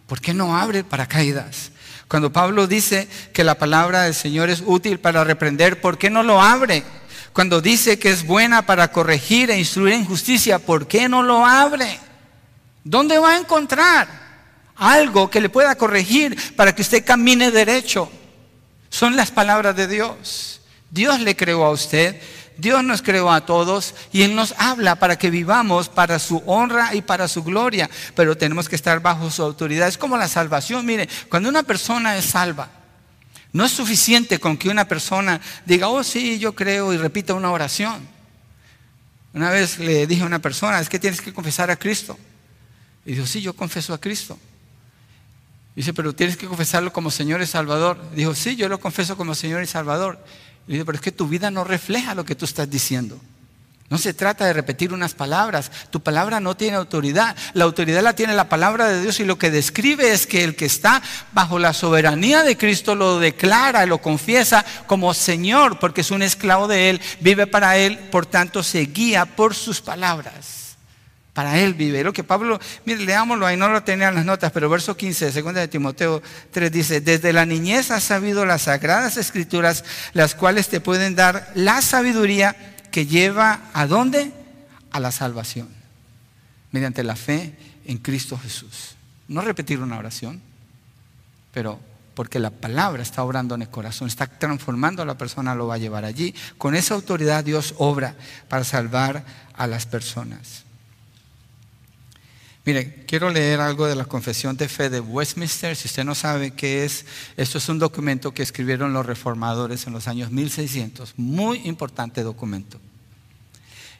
¿por 0.07 0.21
qué 0.21 0.33
no 0.33 0.57
abre 0.57 0.85
paracaídas? 0.85 1.73
Cuando 2.09 2.33
Pablo 2.33 2.67
dice 2.67 3.09
que 3.33 3.45
la 3.45 3.57
palabra 3.57 4.03
del 4.03 4.15
Señor 4.15 4.49
es 4.49 4.63
útil 4.65 5.01
para 5.01 5.25
reprender, 5.25 5.81
¿por 5.81 5.99
qué 5.99 6.09
no 6.09 6.23
lo 6.23 6.41
abre? 6.41 6.85
Cuando 7.33 7.61
dice 7.61 7.99
que 7.99 8.11
es 8.11 8.25
buena 8.25 8.65
para 8.65 8.93
corregir 8.93 9.51
e 9.51 9.59
instruir 9.59 9.95
en 9.95 10.05
justicia, 10.05 10.59
¿por 10.59 10.87
qué 10.87 11.09
no 11.09 11.23
lo 11.23 11.45
abre? 11.45 11.99
¿Dónde 12.85 13.19
va 13.19 13.33
a 13.33 13.39
encontrar 13.39 14.09
algo 14.77 15.29
que 15.29 15.41
le 15.41 15.49
pueda 15.49 15.75
corregir 15.75 16.55
para 16.55 16.75
que 16.75 16.83
usted 16.83 17.05
camine 17.05 17.51
derecho? 17.51 18.11
Son 18.89 19.17
las 19.17 19.33
palabras 19.33 19.75
de 19.75 19.89
Dios. 19.89 20.61
Dios 20.91 21.21
le 21.21 21.37
creó 21.37 21.65
a 21.65 21.71
usted, 21.71 22.21
Dios 22.59 22.83
nos 22.83 23.03
creó 23.03 23.31
a 23.31 23.45
todos 23.45 23.95
y 24.13 24.23
Él 24.23 24.35
nos 24.35 24.55
habla 24.59 24.97
para 24.97 25.19
que 25.19 25.31
vivamos 25.31 25.89
para 25.89 26.19
su 26.19 26.43
honra 26.47 26.95
y 26.95 27.03
para 27.03 27.29
su 27.29 27.43
gloria, 27.43 27.91
pero 28.15 28.37
tenemos 28.37 28.69
que 28.69 28.77
estar 28.77 29.01
bajo 29.01 29.31
su 29.31 29.43
autoridad. 29.43 29.89
Es 29.89 29.99
como 29.99 30.17
la 30.17 30.29
salvación. 30.29 30.87
Mire, 30.87 31.09
cuando 31.29 31.49
una 31.49 31.63
persona 31.63 32.17
es 32.17 32.25
salva, 32.27 32.71
no 33.53 33.65
es 33.65 33.73
suficiente 33.73 34.39
con 34.39 34.57
que 34.57 34.69
una 34.69 34.87
persona 34.87 35.41
diga, 35.65 35.89
oh 35.89 36.03
sí, 36.03 36.39
yo 36.39 36.55
creo 36.55 36.93
y 36.93 36.97
repita 36.97 37.35
una 37.35 37.51
oración. 37.51 38.07
Una 39.33 39.51
vez 39.51 39.79
le 39.79 40.07
dije 40.07 40.23
a 40.23 40.27
una 40.27 40.39
persona, 40.39 40.81
es 40.81 40.89
que 40.89 40.99
tienes 40.99 41.21
que 41.21 41.33
confesar 41.33 41.71
a 41.71 41.77
Cristo. 41.77 42.19
Y 43.05 43.13
dijo, 43.13 43.27
sí, 43.27 43.41
yo 43.41 43.55
confeso 43.55 43.93
a 43.93 44.01
Cristo. 44.01 44.39
Dice, 45.75 45.93
pero 45.93 46.15
tienes 46.15 46.39
que 46.39 46.47
confesarlo 46.47 46.91
como 46.91 47.11
Señor 47.11 47.43
y 47.43 47.47
Salvador. 47.47 48.01
Dijo, 48.15 48.35
sí, 48.35 48.57
yo 48.57 48.67
lo 48.69 48.81
confeso 48.81 49.15
como 49.17 49.35
Señor 49.35 49.63
y 49.63 49.67
Salvador. 49.67 50.19
Y 50.69 50.83
pero 50.83 50.97
es 50.97 51.01
que 51.01 51.13
tu 51.13 51.29
vida 51.29 51.51
no 51.51 51.65
refleja 51.65 52.15
lo 52.15 52.25
que 52.25 52.35
tú 52.35 52.45
estás 52.45 52.69
diciendo. 52.69 53.21
No 53.89 53.99
se 53.99 54.15
trata 54.15 54.45
de 54.45 54.53
repetir 54.53 54.93
unas 54.93 55.15
palabras. 55.15 55.71
Tu 55.91 56.01
palabra 56.01 56.41
no 56.41 56.57
tiene 56.57 56.77
autoridad. 56.77 57.37
La 57.53 57.65
autoridad 57.65 58.03
la 58.03 58.17
tiene 58.17 58.35
la 58.35 58.49
palabra 58.49 58.89
de 58.89 59.01
Dios 59.01 59.21
y 59.21 59.25
lo 59.25 59.39
que 59.39 59.53
describe 59.53 60.13
es 60.13 60.27
que 60.27 60.43
el 60.43 60.57
que 60.57 60.65
está 60.65 61.01
bajo 61.33 61.61
la 61.61 61.73
soberanía 61.73 62.43
de 62.43 62.57
Cristo 62.57 62.97
lo 62.97 63.21
declara, 63.21 63.87
lo 63.87 63.99
confiesa 63.99 64.65
como 64.89 65.15
Señor, 65.15 65.79
porque 65.79 66.01
es 66.01 66.11
un 66.11 66.23
esclavo 66.23 66.67
de 66.67 66.91
Él, 66.91 67.01
vive 67.21 67.47
para 67.47 67.77
Él, 67.77 67.99
por 68.11 68.27
tanto 68.27 68.65
se 68.65 68.81
guía 68.81 69.25
por 69.25 69.55
sus 69.55 69.81
palabras. 69.81 70.56
Para 71.37 71.59
Él 71.59 71.75
vive. 71.75 72.03
Lo 72.03 72.15
que 72.15 72.25
Pablo, 72.25 72.59
mire, 72.87 73.05
leámoslo 73.05 73.47
ahí, 73.47 73.59
no 73.59 73.69
lo 73.69 73.83
tenía 73.83 74.09
en 74.09 74.15
las 74.15 74.25
notas, 74.25 74.51
pero 74.53 74.71
verso 74.71 74.97
15, 74.97 75.31
segunda 75.33 75.61
de 75.61 75.69
Timoteo 75.69 76.23
3 76.51 76.73
dice, 76.73 77.03
desde 77.03 77.35
la 77.35 77.45
niñez 77.45 77.91
has 77.91 78.05
sabido 78.05 78.47
las 78.47 78.63
sagradas 78.63 79.19
escrituras, 79.19 79.85
las 80.15 80.35
cuales 80.35 80.69
te 80.69 80.81
pueden 80.81 81.15
dar 81.15 81.53
la 81.55 81.83
sabiduría 81.83 82.57
que 82.91 83.05
lleva 83.05 83.61
a 83.75 83.87
dónde? 83.87 84.33
A 84.91 84.99
la 84.99 85.13
salvación, 85.13 85.69
mediante 86.73 87.05
la 87.05 87.17
fe 87.17 87.53
en 87.85 87.99
Cristo 87.99 88.39
Jesús. 88.39 88.97
No 89.29 89.43
repetir 89.43 89.81
una 89.81 89.99
oración, 89.99 90.41
pero 91.53 91.79
porque 92.15 92.39
la 92.39 92.49
palabra 92.49 93.03
está 93.03 93.23
obrando 93.23 93.55
en 93.55 93.61
el 93.61 93.69
corazón, 93.69 94.09
está 94.09 94.27
transformando 94.27 95.03
a 95.03 95.05
la 95.05 95.19
persona, 95.19 95.55
lo 95.55 95.67
va 95.67 95.75
a 95.75 95.79
llevar 95.79 96.07
allí. 96.07 96.35
Con 96.57 96.75
esa 96.75 96.95
autoridad 96.95 97.45
Dios 97.45 97.75
obra 97.77 98.15
para 98.49 98.65
salvar 98.65 99.23
a 99.53 99.67
las 99.67 99.85
personas. 99.85 100.66
Mire, 102.67 103.05
quiero 103.07 103.31
leer 103.31 103.61
algo 103.61 103.87
de 103.87 103.95
la 103.95 104.07
Confesión 104.07 104.57
de 104.57 104.69
Fe 104.69 104.91
de 104.91 104.99
Westminster. 104.99 105.77
Si 105.77 105.87
usted 105.87 106.03
no 106.03 106.17
sabe 106.17 106.51
qué 106.51 106.85
es, 106.85 107.07
esto 107.37 107.59
es 107.59 107.69
un 107.69 107.79
documento 107.79 108.35
que 108.35 108.43
escribieron 108.43 108.93
los 108.93 109.07
reformadores 109.07 109.87
en 109.87 109.93
los 109.93 110.09
años 110.09 110.33
1600. 110.33 111.15
Muy 111.17 111.59
importante 111.59 112.25
documento. 112.25 112.81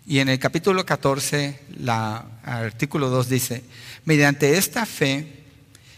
Y 0.05 0.19
en 0.19 0.29
el 0.29 0.41
capítulo 0.41 0.85
14, 0.85 1.61
la, 1.79 2.27
artículo 2.43 3.09
2 3.09 3.29
dice, 3.29 3.63
mediante 4.05 4.59
esta 4.59 4.85
fe, 4.85 5.45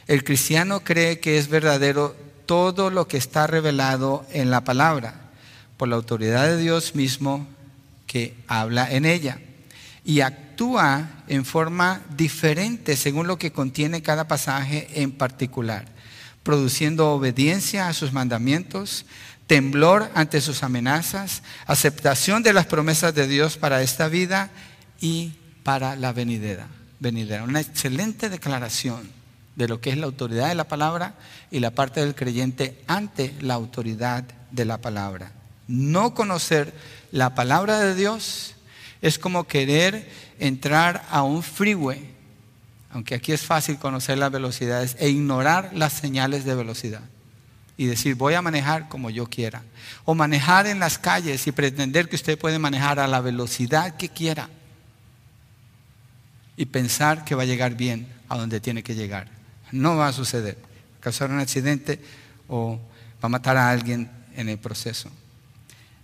el 0.07 0.23
cristiano 0.23 0.81
cree 0.81 1.21
que 1.21 1.39
es 1.39 1.49
verdadero 1.49 2.15
todo 2.45 2.91
lo 2.91 3.09
que 3.09 3.17
está 3.17 3.47
revelado 3.47 4.27
en 4.31 4.51
la 4.51 4.63
palabra, 4.65 5.31
por 5.79 5.89
la 5.89 5.97
autoridad 5.97 6.47
de 6.47 6.59
Dios 6.59 6.95
mismo 6.95 7.49
que 8.07 8.35
habla 8.47 8.93
en 8.93 9.07
ella. 9.07 9.41
Y 10.05 10.21
actúa 10.21 10.48
en 11.29 11.45
forma 11.45 12.01
diferente 12.17 12.97
según 12.97 13.29
lo 13.29 13.39
que 13.39 13.53
contiene 13.53 14.03
cada 14.03 14.27
pasaje 14.27 14.89
en 14.95 15.13
particular, 15.13 15.85
produciendo 16.43 17.13
obediencia 17.13 17.87
a 17.87 17.93
sus 17.93 18.13
mandamientos, 18.13 19.07
temblor 19.47 20.11
ante 20.15 20.41
sus 20.41 20.65
amenazas, 20.65 21.43
aceptación 21.67 22.43
de 22.43 22.53
las 22.53 22.67
promesas 22.67 23.15
de 23.15 23.29
Dios 23.29 23.57
para 23.57 23.83
esta 23.83 24.09
vida 24.09 24.51
y 25.01 25.35
para 25.63 25.95
la 25.95 26.13
venidera. 26.13 26.67
venidera. 26.99 27.45
Una 27.45 27.61
excelente 27.61 28.29
declaración 28.29 29.09
de 29.55 29.69
lo 29.69 29.81
que 29.81 29.91
es 29.91 29.97
la 29.97 30.07
autoridad 30.07 30.49
de 30.49 30.57
la 30.57 30.67
palabra 30.67 31.15
y 31.53 31.61
la 31.61 31.71
parte 31.71 32.01
del 32.01 32.17
creyente 32.17 32.83
ante 32.89 33.33
la 33.41 33.55
autoridad 33.55 34.25
de 34.51 34.65
la 34.65 34.79
palabra. 34.79 35.31
No 35.69 36.15
conocer 36.15 36.75
la 37.13 37.37
palabra 37.37 37.79
de 37.79 37.95
Dios 37.95 38.57
es 39.01 39.19
como 39.19 39.45
querer 39.45 40.09
entrar 40.39 41.07
a 41.11 41.23
un 41.23 41.43
freeway, 41.43 42.15
aunque 42.91 43.15
aquí 43.15 43.33
es 43.33 43.43
fácil 43.43 43.79
conocer 43.79 44.19
las 44.19 44.33
velocidades, 44.33 44.97
e 44.99 45.09
ignorar 45.09 45.71
las 45.75 45.93
señales 45.93 46.45
de 46.45 46.55
velocidad. 46.55 47.03
Y 47.77 47.87
decir, 47.87 48.17
voy 48.17 48.35
a 48.35 48.43
manejar 48.43 48.89
como 48.89 49.09
yo 49.09 49.27
quiera. 49.27 49.63
O 50.05 50.15
manejar 50.15 50.67
en 50.67 50.81
las 50.81 50.99
calles 50.99 51.47
y 51.47 51.53
pretender 51.53 52.09
que 52.09 52.17
usted 52.17 52.37
puede 52.37 52.59
manejar 52.59 52.99
a 52.99 53.07
la 53.07 53.21
velocidad 53.21 53.97
que 53.97 54.09
quiera. 54.09 54.49
Y 56.57 56.67
pensar 56.67 57.25
que 57.25 57.37
va 57.37 57.43
a 57.43 57.47
llegar 57.47 57.77
bien 57.77 58.09
a 58.29 58.37
donde 58.37 58.59
tiene 58.59 58.83
que 58.83 58.97
llegar. 58.97 59.29
No 59.71 59.97
va 59.97 60.09
a 60.09 60.13
suceder. 60.13 60.59
Causar 60.99 61.31
un 61.31 61.39
accidente 61.39 62.01
o 62.49 62.81
va 63.23 63.27
a 63.27 63.29
matar 63.29 63.57
a 63.57 63.71
alguien 63.71 64.11
en 64.35 64.49
el 64.49 64.59
proceso. 64.59 65.09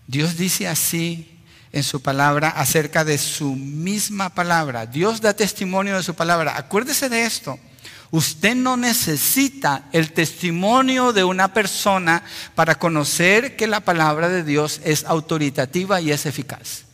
Dios 0.06 0.36
dice 0.36 0.68
así 0.68 1.33
en 1.74 1.82
su 1.82 2.00
palabra 2.00 2.50
acerca 2.50 3.04
de 3.04 3.18
su 3.18 3.56
misma 3.56 4.30
palabra. 4.30 4.86
Dios 4.86 5.20
da 5.20 5.34
testimonio 5.34 5.96
de 5.96 6.04
su 6.04 6.14
palabra. 6.14 6.56
Acuérdese 6.56 7.08
de 7.08 7.24
esto. 7.26 7.58
Usted 8.12 8.54
no 8.54 8.76
necesita 8.76 9.88
el 9.90 10.12
testimonio 10.12 11.12
de 11.12 11.24
una 11.24 11.52
persona 11.52 12.22
para 12.54 12.76
conocer 12.76 13.56
que 13.56 13.66
la 13.66 13.80
palabra 13.80 14.28
de 14.28 14.44
Dios 14.44 14.80
es 14.84 15.04
autoritativa 15.04 16.00
y 16.00 16.12
es 16.12 16.26
eficaz. 16.26 16.84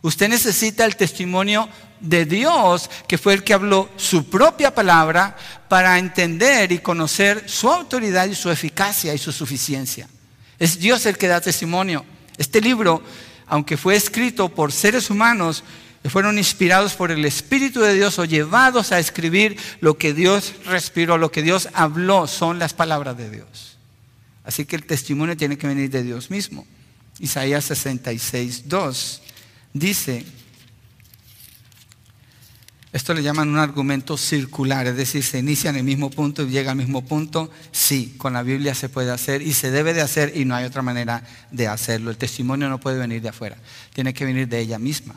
Usted 0.00 0.28
necesita 0.28 0.84
el 0.84 0.94
testimonio 0.94 1.68
de 1.98 2.24
Dios, 2.24 2.88
que 3.08 3.18
fue 3.18 3.34
el 3.34 3.42
que 3.42 3.52
habló 3.52 3.90
su 3.96 4.30
propia 4.30 4.72
palabra, 4.72 5.36
para 5.68 5.98
entender 5.98 6.70
y 6.70 6.78
conocer 6.78 7.48
su 7.48 7.68
autoridad 7.68 8.28
y 8.28 8.36
su 8.36 8.48
eficacia 8.48 9.12
y 9.12 9.18
su 9.18 9.32
suficiencia. 9.32 10.08
Es 10.56 10.78
Dios 10.78 11.04
el 11.06 11.18
que 11.18 11.26
da 11.26 11.40
testimonio. 11.40 12.04
Este 12.38 12.60
libro 12.60 13.02
aunque 13.50 13.76
fue 13.76 13.96
escrito 13.96 14.48
por 14.48 14.72
seres 14.72 15.10
humanos, 15.10 15.64
fueron 16.08 16.38
inspirados 16.38 16.94
por 16.94 17.10
el 17.10 17.24
Espíritu 17.24 17.80
de 17.80 17.94
Dios 17.94 18.18
o 18.18 18.24
llevados 18.24 18.92
a 18.92 18.98
escribir 18.98 19.58
lo 19.80 19.98
que 19.98 20.14
Dios 20.14 20.54
respiró, 20.64 21.18
lo 21.18 21.30
que 21.30 21.42
Dios 21.42 21.68
habló, 21.74 22.26
son 22.26 22.58
las 22.58 22.72
palabras 22.72 23.16
de 23.18 23.28
Dios. 23.28 23.76
Así 24.44 24.64
que 24.64 24.76
el 24.76 24.86
testimonio 24.86 25.36
tiene 25.36 25.58
que 25.58 25.66
venir 25.66 25.90
de 25.90 26.02
Dios 26.02 26.30
mismo. 26.30 26.66
Isaías 27.18 27.64
66, 27.66 28.68
2 28.68 29.22
dice, 29.74 30.24
Esto 32.92 33.14
le 33.14 33.22
llaman 33.22 33.48
un 33.48 33.58
argumento 33.58 34.16
circular, 34.16 34.88
es 34.88 34.96
decir, 34.96 35.22
se 35.22 35.38
inicia 35.38 35.70
en 35.70 35.76
el 35.76 35.84
mismo 35.84 36.10
punto 36.10 36.42
y 36.42 36.50
llega 36.50 36.72
al 36.72 36.76
mismo 36.76 37.04
punto. 37.04 37.48
Sí, 37.70 38.14
con 38.18 38.32
la 38.32 38.42
Biblia 38.42 38.74
se 38.74 38.88
puede 38.88 39.12
hacer 39.12 39.42
y 39.42 39.54
se 39.54 39.70
debe 39.70 39.94
de 39.94 40.00
hacer 40.00 40.36
y 40.36 40.44
no 40.44 40.56
hay 40.56 40.64
otra 40.64 40.82
manera 40.82 41.22
de 41.52 41.68
hacerlo. 41.68 42.10
El 42.10 42.16
testimonio 42.16 42.68
no 42.68 42.80
puede 42.80 42.98
venir 42.98 43.22
de 43.22 43.28
afuera, 43.28 43.56
tiene 43.94 44.12
que 44.12 44.24
venir 44.24 44.48
de 44.48 44.58
ella 44.58 44.80
misma. 44.80 45.14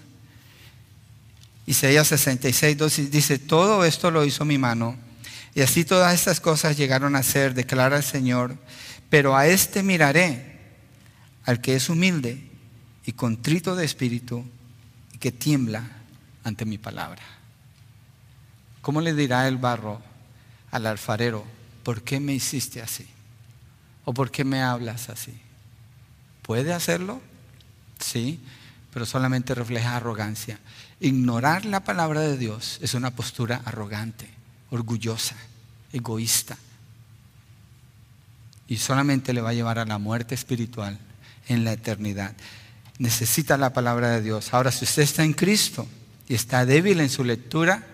Isaías 1.65 2.09
66, 2.09 2.77
2 2.77 3.09
dice, 3.09 3.39
todo 3.39 3.85
esto 3.85 4.11
lo 4.11 4.23
hizo 4.23 4.45
mi 4.45 4.57
mano 4.59 4.95
y 5.55 5.61
así 5.61 5.83
todas 5.83 6.13
estas 6.13 6.39
cosas 6.39 6.77
llegaron 6.77 7.15
a 7.15 7.23
ser, 7.23 7.55
declara 7.55 7.97
el 7.97 8.03
Señor, 8.03 8.55
pero 9.09 9.35
a 9.35 9.47
este 9.47 9.81
miraré, 9.81 10.51
al 11.45 11.59
que 11.59 11.75
es 11.75 11.89
humilde 11.89 12.41
y 13.05 13.13
contrito 13.13 13.75
de 13.75 13.85
espíritu 13.85 14.45
y 15.13 15.17
que 15.17 15.31
tiembla 15.31 15.83
ante 16.43 16.65
mi 16.65 16.77
palabra. 16.77 17.32
¿Cómo 18.83 18.99
le 18.99 19.13
dirá 19.13 19.47
el 19.47 19.55
barro 19.55 20.01
al 20.69 20.85
alfarero, 20.87 21.45
¿por 21.83 22.01
qué 22.01 22.19
me 22.19 22.33
hiciste 22.33 22.81
así? 22.81 23.07
¿O 24.03 24.13
por 24.13 24.29
qué 24.29 24.43
me 24.43 24.61
hablas 24.61 25.07
así? 25.07 25.33
¿Puede 26.41 26.73
hacerlo? 26.73 27.21
Sí, 27.97 28.41
pero 28.93 29.05
solamente 29.05 29.55
refleja 29.55 29.95
arrogancia. 29.95 30.59
Ignorar 30.99 31.63
la 31.63 31.85
palabra 31.85 32.19
de 32.19 32.37
Dios 32.37 32.77
es 32.81 32.93
una 32.93 33.11
postura 33.11 33.61
arrogante, 33.63 34.27
orgullosa, 34.69 35.37
egoísta. 35.93 36.57
Y 38.67 38.75
solamente 38.75 39.31
le 39.31 39.39
va 39.39 39.51
a 39.51 39.53
llevar 39.53 39.79
a 39.79 39.85
la 39.85 39.97
muerte 39.97 40.35
espiritual 40.35 40.99
en 41.47 41.63
la 41.63 41.71
eternidad. 41.71 42.33
Necesita 42.97 43.55
la 43.55 43.71
palabra 43.71 44.09
de 44.09 44.21
Dios. 44.21 44.53
Ahora, 44.53 44.73
si 44.73 44.83
usted 44.83 45.03
está 45.03 45.23
en 45.23 45.31
Cristo 45.31 45.87
y 46.27 46.33
está 46.33 46.65
débil 46.65 46.99
en 46.99 47.09
su 47.09 47.23
lectura, 47.23 47.92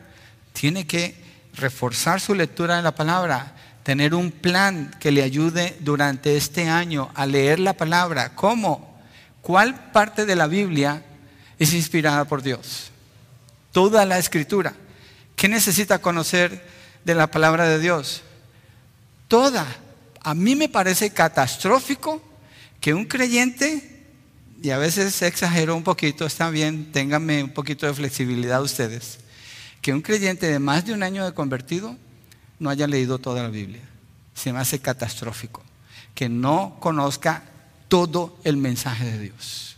tiene 0.53 0.85
que 0.85 1.15
reforzar 1.53 2.21
su 2.21 2.33
lectura 2.33 2.77
de 2.77 2.83
la 2.83 2.95
palabra, 2.95 3.55
tener 3.83 4.13
un 4.13 4.31
plan 4.31 4.95
que 4.99 5.11
le 5.11 5.23
ayude 5.23 5.77
durante 5.79 6.37
este 6.37 6.69
año 6.69 7.09
a 7.15 7.25
leer 7.25 7.59
la 7.59 7.73
palabra. 7.73 8.35
¿Cómo? 8.35 8.99
¿Cuál 9.41 9.91
parte 9.91 10.25
de 10.25 10.35
la 10.35 10.47
Biblia 10.47 11.03
es 11.57 11.73
inspirada 11.73 12.25
por 12.25 12.41
Dios? 12.41 12.91
Toda 13.71 14.05
la 14.05 14.17
escritura. 14.17 14.73
¿Qué 15.35 15.47
necesita 15.47 15.99
conocer 15.99 16.65
de 17.05 17.15
la 17.15 17.27
palabra 17.27 17.67
de 17.67 17.79
Dios? 17.79 18.21
Toda. 19.27 19.65
A 20.21 20.33
mí 20.33 20.55
me 20.55 20.69
parece 20.69 21.11
catastrófico 21.11 22.21
que 22.81 22.93
un 22.93 23.05
creyente, 23.05 24.05
y 24.61 24.71
a 24.71 24.77
veces 24.77 25.21
exagero 25.21 25.75
un 25.75 25.83
poquito, 25.83 26.25
está 26.25 26.49
bien, 26.49 26.91
ténganme 26.91 27.43
un 27.43 27.53
poquito 27.53 27.85
de 27.85 27.93
flexibilidad 27.93 28.61
ustedes, 28.61 29.19
que 29.81 29.93
un 29.93 30.01
creyente 30.01 30.47
de 30.47 30.59
más 30.59 30.85
de 30.85 30.93
un 30.93 31.03
año 31.03 31.25
de 31.25 31.33
convertido 31.33 31.95
no 32.59 32.69
haya 32.69 32.87
leído 32.87 33.19
toda 33.19 33.43
la 33.43 33.49
Biblia. 33.49 33.81
Se 34.33 34.51
me 34.53 34.59
hace 34.59 34.79
catastrófico. 34.79 35.63
Que 36.13 36.29
no 36.29 36.77
conozca 36.79 37.43
todo 37.87 38.37
el 38.43 38.57
mensaje 38.57 39.05
de 39.05 39.19
Dios. 39.19 39.77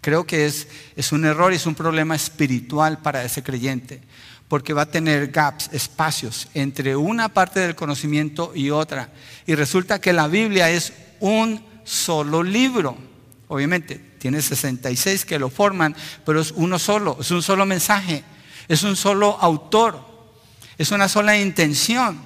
Creo 0.00 0.26
que 0.26 0.46
es, 0.46 0.68
es 0.96 1.12
un 1.12 1.24
error 1.24 1.52
y 1.52 1.56
es 1.56 1.66
un 1.66 1.74
problema 1.74 2.14
espiritual 2.14 2.98
para 2.98 3.24
ese 3.24 3.42
creyente, 3.42 4.02
porque 4.48 4.74
va 4.74 4.82
a 4.82 4.90
tener 4.90 5.28
gaps, 5.28 5.70
espacios 5.72 6.48
entre 6.54 6.94
una 6.94 7.30
parte 7.30 7.60
del 7.60 7.74
conocimiento 7.74 8.52
y 8.54 8.70
otra. 8.70 9.10
Y 9.46 9.54
resulta 9.54 10.00
que 10.00 10.12
la 10.12 10.28
Biblia 10.28 10.70
es 10.70 10.92
un 11.20 11.64
solo 11.84 12.42
libro. 12.42 12.96
Obviamente, 13.48 13.98
tiene 14.18 14.42
66 14.42 15.24
que 15.24 15.38
lo 15.38 15.50
forman, 15.50 15.96
pero 16.24 16.40
es 16.40 16.52
uno 16.52 16.78
solo, 16.78 17.18
es 17.20 17.30
un 17.30 17.42
solo 17.42 17.66
mensaje 17.66 18.24
es 18.68 18.82
un 18.82 18.96
solo 18.96 19.38
autor, 19.40 20.00
es 20.78 20.90
una 20.90 21.08
sola 21.08 21.36
intención. 21.38 22.18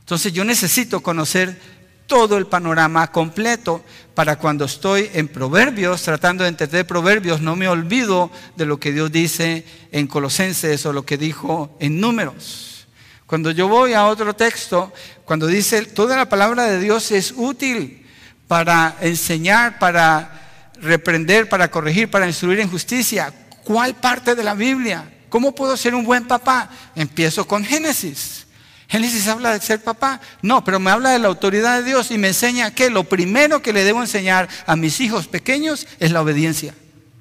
Entonces 0.00 0.32
yo 0.32 0.44
necesito 0.44 1.02
conocer 1.02 1.58
todo 2.06 2.36
el 2.36 2.46
panorama 2.46 3.10
completo 3.10 3.82
para 4.14 4.36
cuando 4.36 4.66
estoy 4.66 5.10
en 5.14 5.28
Proverbios, 5.28 6.02
tratando 6.02 6.44
de 6.44 6.50
entender 6.50 6.86
Proverbios, 6.86 7.40
no 7.40 7.56
me 7.56 7.68
olvido 7.68 8.30
de 8.56 8.66
lo 8.66 8.78
que 8.78 8.92
Dios 8.92 9.10
dice 9.10 9.64
en 9.90 10.06
Colosenses 10.06 10.84
o 10.86 10.92
lo 10.92 11.04
que 11.04 11.16
dijo 11.16 11.76
en 11.80 12.00
Números. 12.00 12.86
Cuando 13.26 13.50
yo 13.50 13.68
voy 13.68 13.94
a 13.94 14.06
otro 14.06 14.34
texto, 14.36 14.92
cuando 15.24 15.46
dice 15.46 15.82
toda 15.86 16.16
la 16.16 16.28
palabra 16.28 16.64
de 16.64 16.78
Dios 16.78 17.10
es 17.10 17.32
útil 17.36 18.06
para 18.46 18.96
enseñar, 19.00 19.78
para 19.78 20.70
reprender, 20.80 21.48
para 21.48 21.70
corregir, 21.70 22.10
para 22.10 22.26
instruir 22.26 22.60
en 22.60 22.70
justicia, 22.70 23.32
¿cuál 23.64 23.94
parte 23.94 24.34
de 24.34 24.44
la 24.44 24.54
Biblia? 24.54 25.13
¿Cómo 25.34 25.52
puedo 25.52 25.76
ser 25.76 25.96
un 25.96 26.04
buen 26.04 26.28
papá? 26.28 26.70
Empiezo 26.94 27.44
con 27.44 27.64
Génesis. 27.64 28.46
Génesis 28.86 29.26
habla 29.26 29.52
de 29.52 29.60
ser 29.60 29.82
papá. 29.82 30.20
No, 30.42 30.62
pero 30.62 30.78
me 30.78 30.92
habla 30.92 31.10
de 31.10 31.18
la 31.18 31.26
autoridad 31.26 31.76
de 31.76 31.82
Dios 31.82 32.12
y 32.12 32.18
me 32.18 32.28
enseña 32.28 32.72
que 32.72 32.88
lo 32.88 33.02
primero 33.02 33.60
que 33.60 33.72
le 33.72 33.82
debo 33.82 34.00
enseñar 34.00 34.48
a 34.64 34.76
mis 34.76 35.00
hijos 35.00 35.26
pequeños 35.26 35.88
es 35.98 36.12
la 36.12 36.22
obediencia. 36.22 36.72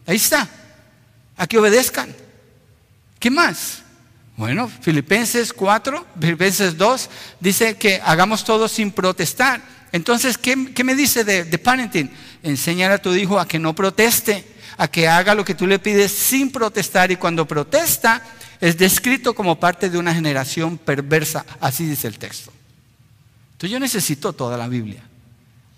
Ahí 0.05 0.17
está. 0.17 0.47
A 1.37 1.47
que 1.47 1.57
obedezcan. 1.57 2.15
¿Qué 3.17 3.31
más? 3.31 3.81
Bueno, 4.37 4.69
Filipenses 4.81 5.51
4, 5.51 6.05
Filipenses 6.21 6.77
2 6.77 7.09
dice 7.39 7.77
que 7.77 7.99
hagamos 8.05 8.43
todo 8.43 8.67
sin 8.67 8.91
protestar. 8.91 9.59
Entonces, 9.91 10.37
¿qué, 10.37 10.83
me 10.83 10.93
dice 10.93 11.23
de, 11.23 11.45
de 11.45 11.57
parenting? 11.57 12.11
Enseñar 12.43 12.91
a 12.91 13.01
tu 13.01 13.15
hijo 13.15 13.39
a 13.39 13.47
que 13.47 13.57
no 13.57 13.73
proteste 13.73 14.52
a 14.77 14.87
que 14.87 15.07
haga 15.07 15.35
lo 15.35 15.45
que 15.45 15.55
tú 15.55 15.67
le 15.67 15.79
pides 15.79 16.11
sin 16.11 16.51
protestar 16.51 17.11
y 17.11 17.15
cuando 17.15 17.47
protesta 17.47 18.21
es 18.59 18.77
descrito 18.77 19.33
como 19.33 19.59
parte 19.59 19.89
de 19.89 19.97
una 19.97 20.13
generación 20.13 20.77
perversa, 20.77 21.45
así 21.59 21.85
dice 21.85 22.07
el 22.07 22.17
texto. 22.17 22.51
Entonces 23.53 23.71
yo 23.71 23.79
necesito 23.79 24.33
toda 24.33 24.57
la 24.57 24.67
Biblia 24.67 25.03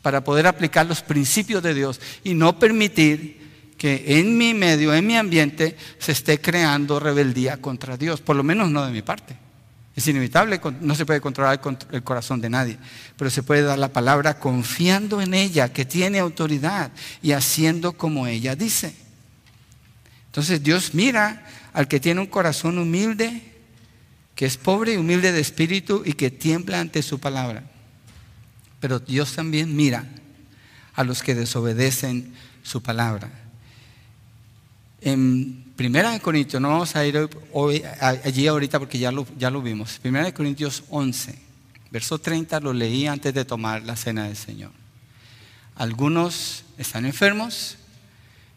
para 0.01 0.23
poder 0.23 0.47
aplicar 0.47 0.85
los 0.85 1.01
principios 1.01 1.63
de 1.63 1.73
Dios 1.73 1.99
y 2.23 2.33
no 2.35 2.59
permitir 2.59 3.73
que 3.77 4.19
en 4.19 4.37
mi 4.37 4.53
medio, 4.53 4.93
en 4.93 5.05
mi 5.05 5.17
ambiente, 5.17 5.75
se 5.99 6.11
esté 6.11 6.39
creando 6.39 6.99
rebeldía 6.99 7.57
contra 7.57 7.97
Dios, 7.97 8.21
por 8.21 8.35
lo 8.35 8.43
menos 8.43 8.69
no 8.69 8.85
de 8.85 8.91
mi 8.91 9.01
parte. 9.01 9.44
Es 9.95 10.07
inevitable, 10.07 10.59
no 10.81 10.93
se 10.93 11.05
puede 11.05 11.21
controlar 11.21 11.61
el 11.91 12.03
corazón 12.03 12.41
de 12.41 12.49
nadie, 12.49 12.77
pero 13.15 13.29
se 13.29 13.43
puede 13.43 13.61
dar 13.61 13.79
la 13.79 13.93
palabra 13.93 14.39
confiando 14.39 15.21
en 15.21 15.33
ella, 15.33 15.71
que 15.71 15.85
tiene 15.85 16.19
autoridad 16.19 16.91
y 17.21 17.31
haciendo 17.31 17.93
como 17.93 18.27
ella 18.27 18.55
dice. 18.57 18.93
Entonces 20.27 20.61
Dios 20.61 20.93
mira 20.93 21.45
al 21.71 21.87
que 21.87 22.01
tiene 22.01 22.19
un 22.19 22.27
corazón 22.27 22.77
humilde, 22.77 23.41
que 24.35 24.45
es 24.45 24.57
pobre 24.57 24.95
y 24.95 24.97
humilde 24.97 25.31
de 25.31 25.39
espíritu 25.39 26.03
y 26.05 26.11
que 26.11 26.29
tiembla 26.29 26.81
ante 26.81 27.01
su 27.01 27.19
palabra. 27.19 27.63
Pero 28.81 28.99
Dios 28.99 29.33
también 29.33 29.73
mira 29.77 30.05
a 30.93 31.05
los 31.05 31.23
que 31.23 31.35
desobedecen 31.35 32.33
su 32.63 32.83
palabra. 32.83 33.31
En 34.99 35.64
Primera 35.76 36.11
de 36.11 36.21
Corintios, 36.21 36.61
no 36.61 36.69
vamos 36.69 36.95
a 36.95 37.05
ir 37.05 37.30
hoy, 37.51 37.84
allí 37.99 38.47
ahorita 38.47 38.80
porque 38.80 38.97
ya 38.97 39.11
lo, 39.11 39.28
ya 39.38 39.49
lo 39.49 39.61
vimos. 39.61 39.99
Primera 40.01 40.23
de 40.23 40.34
Corintios 40.34 40.84
11, 40.89 41.38
verso 41.91 42.17
30 42.17 42.61
lo 42.61 42.71
leí 42.71 43.07
antes 43.07 43.34
de 43.34 43.43
tomar 43.43 43.84
la 43.84 43.97
cena 43.97 44.23
del 44.23 44.38
Señor. 44.38 44.71
Algunos 45.76 46.63
están 46.78 47.05
enfermos 47.05 47.76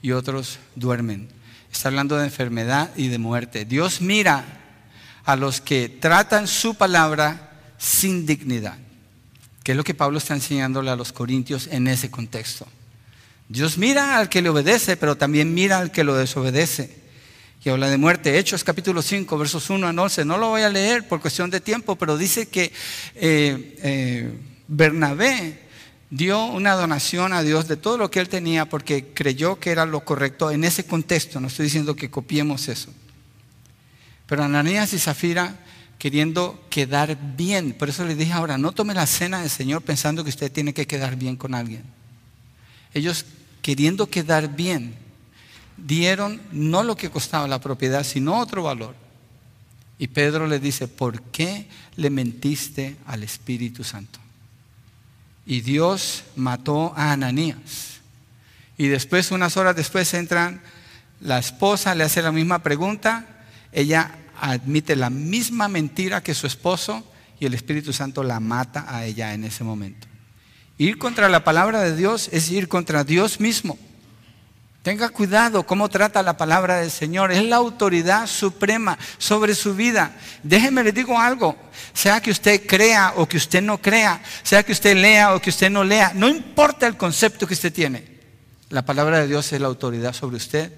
y 0.00 0.12
otros 0.12 0.60
duermen. 0.76 1.28
Está 1.72 1.88
hablando 1.88 2.16
de 2.16 2.24
enfermedad 2.24 2.90
y 2.96 3.08
de 3.08 3.18
muerte. 3.18 3.64
Dios 3.64 4.00
mira 4.00 4.44
a 5.24 5.34
los 5.34 5.60
que 5.60 5.88
tratan 5.88 6.46
su 6.46 6.76
palabra 6.76 7.50
sin 7.78 8.26
dignidad, 8.26 8.78
que 9.64 9.72
es 9.72 9.76
lo 9.76 9.82
que 9.82 9.94
Pablo 9.94 10.18
está 10.18 10.34
enseñándole 10.34 10.90
a 10.90 10.96
los 10.96 11.12
corintios 11.12 11.66
en 11.66 11.88
ese 11.88 12.12
contexto. 12.12 12.64
Dios 13.48 13.76
mira 13.76 14.18
al 14.18 14.28
que 14.28 14.40
le 14.40 14.50
obedece, 14.50 14.96
pero 14.96 15.16
también 15.16 15.52
mira 15.52 15.78
al 15.78 15.90
que 15.90 16.04
lo 16.04 16.14
desobedece 16.14 17.07
que 17.62 17.70
habla 17.70 17.90
de 17.90 17.98
muerte. 17.98 18.38
Hechos 18.38 18.62
capítulo 18.62 19.02
5, 19.02 19.36
versos 19.36 19.68
1 19.70 19.86
a 19.86 19.90
11. 19.90 20.24
No 20.24 20.38
lo 20.38 20.50
voy 20.50 20.62
a 20.62 20.68
leer 20.68 21.08
por 21.08 21.20
cuestión 21.20 21.50
de 21.50 21.60
tiempo, 21.60 21.96
pero 21.96 22.16
dice 22.16 22.46
que 22.46 22.72
eh, 23.14 23.76
eh, 23.82 24.38
Bernabé 24.68 25.66
dio 26.10 26.44
una 26.46 26.74
donación 26.74 27.32
a 27.32 27.42
Dios 27.42 27.66
de 27.66 27.76
todo 27.76 27.98
lo 27.98 28.10
que 28.10 28.20
él 28.20 28.28
tenía 28.28 28.66
porque 28.66 29.12
creyó 29.12 29.58
que 29.58 29.70
era 29.70 29.86
lo 29.86 30.04
correcto 30.04 30.50
en 30.50 30.64
ese 30.64 30.86
contexto. 30.86 31.40
No 31.40 31.48
estoy 31.48 31.64
diciendo 31.64 31.96
que 31.96 32.10
copiemos 32.10 32.68
eso. 32.68 32.92
Pero 34.26 34.44
Ananías 34.44 34.92
y 34.92 34.98
Zafira 34.98 35.58
queriendo 35.98 36.64
quedar 36.70 37.18
bien. 37.36 37.72
Por 37.72 37.88
eso 37.88 38.04
le 38.04 38.14
dije 38.14 38.32
ahora, 38.32 38.56
no 38.56 38.70
tome 38.70 38.94
la 38.94 39.06
cena 39.06 39.40
del 39.40 39.50
Señor 39.50 39.82
pensando 39.82 40.22
que 40.22 40.30
usted 40.30 40.52
tiene 40.52 40.72
que 40.72 40.86
quedar 40.86 41.16
bien 41.16 41.36
con 41.36 41.54
alguien. 41.54 41.82
Ellos 42.94 43.24
queriendo 43.62 44.06
quedar 44.06 44.54
bien 44.54 45.07
dieron 45.86 46.40
no 46.52 46.82
lo 46.82 46.96
que 46.96 47.10
costaba 47.10 47.48
la 47.48 47.60
propiedad, 47.60 48.04
sino 48.04 48.38
otro 48.38 48.62
valor. 48.62 48.94
Y 49.98 50.08
Pedro 50.08 50.46
le 50.46 50.60
dice, 50.60 50.86
¿por 50.86 51.22
qué 51.22 51.66
le 51.96 52.10
mentiste 52.10 52.96
al 53.06 53.22
Espíritu 53.22 53.82
Santo? 53.82 54.20
Y 55.44 55.60
Dios 55.60 56.24
mató 56.36 56.92
a 56.96 57.12
Ananías. 57.12 57.98
Y 58.76 58.86
después, 58.86 59.30
unas 59.32 59.56
horas 59.56 59.74
después, 59.74 60.12
entran, 60.14 60.60
la 61.20 61.38
esposa 61.38 61.94
le 61.94 62.04
hace 62.04 62.22
la 62.22 62.30
misma 62.30 62.62
pregunta, 62.62 63.26
ella 63.72 64.14
admite 64.40 64.94
la 64.94 65.10
misma 65.10 65.66
mentira 65.66 66.22
que 66.22 66.34
su 66.34 66.46
esposo 66.46 67.04
y 67.40 67.46
el 67.46 67.54
Espíritu 67.54 67.92
Santo 67.92 68.22
la 68.22 68.38
mata 68.38 68.84
a 68.88 69.04
ella 69.04 69.34
en 69.34 69.44
ese 69.44 69.64
momento. 69.64 70.06
Ir 70.76 70.96
contra 70.98 71.28
la 71.28 71.42
palabra 71.42 71.80
de 71.80 71.96
Dios 71.96 72.28
es 72.32 72.50
ir 72.50 72.68
contra 72.68 73.02
Dios 73.02 73.40
mismo. 73.40 73.76
Tenga 74.88 75.10
cuidado 75.10 75.64
cómo 75.64 75.90
trata 75.90 76.22
la 76.22 76.38
palabra 76.38 76.78
del 76.78 76.90
Señor. 76.90 77.30
Es 77.30 77.44
la 77.44 77.56
autoridad 77.56 78.26
suprema 78.26 78.98
sobre 79.18 79.54
su 79.54 79.74
vida. 79.74 80.16
Déjeme 80.42 80.82
le 80.82 80.92
digo 80.92 81.20
algo. 81.20 81.54
Sea 81.92 82.22
que 82.22 82.30
usted 82.30 82.66
crea 82.66 83.12
o 83.16 83.28
que 83.28 83.36
usted 83.36 83.60
no 83.60 83.82
crea, 83.82 84.22
sea 84.42 84.62
que 84.62 84.72
usted 84.72 84.96
lea 84.96 85.34
o 85.34 85.42
que 85.42 85.50
usted 85.50 85.68
no 85.68 85.84
lea, 85.84 86.12
no 86.14 86.26
importa 86.26 86.86
el 86.86 86.96
concepto 86.96 87.46
que 87.46 87.52
usted 87.52 87.70
tiene. 87.70 88.02
La 88.70 88.80
palabra 88.80 89.18
de 89.18 89.26
Dios 89.26 89.52
es 89.52 89.60
la 89.60 89.66
autoridad 89.66 90.14
sobre 90.14 90.38
usted. 90.38 90.72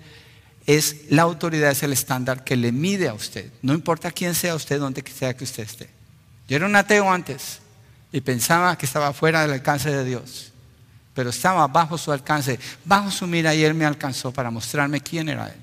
Es 0.67 1.09
la 1.11 1.23
autoridad, 1.23 1.71
es 1.71 1.85
el 1.85 1.93
estándar 1.93 2.43
que 2.43 2.57
le 2.57 2.73
mide 2.73 3.09
a 3.09 3.15
usted. 3.15 3.53
No 3.63 3.75
importa 3.75 4.11
quién 4.11 4.35
sea 4.35 4.57
usted, 4.57 4.81
donde 4.81 5.05
sea 5.09 5.37
que 5.37 5.45
usted 5.45 5.63
esté. 5.63 5.89
Yo 6.49 6.57
era 6.57 6.67
un 6.67 6.75
ateo 6.75 7.09
antes 7.13 7.61
y 8.11 8.23
pensaba 8.23 8.77
que 8.77 8.87
estaba 8.87 9.13
fuera 9.13 9.43
del 9.43 9.53
alcance 9.53 9.89
de 9.89 10.05
Dios 10.05 10.51
pero 11.21 11.29
estaba 11.29 11.67
bajo 11.67 11.99
su 11.99 12.11
alcance, 12.13 12.59
bajo 12.83 13.11
su 13.11 13.27
mira 13.27 13.55
y 13.55 13.63
Él 13.63 13.75
me 13.75 13.85
alcanzó 13.85 14.33
para 14.33 14.51
mostrarme 14.51 15.03
quién 15.03 15.29
era 15.29 15.49
Él. 15.49 15.61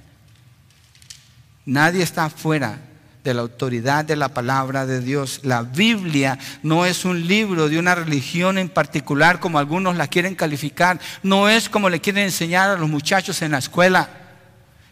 Nadie 1.65 2.03
está 2.03 2.29
fuera 2.29 2.77
de 3.23 3.33
la 3.33 3.41
autoridad 3.41 4.05
de 4.05 4.15
la 4.15 4.27
palabra 4.27 4.85
de 4.85 5.01
Dios. 5.01 5.39
La 5.41 5.63
Biblia 5.63 6.37
no 6.61 6.85
es 6.85 7.05
un 7.05 7.25
libro 7.27 7.69
de 7.69 7.79
una 7.79 7.95
religión 7.95 8.59
en 8.59 8.69
particular 8.69 9.39
como 9.39 9.57
algunos 9.57 9.95
la 9.95 10.05
quieren 10.05 10.35
calificar, 10.35 10.99
no 11.23 11.49
es 11.49 11.69
como 11.69 11.89
le 11.89 12.01
quieren 12.01 12.25
enseñar 12.25 12.69
a 12.69 12.77
los 12.77 12.87
muchachos 12.87 13.41
en 13.41 13.53
la 13.53 13.57
escuela. 13.57 14.09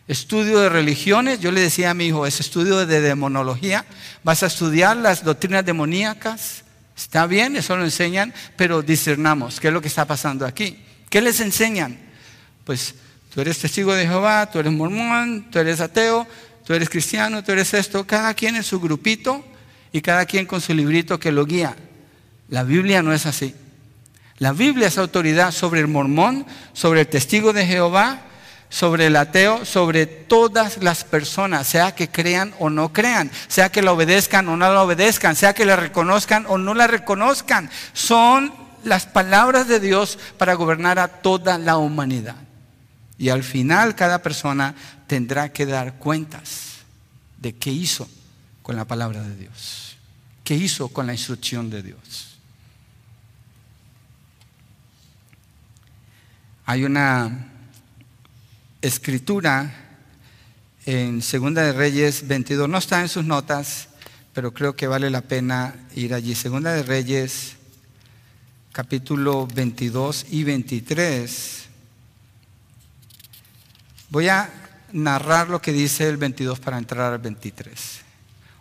Estudio 0.08 0.62
de 0.62 0.70
religiones, 0.70 1.42
yo 1.42 1.52
le 1.52 1.62
decía 1.62 1.92
a 1.92 1.94
mi 1.94 2.08
hijo, 2.08 2.26
es 2.26 2.40
estudio 2.40 2.88
de 2.88 3.02
demonología, 3.02 3.86
vas 4.24 4.42
a 4.42 4.48
estudiar 4.48 4.98
las 4.98 5.24
doctrinas 5.24 5.64
demoníacas, 5.64 6.65
Está 6.96 7.28
bien, 7.28 7.56
eso 7.56 7.76
lo 7.76 7.84
enseñan, 7.84 8.34
pero 8.56 8.82
discernamos 8.82 9.60
qué 9.60 9.68
es 9.68 9.74
lo 9.74 9.82
que 9.82 9.90
está 9.90 10.06
pasando 10.06 10.46
aquí. 10.46 10.80
¿Qué 11.10 11.22
les 11.22 11.40
enseñan? 11.42 11.98
Pues 12.64 12.96
tú 13.34 13.42
eres 13.42 13.60
testigo 13.60 13.94
de 13.94 14.08
Jehová, 14.08 14.50
tú 14.50 14.60
eres 14.60 14.72
mormón, 14.72 15.50
tú 15.52 15.60
eres 15.60 15.82
ateo, 15.82 16.26
tú 16.66 16.74
eres 16.74 16.90
cristiano, 16.90 17.44
tú 17.44 17.52
eres 17.52 17.74
esto, 17.74 18.08
cada 18.08 18.34
quien 18.34 18.56
en 18.56 18.64
su 18.64 18.80
grupito 18.80 19.46
y 19.92 20.02
cada 20.02 20.26
quien 20.26 20.46
con 20.46 20.62
su 20.62 20.74
librito 20.74 21.20
que 21.20 21.32
lo 21.32 21.46
guía. 21.46 21.76
La 22.50 22.64
Biblia 22.64 23.02
no 23.02 23.14
es 23.14 23.26
así. 23.26 23.56
La 24.38 24.52
Biblia 24.52 24.88
es 24.88 24.98
autoridad 24.98 25.52
sobre 25.52 25.80
el 25.80 25.88
mormón, 25.88 26.46
sobre 26.74 27.02
el 27.02 27.08
testigo 27.08 27.54
de 27.54 27.66
Jehová, 27.66 28.22
sobre 28.76 29.06
el 29.06 29.16
ateo, 29.16 29.64
sobre 29.64 30.06
todas 30.06 30.84
las 30.84 31.06
personas, 31.06 31.66
sea 31.66 31.96
que 31.96 32.10
crean 32.10 32.54
o 32.60 32.70
no 32.70 32.92
crean, 32.92 33.32
sea 33.48 33.72
que 33.72 33.82
la 33.82 33.94
obedezcan 33.94 34.50
o 34.50 34.58
no 34.58 34.70
la 34.70 34.84
obedezcan, 34.84 35.38
sea 35.38 35.54
que 35.54 35.64
la 35.64 35.78
reconozcan 35.78 36.46
o 36.50 36.58
no 36.58 36.74
la 36.74 36.86
reconozcan. 36.86 37.70
Son 37.94 38.54
las 38.84 39.06
palabras 39.06 39.70
de 39.70 39.80
Dios 39.80 40.20
para 40.38 40.56
gobernar 40.56 41.00
a 41.00 41.08
toda 41.08 41.58
la 41.58 41.78
humanidad. 41.78 42.36
Y 43.18 43.30
al 43.30 43.46
final 43.46 43.96
cada 43.96 44.22
persona 44.22 44.76
tendrá 45.08 45.54
que 45.54 45.66
dar 45.66 45.94
cuentas 45.94 46.80
de 47.38 47.56
qué 47.56 47.72
hizo 47.72 48.10
con 48.62 48.76
la 48.76 48.84
palabra 48.84 49.22
de 49.22 49.38
Dios, 49.38 49.96
qué 50.44 50.54
hizo 50.54 50.90
con 50.90 51.08
la 51.08 51.14
instrucción 51.14 51.70
de 51.70 51.82
Dios. 51.82 52.40
Hay 56.66 56.84
una 56.84 57.54
escritura 58.86 59.74
en 60.86 61.24
Segunda 61.24 61.64
de 61.64 61.74
Reyes 61.74 62.28
22. 62.28 62.70
No 62.70 62.78
está 62.78 63.02
en 63.02 63.10
sus 63.10 63.26
notas, 63.26 63.88
pero 64.32 64.54
creo 64.54 64.76
que 64.76 64.86
vale 64.86 65.10
la 65.10 65.22
pena 65.22 65.76
ir 65.96 66.14
allí. 66.14 66.36
Segunda 66.36 66.72
de 66.72 66.84
Reyes, 66.84 67.56
capítulo 68.72 69.48
22 69.48 70.28
y 70.30 70.44
23. 70.44 71.66
Voy 74.10 74.28
a 74.28 74.50
narrar 74.92 75.50
lo 75.50 75.60
que 75.60 75.72
dice 75.72 76.08
el 76.08 76.18
22 76.18 76.60
para 76.60 76.78
entrar 76.78 77.12
al 77.12 77.20
23. 77.20 78.02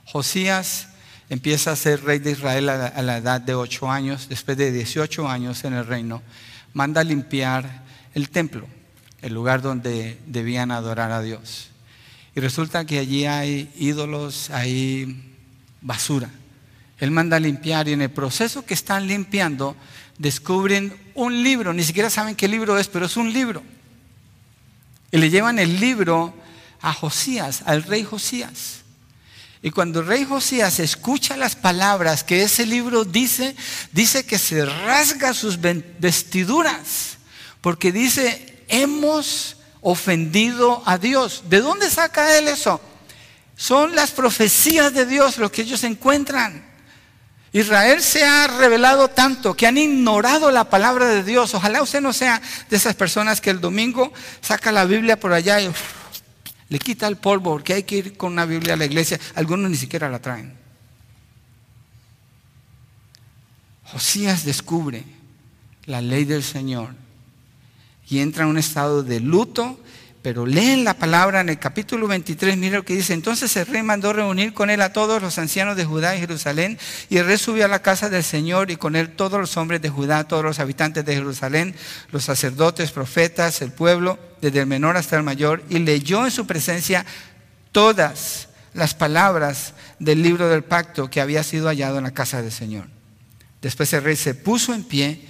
Josías 0.07 0.89
empieza 1.29 1.72
a 1.72 1.77
ser 1.77 2.03
rey 2.03 2.18
de 2.18 2.31
Israel 2.31 2.70
a 2.70 3.03
la, 3.03 3.18
edad 3.18 3.43
de 3.43 3.55
8 3.55 3.91
años, 3.91 4.29
después 4.31 4.57
de 4.57 4.72
18 4.72 5.29
años 5.29 5.64
en 5.64 5.75
el 5.75 5.87
reino, 5.87 6.22
manda 6.72 7.05
limpiar 7.05 7.85
el 8.14 8.31
templo 8.31 8.66
el 9.25 9.33
lugar 9.33 9.62
donde 9.62 10.20
debían 10.27 10.70
adorar 10.70 11.11
a 11.11 11.22
Dios. 11.22 11.68
Y 12.37 12.41
resulta 12.41 12.85
que 12.85 12.99
allí 12.99 13.25
hay 13.25 13.72
ídolos, 13.75 14.51
hay 14.51 15.33
basura. 15.81 16.29
Él 16.99 17.11
manda 17.11 17.39
a 17.39 17.41
limpiar 17.41 17.89
y 17.89 17.95
en 17.95 18.03
el 18.03 18.11
proceso 18.11 18.66
que 18.66 18.75
están 18.75 19.07
limpiando 19.07 19.77
descubren 20.18 20.95
un 21.14 21.43
libro, 21.43 21.72
ni 21.72 21.85
siquiera 21.85 22.11
saben 22.11 22.35
qué 22.35 22.49
libro 22.49 22.79
es, 22.79 22.87
pero 22.89 23.07
es 23.07 23.16
un 23.16 23.33
libro. 23.33 23.62
Y 25.11 25.16
le 25.16 25.31
llevan 25.31 25.59
el 25.59 25.81
libro 25.81 26.35
a 26.83 26.93
Josías, 26.93 27.62
al 27.64 27.83
rey 27.85 28.05
Josías. 28.05 28.83
Y 29.62 29.70
cuando 29.70 30.01
el 30.01 30.07
rey 30.07 30.27
Josías 30.27 30.81
escucha 30.81 31.39
las 31.39 31.57
palabras 31.57 32.25
que 32.25 32.43
ese 32.43 32.66
libro 32.66 33.07
dice, 33.07 33.57
dice 33.91 34.27
que 34.27 34.39
se 34.39 34.66
rasga 34.66 35.33
sus 35.33 35.59
vestiduras, 35.99 37.16
porque 37.62 37.91
dice, 37.91 38.54
hemos 38.69 39.57
ofendido 39.81 40.83
a 40.87 40.99
Dios. 40.99 41.45
¿De 41.49 41.61
dónde 41.61 41.91
saca 41.91 42.39
él 42.39 42.49
eso? 42.49 42.81
Son 43.57 43.95
las 43.95 44.11
profecías 44.11 44.93
de 44.95 45.07
Dios 45.07 45.39
lo 45.39 45.53
que 45.53 45.62
ellos 45.62 45.85
encuentran. 45.85 46.65
Israel 47.53 48.03
se 48.03 48.25
ha 48.25 48.49
revelado 48.49 49.09
tanto 49.09 49.55
que 49.55 49.67
han 49.69 49.79
ignorado 49.79 50.51
la 50.51 50.69
palabra 50.69 51.07
de 51.07 51.23
Dios. 51.23 51.55
Ojalá 51.55 51.83
usted 51.83 52.01
no 52.01 52.12
sea 52.12 52.43
de 52.69 52.77
esas 52.77 52.97
personas 52.97 53.41
que 53.41 53.51
el 53.51 53.61
domingo 53.61 54.12
saca 54.41 54.73
la 54.73 54.85
Biblia 54.85 55.21
por 55.21 55.33
allá 55.33 55.61
y 55.61 55.71
le 56.69 56.79
quita 56.81 57.07
el 57.07 57.17
polvo 57.17 57.53
porque 57.53 57.75
hay 57.75 57.83
que 57.85 57.97
ir 57.97 58.17
con 58.17 58.33
una 58.33 58.45
Biblia 58.45 58.75
a 58.75 58.77
la 58.77 58.87
iglesia. 58.87 59.21
Algunos 59.37 59.71
ni 59.71 59.77
siquiera 59.77 60.09
la 60.09 60.19
traen. 60.19 60.53
Josías 63.85 64.45
descubre 64.45 65.05
la 65.85 66.01
ley 66.01 66.25
del 66.25 66.43
Señor 66.43 67.04
y 68.09 68.19
entra 68.19 68.45
en 68.45 68.51
un 68.51 68.59
estado 68.59 69.03
de 69.03 69.21
luto, 69.21 69.81
pero 70.25 70.47
leen 70.47 70.85
la 70.85 70.95
palabra 70.95 71.43
en 71.43 71.51
el 71.51 71.59
capítulo 71.59 72.09
23, 72.09 72.57
mira 72.57 72.79
lo 72.79 72.85
que 72.85 72.97
dice, 72.97 73.13
entonces 73.13 73.55
el 73.59 73.67
rey 73.67 73.83
mandó 73.83 74.11
reunir 74.11 74.55
con 74.55 74.71
él 74.71 74.81
a 74.81 74.91
todos 74.91 75.21
los 75.21 75.37
ancianos 75.37 75.77
de 75.77 75.85
Judá 75.85 76.17
y 76.17 76.21
Jerusalén, 76.21 76.79
y 77.11 77.19
el 77.19 77.27
rey 77.27 77.37
subió 77.37 77.67
a 77.67 77.69
la 77.69 77.83
casa 77.83 78.09
del 78.09 78.25
Señor 78.25 78.71
y 78.71 78.77
con 78.77 78.97
él 78.97 79.11
todos 79.11 79.39
los 79.39 79.59
hombres 79.59 79.83
de 79.83 79.91
Judá, 79.91 80.25
todos 80.25 80.43
los 80.43 80.61
habitantes 80.61 81.05
de 81.05 81.15
Jerusalén, 81.15 81.75
los 82.11 82.25
sacerdotes, 82.25 82.91
profetas, 82.91 83.61
el 83.61 83.73
pueblo, 83.73 84.19
desde 84.41 84.61
el 84.61 84.67
menor 84.67 84.97
hasta 84.97 85.19
el 85.19 85.25
mayor, 85.25 85.63
y 85.69 85.79
leyó 85.81 86.25
en 86.25 86.31
su 86.31 86.47
presencia 86.47 87.05
todas 87.71 88.49
las 88.73 88.95
palabras 88.95 89.75
del 89.99 90.23
libro 90.23 90.49
del 90.49 90.65
pacto 90.65 91.11
que 91.11 91.21
había 91.21 91.43
sido 91.43 91.69
hallado 91.69 91.99
en 91.99 92.05
la 92.05 92.15
casa 92.15 92.41
del 92.41 92.51
Señor. 92.51 92.87
Después 93.61 93.93
el 93.93 94.03
rey 94.03 94.17
se 94.17 94.35
puso 94.35 94.73
en 94.73 94.85
pie, 94.85 95.27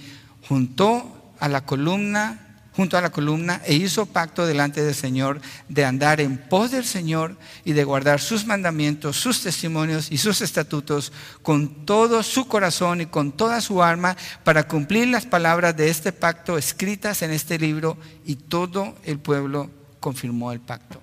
juntó 0.47 1.33
a 1.39 1.49
la 1.49 1.65
columna 1.65 2.44
junto 2.75 2.97
a 2.97 3.01
la 3.01 3.09
columna 3.09 3.61
e 3.63 3.73
hizo 3.73 4.05
pacto 4.05 4.45
delante 4.45 4.83
del 4.83 4.95
Señor 4.95 5.39
de 5.69 5.85
andar 5.85 6.19
en 6.19 6.37
pos 6.37 6.71
del 6.71 6.83
Señor 6.83 7.37
y 7.63 7.71
de 7.71 7.83
guardar 7.85 8.19
sus 8.19 8.45
mandamientos, 8.45 9.17
sus 9.17 9.41
testimonios 9.41 10.11
y 10.11 10.17
sus 10.17 10.41
estatutos 10.41 11.13
con 11.41 11.85
todo 11.85 12.21
su 12.21 12.47
corazón 12.47 13.01
y 13.01 13.05
con 13.05 13.31
toda 13.31 13.61
su 13.61 13.81
alma 13.81 14.17
para 14.43 14.67
cumplir 14.67 15.07
las 15.07 15.25
palabras 15.25 15.75
de 15.77 15.89
este 15.89 16.11
pacto 16.11 16.57
escritas 16.57 17.21
en 17.21 17.31
este 17.31 17.57
libro 17.57 17.97
y 18.25 18.35
todo 18.35 18.95
el 19.05 19.19
pueblo 19.19 19.69
confirmó 20.01 20.51
el 20.51 20.59
pacto. 20.59 21.01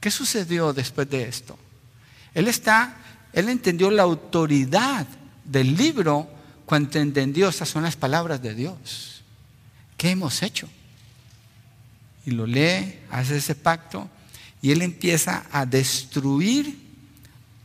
¿Qué 0.00 0.10
sucedió 0.10 0.72
después 0.72 1.10
de 1.10 1.24
esto? 1.24 1.58
Él 2.34 2.48
está, 2.48 2.96
él 3.32 3.48
entendió 3.48 3.90
la 3.90 4.04
autoridad 4.04 5.06
del 5.44 5.76
libro 5.76 6.28
cuando 6.64 6.98
entendió 6.98 7.48
estas 7.48 7.68
son 7.68 7.82
las 7.82 7.96
palabras 7.96 8.40
de 8.40 8.54
Dios. 8.54 9.22
¿Qué 9.96 10.10
hemos 10.10 10.42
hecho? 10.42 10.68
Y 12.24 12.30
lo 12.30 12.46
lee, 12.46 12.98
hace 13.10 13.36
ese 13.36 13.54
pacto 13.54 14.08
y 14.62 14.70
él 14.70 14.80
empieza 14.80 15.44
a 15.50 15.66
destruir 15.66 16.78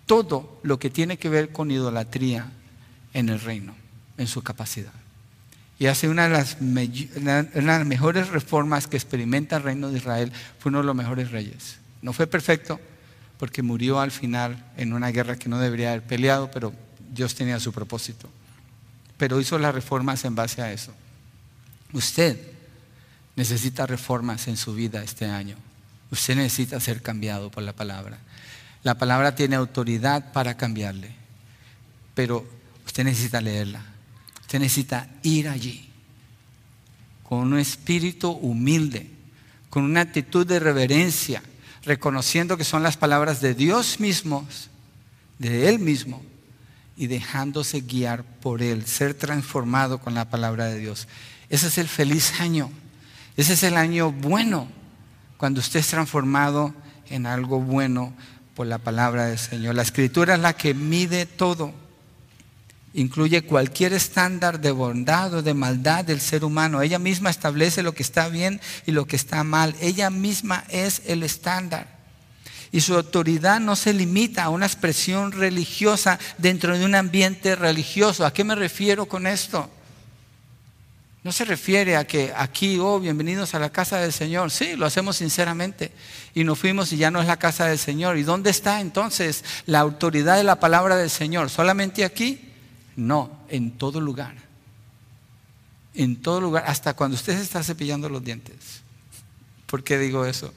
todo 0.08 0.60
lo 0.64 0.80
que 0.80 0.90
tiene 0.90 1.18
que 1.18 1.30
ver 1.30 1.52
con 1.52 1.70
idolatría 1.70 2.52
en 3.14 3.30
el 3.30 3.40
reino, 3.40 3.76
en 4.18 4.28
su 4.28 4.42
capacidad. 4.42 4.92
Y 5.80 5.86
hace 5.86 6.10
una 6.10 6.28
de 6.28 7.62
las, 7.62 7.86
mejores 7.86 8.30
reformas 8.30 8.88
que 8.88 8.98
experimenta 8.98 9.58
el 9.58 9.64
reino 9.64 9.92
de 9.92 9.98
Israel, 10.00 10.32
fue 10.58 10.70
uno 10.70 10.80
de 10.80 10.86
los 10.86 10.96
mejores 10.96 11.30
reyes. 11.30 11.78
No 12.02 12.14
fue 12.14 12.26
perfecto, 12.26 12.80
porque 13.38 13.62
murió 13.62 14.00
al 14.00 14.10
final 14.10 14.66
en 14.76 14.94
una 14.94 15.12
guerra 15.12 15.36
que 15.36 15.50
no 15.50 15.60
debería 15.60 15.90
haber 15.90 16.04
peleado, 16.04 16.50
pero 16.50 16.74
Dios 17.14 17.36
tenía 17.36 17.60
su 17.60 17.72
propósito. 17.72 18.28
Pero 19.18 19.40
hizo 19.40 19.60
las 19.60 19.76
reformas 19.76 20.26
en 20.26 20.34
base 20.34 20.64
a 20.64 20.72
eso. 20.72 20.92
Usted 21.94 22.57
necesita 23.38 23.86
reformas 23.86 24.48
en 24.50 24.58
su 24.58 24.74
vida 24.74 25.04
este 25.04 25.26
año. 25.26 25.56
Usted 26.12 26.36
necesita 26.36 26.80
ser 26.80 27.02
cambiado 27.02 27.50
por 27.50 27.64
la 27.64 27.72
palabra. 27.72 28.18
La 28.84 28.98
palabra 28.98 29.36
tiene 29.36 29.56
autoridad 29.56 30.34
para 30.34 30.58
cambiarle, 30.58 31.12
pero 32.16 32.46
usted 32.86 33.04
necesita 33.06 33.40
leerla. 33.40 33.86
Usted 34.42 34.60
necesita 34.60 35.08
ir 35.22 35.48
allí 35.48 35.88
con 37.24 37.40
un 37.40 37.60
espíritu 37.60 38.32
humilde, 38.32 39.10
con 39.70 39.84
una 39.84 40.02
actitud 40.02 40.48
de 40.48 40.60
reverencia, 40.60 41.44
reconociendo 41.84 42.58
que 42.58 42.64
son 42.64 42.82
las 42.82 42.98
palabras 42.98 43.40
de 43.40 43.54
Dios 43.54 44.00
mismo, 44.00 44.48
de 45.38 45.70
Él 45.70 45.80
mismo, 45.80 46.24
y 46.96 47.06
dejándose 47.06 47.82
guiar 47.82 48.24
por 48.24 48.64
Él, 48.64 48.88
ser 48.88 49.14
transformado 49.14 50.00
con 50.00 50.16
la 50.16 50.30
palabra 50.30 50.66
de 50.66 50.80
Dios. 50.80 51.08
Ese 51.50 51.68
es 51.68 51.78
el 51.78 51.88
feliz 51.88 52.40
año. 52.40 52.72
Ese 53.38 53.54
es 53.54 53.62
el 53.62 53.78
año 53.78 54.12
bueno, 54.12 54.68
cuando 55.38 55.60
usted 55.60 55.80
es 55.80 55.88
transformado 55.88 56.74
en 57.08 57.28
algo 57.28 57.62
bueno 57.62 58.12
por 58.56 58.66
la 58.66 58.80
palabra 58.80 59.28
del 59.28 59.38
Señor. 59.38 59.76
La 59.76 59.84
escritura 59.84 60.34
es 60.34 60.40
la 60.40 60.58
que 60.58 60.74
mide 60.74 61.28
todo. 61.28 61.72
Incluye 62.96 63.44
cualquier 63.44 63.94
estándar 63.94 64.60
de 64.60 64.72
bondad 64.72 65.36
o 65.36 65.44
de 65.44 65.54
maldad 65.54 66.04
del 66.04 66.20
ser 66.20 66.44
humano. 66.44 66.82
Ella 66.82 66.98
misma 66.98 67.30
establece 67.30 67.84
lo 67.84 67.94
que 67.94 68.02
está 68.02 68.28
bien 68.28 68.60
y 68.88 68.92
lo 68.92 69.06
que 69.06 69.16
está 69.16 69.44
mal. 69.44 69.76
Ella 69.82 70.10
misma 70.10 70.64
es 70.70 71.04
el 71.06 71.22
estándar. 71.22 71.96
Y 72.72 72.82
su 72.82 72.96
autoridad 72.96 73.60
no 73.60 73.76
se 73.76 73.94
limita 73.94 74.46
a 74.46 74.50
una 74.50 74.66
expresión 74.66 75.32
religiosa 75.32 76.18
dentro 76.40 76.76
de 76.76 76.86
un 76.86 76.96
ambiente 76.96 77.56
religioso. 77.56 78.26
¿A 78.26 78.34
qué 78.34 78.44
me 78.44 78.56
refiero 78.56 79.06
con 79.06 79.28
esto? 79.28 79.70
No 81.28 81.34
se 81.34 81.44
refiere 81.44 81.98
a 81.98 82.08
que 82.08 82.32
aquí, 82.34 82.80
oh, 82.80 83.02
bienvenidos 83.02 83.54
a 83.54 83.60
la 83.60 83.70
casa 83.70 84.00
del 84.00 84.14
Señor. 84.14 84.50
Sí, 84.50 84.78
lo 84.78 84.86
hacemos 84.86 85.18
sinceramente. 85.18 85.92
Y 86.34 86.46
nos 86.46 86.58
fuimos 86.58 86.94
y 86.94 86.96
ya 86.96 87.12
no 87.12 87.20
es 87.20 87.28
la 87.28 87.36
casa 87.36 87.66
del 87.66 87.78
Señor. 87.78 88.16
¿Y 88.16 88.24
dónde 88.24 88.50
está 88.50 88.80
entonces 88.80 89.44
la 89.66 89.82
autoridad 89.82 90.38
de 90.38 90.46
la 90.46 90.62
palabra 90.62 90.96
del 90.96 91.10
Señor? 91.10 91.50
¿Solamente 91.50 92.06
aquí? 92.06 92.40
No, 92.96 93.42
en 93.50 93.72
todo 93.72 94.00
lugar. 94.00 94.36
En 95.96 96.16
todo 96.16 96.40
lugar, 96.40 96.64
hasta 96.66 96.94
cuando 96.94 97.16
usted 97.16 97.36
se 97.36 97.44
está 97.44 97.62
cepillando 97.62 98.08
los 98.08 98.24
dientes. 98.24 98.56
¿Por 99.66 99.84
qué 99.84 99.98
digo 99.98 100.26
eso? 100.26 100.54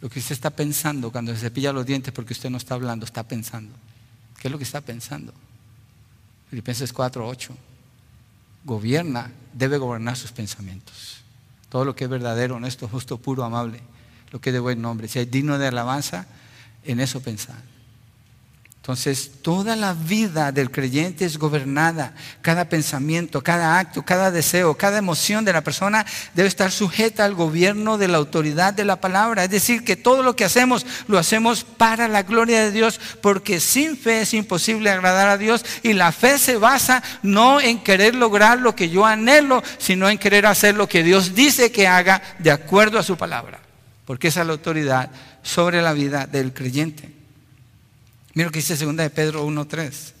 Lo 0.00 0.08
que 0.08 0.20
usted 0.20 0.34
está 0.34 0.50
pensando 0.50 1.10
cuando 1.10 1.34
se 1.34 1.40
cepilla 1.40 1.72
los 1.72 1.84
dientes, 1.84 2.14
porque 2.14 2.34
usted 2.34 2.50
no 2.50 2.58
está 2.58 2.76
hablando, 2.76 3.04
está 3.04 3.24
pensando. 3.24 3.74
¿Qué 4.38 4.46
es 4.46 4.52
lo 4.52 4.58
que 4.58 4.64
está 4.64 4.80
pensando? 4.80 5.34
Filipenses 6.50 6.92
4, 6.92 7.26
8 7.26 7.56
gobierna, 8.66 9.30
debe 9.54 9.78
gobernar 9.78 10.16
sus 10.16 10.32
pensamientos. 10.32 11.22
Todo 11.70 11.84
lo 11.84 11.96
que 11.96 12.04
es 12.04 12.10
verdadero, 12.10 12.56
honesto, 12.56 12.88
justo, 12.88 13.16
puro, 13.16 13.44
amable, 13.44 13.80
lo 14.32 14.40
que 14.40 14.50
es 14.50 14.54
de 14.54 14.60
buen 14.60 14.82
nombre, 14.82 15.08
si 15.08 15.20
es 15.20 15.30
digno 15.30 15.56
de 15.56 15.68
alabanza, 15.68 16.26
en 16.84 17.00
eso 17.00 17.20
pensar. 17.20 17.56
Entonces, 18.86 19.32
toda 19.42 19.74
la 19.74 19.94
vida 19.94 20.52
del 20.52 20.70
creyente 20.70 21.24
es 21.24 21.38
gobernada. 21.38 22.14
Cada 22.40 22.68
pensamiento, 22.68 23.42
cada 23.42 23.80
acto, 23.80 24.04
cada 24.04 24.30
deseo, 24.30 24.76
cada 24.76 24.98
emoción 24.98 25.44
de 25.44 25.52
la 25.52 25.64
persona 25.64 26.06
debe 26.34 26.46
estar 26.46 26.70
sujeta 26.70 27.24
al 27.24 27.34
gobierno 27.34 27.98
de 27.98 28.06
la 28.06 28.18
autoridad 28.18 28.74
de 28.74 28.84
la 28.84 29.00
palabra. 29.00 29.42
Es 29.42 29.50
decir, 29.50 29.82
que 29.82 29.96
todo 29.96 30.22
lo 30.22 30.36
que 30.36 30.44
hacemos 30.44 30.86
lo 31.08 31.18
hacemos 31.18 31.64
para 31.64 32.06
la 32.06 32.22
gloria 32.22 32.62
de 32.62 32.70
Dios, 32.70 33.00
porque 33.22 33.58
sin 33.58 33.98
fe 33.98 34.20
es 34.20 34.32
imposible 34.34 34.88
agradar 34.88 35.30
a 35.30 35.36
Dios 35.36 35.64
y 35.82 35.92
la 35.92 36.12
fe 36.12 36.38
se 36.38 36.56
basa 36.56 37.02
no 37.24 37.60
en 37.60 37.82
querer 37.82 38.14
lograr 38.14 38.60
lo 38.60 38.76
que 38.76 38.88
yo 38.88 39.04
anhelo, 39.04 39.64
sino 39.78 40.08
en 40.08 40.16
querer 40.16 40.46
hacer 40.46 40.76
lo 40.76 40.88
que 40.88 41.02
Dios 41.02 41.34
dice 41.34 41.72
que 41.72 41.88
haga 41.88 42.22
de 42.38 42.52
acuerdo 42.52 43.00
a 43.00 43.02
su 43.02 43.16
palabra, 43.16 43.58
porque 44.04 44.28
esa 44.28 44.42
es 44.42 44.46
la 44.46 44.52
autoridad 44.52 45.10
sobre 45.42 45.82
la 45.82 45.92
vida 45.92 46.28
del 46.28 46.52
creyente. 46.52 47.15
Mira 48.36 48.48
lo 48.48 48.52
que 48.52 48.58
dice 48.58 48.76
2 48.76 48.96
de 48.96 49.08
Pedro 49.08 49.46
1.3, 49.46 50.12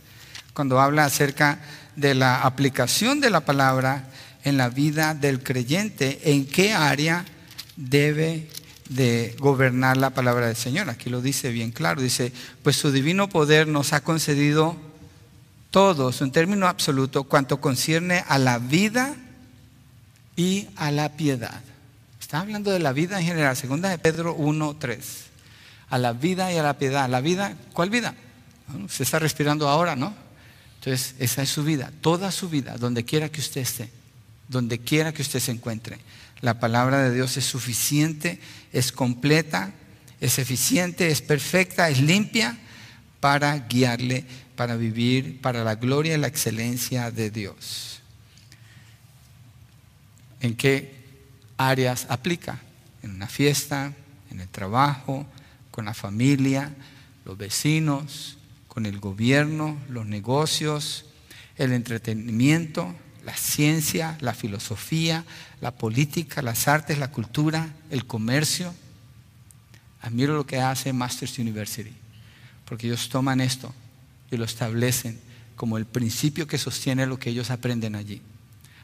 cuando 0.54 0.80
habla 0.80 1.04
acerca 1.04 1.60
de 1.96 2.14
la 2.14 2.44
aplicación 2.44 3.20
de 3.20 3.28
la 3.28 3.44
palabra 3.44 4.08
en 4.42 4.56
la 4.56 4.70
vida 4.70 5.12
del 5.12 5.42
creyente, 5.42 6.32
en 6.32 6.46
qué 6.46 6.72
área 6.72 7.26
debe 7.76 8.48
de 8.88 9.36
gobernar 9.38 9.98
la 9.98 10.08
palabra 10.08 10.46
del 10.46 10.56
Señor. 10.56 10.88
Aquí 10.88 11.10
lo 11.10 11.20
dice 11.20 11.50
bien 11.50 11.72
claro, 11.72 12.00
dice, 12.00 12.32
pues 12.62 12.76
su 12.76 12.90
divino 12.90 13.28
poder 13.28 13.68
nos 13.68 13.92
ha 13.92 14.00
concedido 14.00 14.76
todos, 15.70 16.22
en 16.22 16.32
término 16.32 16.68
absoluto, 16.68 17.24
cuanto 17.24 17.60
concierne 17.60 18.24
a 18.28 18.38
la 18.38 18.58
vida 18.58 19.14
y 20.36 20.68
a 20.76 20.90
la 20.90 21.18
piedad. 21.18 21.60
Está 22.18 22.40
hablando 22.40 22.70
de 22.70 22.78
la 22.78 22.94
vida 22.94 23.20
en 23.20 23.26
general, 23.26 23.54
segunda 23.58 23.90
de 23.90 23.98
Pedro 23.98 24.34
1.3 24.38 25.25
a 25.90 25.98
la 25.98 26.12
vida 26.12 26.52
y 26.52 26.58
a 26.58 26.62
la 26.62 26.78
piedad. 26.78 27.08
¿La 27.08 27.20
vida? 27.20 27.54
¿Cuál 27.72 27.90
vida? 27.90 28.14
se 28.88 29.02
está 29.02 29.18
respirando 29.18 29.68
ahora, 29.68 29.96
¿no? 29.96 30.14
Entonces, 30.80 31.14
esa 31.18 31.42
es 31.42 31.48
su 31.48 31.64
vida, 31.64 31.92
toda 32.00 32.30
su 32.30 32.48
vida, 32.48 32.76
donde 32.78 33.04
quiera 33.04 33.28
que 33.28 33.40
usted 33.40 33.60
esté, 33.60 33.90
donde 34.48 34.80
quiera 34.80 35.12
que 35.12 35.22
usted 35.22 35.40
se 35.40 35.52
encuentre. 35.52 35.98
La 36.40 36.60
palabra 36.60 37.02
de 37.02 37.14
Dios 37.14 37.36
es 37.36 37.44
suficiente, 37.44 38.40
es 38.72 38.92
completa, 38.92 39.72
es 40.20 40.38
eficiente, 40.38 41.08
es 41.08 41.22
perfecta, 41.22 41.88
es 41.88 42.00
limpia 42.00 42.58
para 43.20 43.58
guiarle, 43.58 44.24
para 44.54 44.76
vivir 44.76 45.40
para 45.40 45.64
la 45.64 45.74
gloria 45.76 46.14
y 46.14 46.18
la 46.18 46.28
excelencia 46.28 47.10
de 47.10 47.30
Dios. 47.30 48.00
¿En 50.40 50.56
qué 50.56 50.94
áreas 51.56 52.06
aplica? 52.08 52.60
En 53.02 53.12
una 53.12 53.26
fiesta, 53.26 53.92
en 54.30 54.40
el 54.40 54.48
trabajo, 54.48 55.26
con 55.76 55.84
la 55.84 55.92
familia, 55.92 56.74
los 57.26 57.36
vecinos, 57.36 58.38
con 58.66 58.86
el 58.86 58.98
gobierno, 58.98 59.76
los 59.90 60.06
negocios, 60.06 61.04
el 61.58 61.74
entretenimiento, 61.74 62.94
la 63.26 63.36
ciencia, 63.36 64.16
la 64.22 64.32
filosofía, 64.32 65.26
la 65.60 65.72
política, 65.72 66.40
las 66.40 66.66
artes, 66.66 66.96
la 66.96 67.10
cultura, 67.10 67.74
el 67.90 68.06
comercio. 68.06 68.72
Admiro 70.00 70.34
lo 70.34 70.46
que 70.46 70.60
hace 70.60 70.94
Masters 70.94 71.38
University, 71.38 71.92
porque 72.64 72.86
ellos 72.86 73.10
toman 73.10 73.42
esto 73.42 73.74
y 74.30 74.38
lo 74.38 74.46
establecen 74.46 75.20
como 75.56 75.76
el 75.76 75.84
principio 75.84 76.46
que 76.46 76.56
sostiene 76.56 77.04
lo 77.04 77.18
que 77.18 77.28
ellos 77.28 77.50
aprenden 77.50 77.96
allí. 77.96 78.22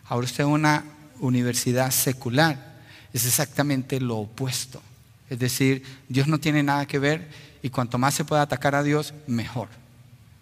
Ahora 0.04 0.26
usted 0.26 0.44
es 0.44 0.50
una 0.50 0.84
universidad 1.20 1.90
secular, 1.90 2.82
es 3.14 3.24
exactamente 3.24 3.98
lo 3.98 4.18
opuesto. 4.18 4.82
Es 5.32 5.38
decir, 5.38 5.82
Dios 6.10 6.28
no 6.28 6.38
tiene 6.38 6.62
nada 6.62 6.84
que 6.86 6.98
ver 6.98 7.26
y 7.62 7.70
cuanto 7.70 7.96
más 7.96 8.12
se 8.12 8.26
pueda 8.26 8.42
atacar 8.42 8.74
a 8.74 8.82
Dios, 8.82 9.14
mejor. 9.26 9.68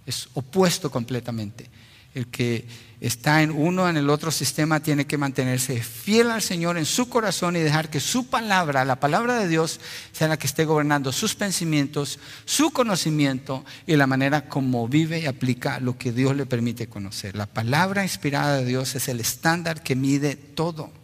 Es 0.04 0.28
opuesto 0.34 0.90
completamente. 0.90 1.70
El 2.12 2.26
que 2.26 2.66
está 3.00 3.40
en 3.40 3.52
uno, 3.52 3.88
en 3.88 3.96
el 3.96 4.10
otro 4.10 4.32
sistema, 4.32 4.80
tiene 4.80 5.06
que 5.06 5.16
mantenerse 5.16 5.80
fiel 5.80 6.32
al 6.32 6.42
Señor 6.42 6.76
en 6.76 6.86
su 6.86 7.08
corazón 7.08 7.54
y 7.54 7.60
dejar 7.60 7.88
que 7.88 8.00
su 8.00 8.26
palabra, 8.26 8.84
la 8.84 8.98
palabra 8.98 9.38
de 9.38 9.46
Dios, 9.46 9.78
sea 10.10 10.26
la 10.26 10.40
que 10.40 10.48
esté 10.48 10.64
gobernando 10.64 11.12
sus 11.12 11.36
pensamientos, 11.36 12.18
su 12.44 12.72
conocimiento 12.72 13.64
y 13.86 13.94
la 13.94 14.08
manera 14.08 14.48
como 14.48 14.88
vive 14.88 15.20
y 15.20 15.26
aplica 15.26 15.78
lo 15.78 15.98
que 15.98 16.10
Dios 16.10 16.34
le 16.34 16.46
permite 16.46 16.88
conocer. 16.88 17.36
La 17.36 17.46
palabra 17.46 18.02
inspirada 18.02 18.56
de 18.56 18.64
Dios 18.64 18.96
es 18.96 19.06
el 19.06 19.20
estándar 19.20 19.84
que 19.84 19.94
mide 19.94 20.34
todo 20.34 20.98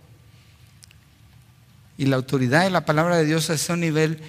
y 1.99 2.07
la 2.07 2.17
autoridad 2.17 2.65
de 2.65 2.71
la 2.71 2.85
palabra 2.85 3.17
de 3.17 3.25
Dios 3.25 3.49
es 3.51 3.69
a 3.71 3.75
un 3.75 3.81
nivel 3.81 4.21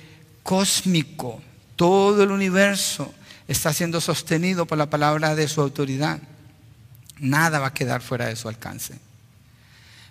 cósmico. 0.43 1.41
Todo 1.75 2.23
el 2.23 2.31
universo 2.31 3.13
está 3.47 3.73
siendo 3.73 4.01
sostenido 4.01 4.65
por 4.65 4.77
la 4.77 4.89
palabra 4.89 5.35
de 5.35 5.47
su 5.47 5.61
autoridad. 5.61 6.19
Nada 7.19 7.59
va 7.59 7.67
a 7.67 7.73
quedar 7.73 8.01
fuera 8.01 8.27
de 8.27 8.35
su 8.35 8.47
alcance. 8.47 8.99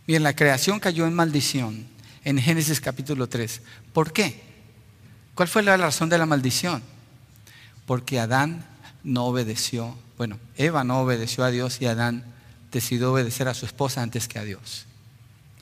Bien, 0.07 0.23
la 0.23 0.37
creación 0.37 0.81
cayó 0.81 1.07
en 1.07 1.15
maldición 1.15 1.87
en 2.25 2.39
Génesis 2.39 2.81
capítulo 2.81 3.29
3. 3.29 3.63
¿Por 3.93 4.13
qué? 4.13 4.43
¿Cuál 5.35 5.49
fue 5.49 5.63
la 5.63 5.77
razón 5.77 6.09
de 6.09 6.19
la 6.19 6.27
maldición? 6.27 6.83
Porque 7.87 8.19
Adán 8.19 8.67
no 9.05 9.27
obedeció, 9.27 9.97
bueno, 10.17 10.39
Eva 10.57 10.83
no 10.83 11.01
obedeció 11.01 11.45
a 11.45 11.51
Dios 11.51 11.81
y 11.81 11.87
Adán 11.87 12.25
decidió 12.73 13.13
obedecer 13.13 13.49
a 13.49 13.55
su 13.55 13.67
esposa 13.67 14.03
antes 14.03 14.29
que 14.29 14.39
a 14.39 14.45
Dios. 14.45 14.87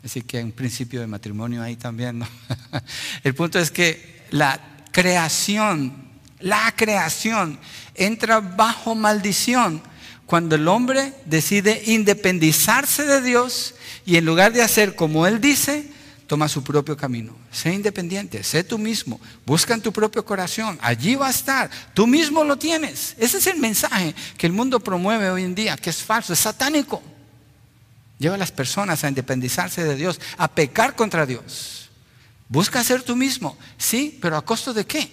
Así 0.04 0.20
que 0.20 0.36
hay 0.36 0.44
un 0.44 0.52
principio 0.52 1.00
de 1.00 1.06
matrimonio 1.06 1.62
ahí 1.62 1.76
también. 1.76 2.18
¿no? 2.18 2.28
El 3.24 3.34
punto 3.34 3.58
es 3.58 3.70
que 3.70 4.24
la 4.30 4.60
creación, 4.92 5.94
la 6.40 6.72
creación 6.76 7.58
entra 7.94 8.40
bajo 8.40 8.94
maldición 8.94 9.82
cuando 10.26 10.56
el 10.56 10.68
hombre 10.68 11.12
decide 11.26 11.82
independizarse 11.86 13.04
de 13.04 13.20
Dios 13.20 13.74
y 14.06 14.16
en 14.16 14.24
lugar 14.24 14.52
de 14.52 14.62
hacer 14.62 14.94
como 14.94 15.26
Él 15.26 15.40
dice, 15.40 15.88
toma 16.26 16.48
su 16.48 16.62
propio 16.62 16.96
camino. 16.96 17.36
Sé 17.50 17.72
independiente, 17.72 18.42
sé 18.42 18.64
tú 18.64 18.78
mismo, 18.78 19.20
busca 19.46 19.74
en 19.74 19.82
tu 19.82 19.92
propio 19.92 20.24
corazón, 20.24 20.78
allí 20.82 21.14
va 21.14 21.28
a 21.28 21.30
estar, 21.30 21.70
tú 21.92 22.06
mismo 22.06 22.42
lo 22.42 22.56
tienes. 22.56 23.14
Ese 23.18 23.38
es 23.38 23.46
el 23.46 23.58
mensaje 23.58 24.14
que 24.36 24.46
el 24.46 24.52
mundo 24.52 24.80
promueve 24.80 25.30
hoy 25.30 25.44
en 25.44 25.54
día, 25.54 25.76
que 25.76 25.90
es 25.90 26.02
falso, 26.02 26.32
es 26.32 26.38
satánico. 26.38 27.02
Lleva 28.24 28.36
a 28.36 28.38
las 28.38 28.52
personas 28.52 29.04
a 29.04 29.08
independizarse 29.08 29.84
de 29.84 29.96
Dios, 29.96 30.18
a 30.38 30.48
pecar 30.48 30.96
contra 30.96 31.26
Dios. 31.26 31.90
Busca 32.48 32.82
ser 32.82 33.02
tú 33.02 33.16
mismo, 33.16 33.58
sí, 33.76 34.18
pero 34.22 34.38
¿a 34.38 34.42
costo 34.46 34.72
de 34.72 34.86
qué? 34.86 35.12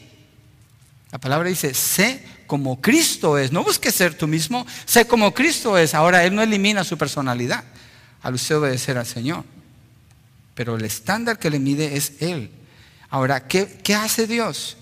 La 1.11 1.17
palabra 1.17 1.49
dice, 1.49 1.73
sé 1.73 2.23
como 2.47 2.79
Cristo 2.79 3.37
es. 3.37 3.51
No 3.51 3.65
busques 3.65 3.93
ser 3.93 4.13
tú 4.13 4.29
mismo, 4.29 4.65
sé 4.85 5.07
como 5.07 5.33
Cristo 5.33 5.77
es. 5.77 5.93
Ahora, 5.93 6.23
Él 6.23 6.33
no 6.33 6.41
elimina 6.41 6.85
su 6.85 6.97
personalidad 6.97 7.65
al 8.21 8.35
usted 8.35 8.55
obedecer 8.55 8.97
al 8.97 9.05
Señor. 9.05 9.43
Pero 10.55 10.77
el 10.77 10.85
estándar 10.85 11.37
que 11.37 11.49
le 11.49 11.59
mide 11.59 11.97
es 11.97 12.13
Él. 12.21 12.49
Ahora, 13.09 13.45
¿qué, 13.45 13.81
qué 13.83 13.93
hace 13.93 14.25
Dios? 14.25 14.77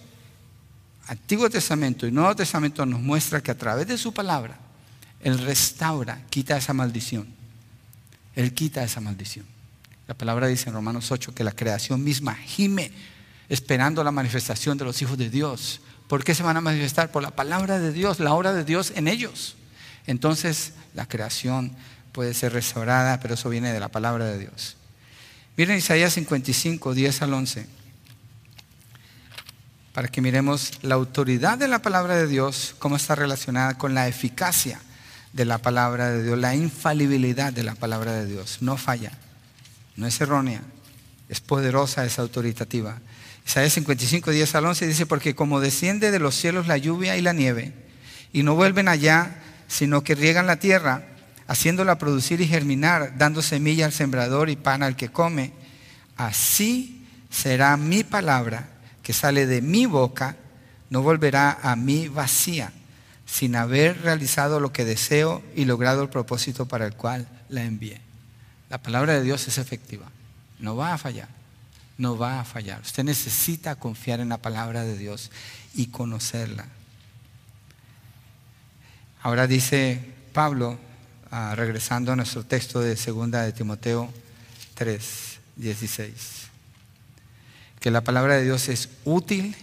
Antiguo 1.08 1.50
Testamento 1.50 2.06
y 2.06 2.12
Nuevo 2.12 2.36
Testamento 2.36 2.86
nos 2.86 3.02
muestra 3.02 3.42
que 3.42 3.50
a 3.50 3.58
través 3.58 3.88
de 3.88 3.98
su 3.98 4.14
palabra, 4.14 4.60
Él 5.20 5.40
restaura, 5.40 6.22
quita 6.30 6.58
esa 6.58 6.74
maldición. 6.74 7.39
Él 8.40 8.54
quita 8.54 8.82
esa 8.86 9.02
maldición. 9.02 9.46
La 10.08 10.14
palabra 10.14 10.48
dice 10.48 10.70
en 10.70 10.76
Romanos 10.76 11.12
8 11.12 11.36
que 11.36 11.44
la 11.44 11.52
creación 11.52 12.02
misma 12.06 12.36
gime 12.36 12.90
esperando 13.50 14.02
la 14.02 14.12
manifestación 14.12 14.78
de 14.78 14.86
los 14.86 15.02
hijos 15.02 15.18
de 15.18 15.30
Dios. 15.30 15.82
¿Por 16.08 16.24
qué 16.24 16.34
se 16.34 16.42
van 16.42 16.56
a 16.56 16.62
manifestar? 16.62 17.12
Por 17.12 17.22
la 17.22 17.32
palabra 17.32 17.80
de 17.80 17.92
Dios, 17.92 18.22
la 18.22 18.34
obra 18.34 18.54
de 18.54 18.64
Dios 18.64 18.94
en 18.96 19.10
ellos. 19.10 19.58
Entonces 20.08 20.72
la 20.94 21.06
creación 21.06 21.76
puede 22.14 22.34
ser 22.34 22.54
restaurada, 22.54 23.20
pero 23.20 23.34
eso 23.34 23.50
viene 23.50 23.74
de 23.74 23.80
la 23.82 23.90
palabra 23.90 24.24
de 24.24 24.40
Dios. 24.40 24.78
Miren 25.58 25.78
Isaías 25.78 26.14
55, 26.14 26.94
10 26.94 27.22
al 27.22 27.34
11, 27.34 27.68
para 29.92 30.08
que 30.08 30.22
miremos 30.22 30.82
la 30.82 30.96
autoridad 30.96 31.58
de 31.58 31.68
la 31.68 31.82
palabra 31.82 32.16
de 32.16 32.28
Dios, 32.28 32.74
cómo 32.80 32.96
está 32.96 33.16
relacionada 33.16 33.78
con 33.78 33.94
la 33.94 34.08
eficacia 34.08 34.80
de 35.34 35.46
la 35.46 35.58
palabra 35.60 36.10
de 36.10 36.24
Dios, 36.24 36.38
la 36.38 36.56
infalibilidad 36.56 37.54
de 37.54 37.64
la 37.64 37.76
palabra 37.76 38.14
de 38.14 38.26
Dios. 38.26 38.58
No 38.62 38.78
falla, 38.78 39.12
no 39.96 40.08
es 40.08 40.20
errónea, 40.22 40.62
es 41.28 41.40
poderosa, 41.40 42.06
es 42.06 42.20
autoritativa. 42.20 43.00
Isaías 43.46 43.74
55, 43.74 44.32
10 44.32 44.56
al 44.56 44.66
11 44.66 44.88
dice, 44.88 45.06
porque 45.06 45.36
como 45.36 45.60
desciende 45.60 46.12
de 46.12 46.20
los 46.20 46.36
cielos 46.36 46.68
la 46.68 46.78
lluvia 46.78 47.18
y 47.18 47.22
la 47.22 47.34
nieve, 47.34 47.74
y 48.32 48.44
no 48.44 48.56
vuelven 48.56 48.88
allá, 48.88 49.42
sino 49.68 50.04
que 50.04 50.16
riegan 50.16 50.48
la 50.48 50.58
tierra, 50.58 51.08
haciéndola 51.48 51.98
producir 51.98 52.42
y 52.42 52.48
germinar, 52.48 53.18
dando 53.18 53.42
semilla 53.42 53.86
al 53.86 53.92
sembrador 53.92 54.50
y 54.50 54.56
pan 54.56 54.84
al 54.84 54.96
que 54.96 55.10
come, 55.10 55.54
así 56.16 57.08
será 57.30 57.76
mi 57.78 58.04
palabra 58.04 58.70
que 59.02 59.14
sale 59.14 59.48
de 59.48 59.62
mi 59.62 59.88
boca, 59.88 60.36
no 60.90 61.02
volverá 61.02 61.58
a 61.64 61.76
mí 61.76 62.08
vacía, 62.08 62.72
sin 63.30 63.56
haber 63.56 64.02
realizado 64.02 64.60
lo 64.60 64.72
que 64.72 64.86
deseo 64.86 65.44
y 65.56 65.66
logrado 65.66 66.02
el 66.02 66.10
propósito 66.10 66.68
para 66.68 66.86
el 66.86 66.96
cual 66.96 67.28
la 67.50 67.64
envié. 67.64 68.02
La 68.70 68.78
palabra 68.78 69.14
de 69.14 69.24
Dios 69.24 69.48
es 69.48 69.58
efectiva, 69.58 70.08
no 70.60 70.76
va 70.76 70.94
a 70.94 70.98
fallar, 70.98 71.30
no 71.98 72.18
va 72.18 72.40
a 72.40 72.46
fallar. 72.46 72.82
Usted 72.82 73.04
necesita 73.04 73.76
confiar 73.76 74.20
en 74.20 74.30
la 74.30 74.38
palabra 74.38 74.84
de 74.84 74.98
Dios 74.98 75.32
y 75.74 75.88
conocerla. 75.88 76.66
Ahora 79.22 79.48
dice 79.48 80.14
Pablo, 80.34 80.78
Ah, 81.32 81.54
regresando 81.56 82.12
a 82.12 82.16
nuestro 82.16 82.44
texto 82.44 82.80
de 82.80 82.98
segunda 82.98 83.44
de 83.44 83.54
Timoteo 83.54 84.12
3, 84.74 85.40
16. 85.58 86.16
Que 87.80 87.92
la 87.92 88.02
palabra 88.02 88.38
de 88.38 88.46
Dios 88.46 88.68
es 88.68 88.90
útil 89.06 89.56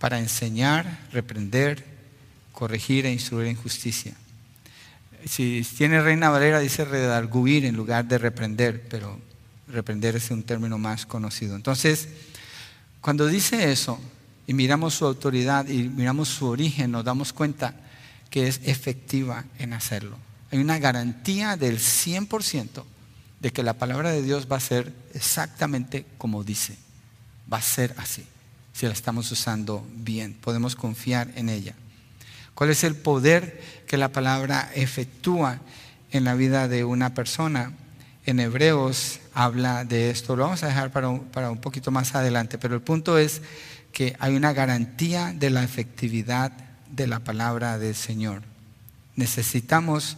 para 0.00 0.18
enseñar, 0.18 0.98
reprender, 1.12 1.84
corregir 2.54 3.04
e 3.04 3.12
instruir 3.12 3.48
en 3.48 3.56
justicia. 3.56 4.14
Si 5.26 5.66
tiene 5.76 6.00
Reina 6.00 6.30
Valera, 6.30 6.60
dice 6.60 6.86
redarguir 6.86 7.66
en 7.66 7.76
lugar 7.76 8.06
de 8.06 8.16
reprender, 8.16 8.88
pero 8.88 9.18
reprender 9.68 10.16
es 10.16 10.30
un 10.30 10.42
término 10.42 10.78
más 10.78 11.04
conocido. 11.04 11.56
Entonces, 11.56 12.08
cuando 13.02 13.26
dice 13.26 13.70
eso 13.70 14.00
y 14.46 14.54
miramos 14.54 14.94
su 14.94 15.04
autoridad 15.04 15.68
y 15.68 15.90
miramos 15.90 16.28
su 16.28 16.46
origen, 16.46 16.92
nos 16.92 17.04
damos 17.04 17.34
cuenta 17.34 17.74
que 18.30 18.48
es 18.48 18.62
efectiva 18.64 19.44
en 19.58 19.74
hacerlo 19.74 20.16
hay 20.54 20.60
una 20.60 20.78
garantía 20.78 21.56
del 21.56 21.80
100% 21.80 22.84
de 23.40 23.52
que 23.52 23.64
la 23.64 23.72
palabra 23.74 24.12
de 24.12 24.22
Dios 24.22 24.46
va 24.50 24.56
a 24.56 24.60
ser 24.60 24.94
exactamente 25.12 26.06
como 26.16 26.44
dice. 26.44 26.76
Va 27.52 27.56
a 27.56 27.62
ser 27.62 27.92
así, 27.98 28.24
si 28.72 28.86
la 28.86 28.92
estamos 28.92 29.32
usando 29.32 29.84
bien. 29.96 30.34
Podemos 30.34 30.76
confiar 30.76 31.32
en 31.34 31.48
ella. 31.48 31.74
¿Cuál 32.54 32.70
es 32.70 32.84
el 32.84 32.94
poder 32.94 33.60
que 33.86 33.96
la 33.96 34.10
palabra 34.10 34.70
efectúa 34.74 35.60
en 36.10 36.24
la 36.24 36.34
vida 36.34 36.68
de 36.68 36.84
una 36.84 37.14
persona? 37.14 37.72
En 38.26 38.40
Hebreos 38.40 39.20
habla 39.34 39.84
de 39.84 40.10
esto. 40.10 40.36
Lo 40.36 40.44
vamos 40.44 40.62
a 40.62 40.68
dejar 40.68 40.90
para 40.92 41.08
un, 41.08 41.24
para 41.24 41.50
un 41.50 41.58
poquito 41.58 41.90
más 41.90 42.14
adelante, 42.14 42.58
pero 42.58 42.74
el 42.74 42.80
punto 42.80 43.18
es 43.18 43.42
que 43.92 44.16
hay 44.18 44.34
una 44.36 44.52
garantía 44.52 45.32
de 45.34 45.50
la 45.50 45.62
efectividad 45.62 46.52
de 46.90 47.06
la 47.06 47.20
palabra 47.20 47.78
del 47.78 47.94
Señor. 47.94 48.42
Necesitamos 49.16 50.16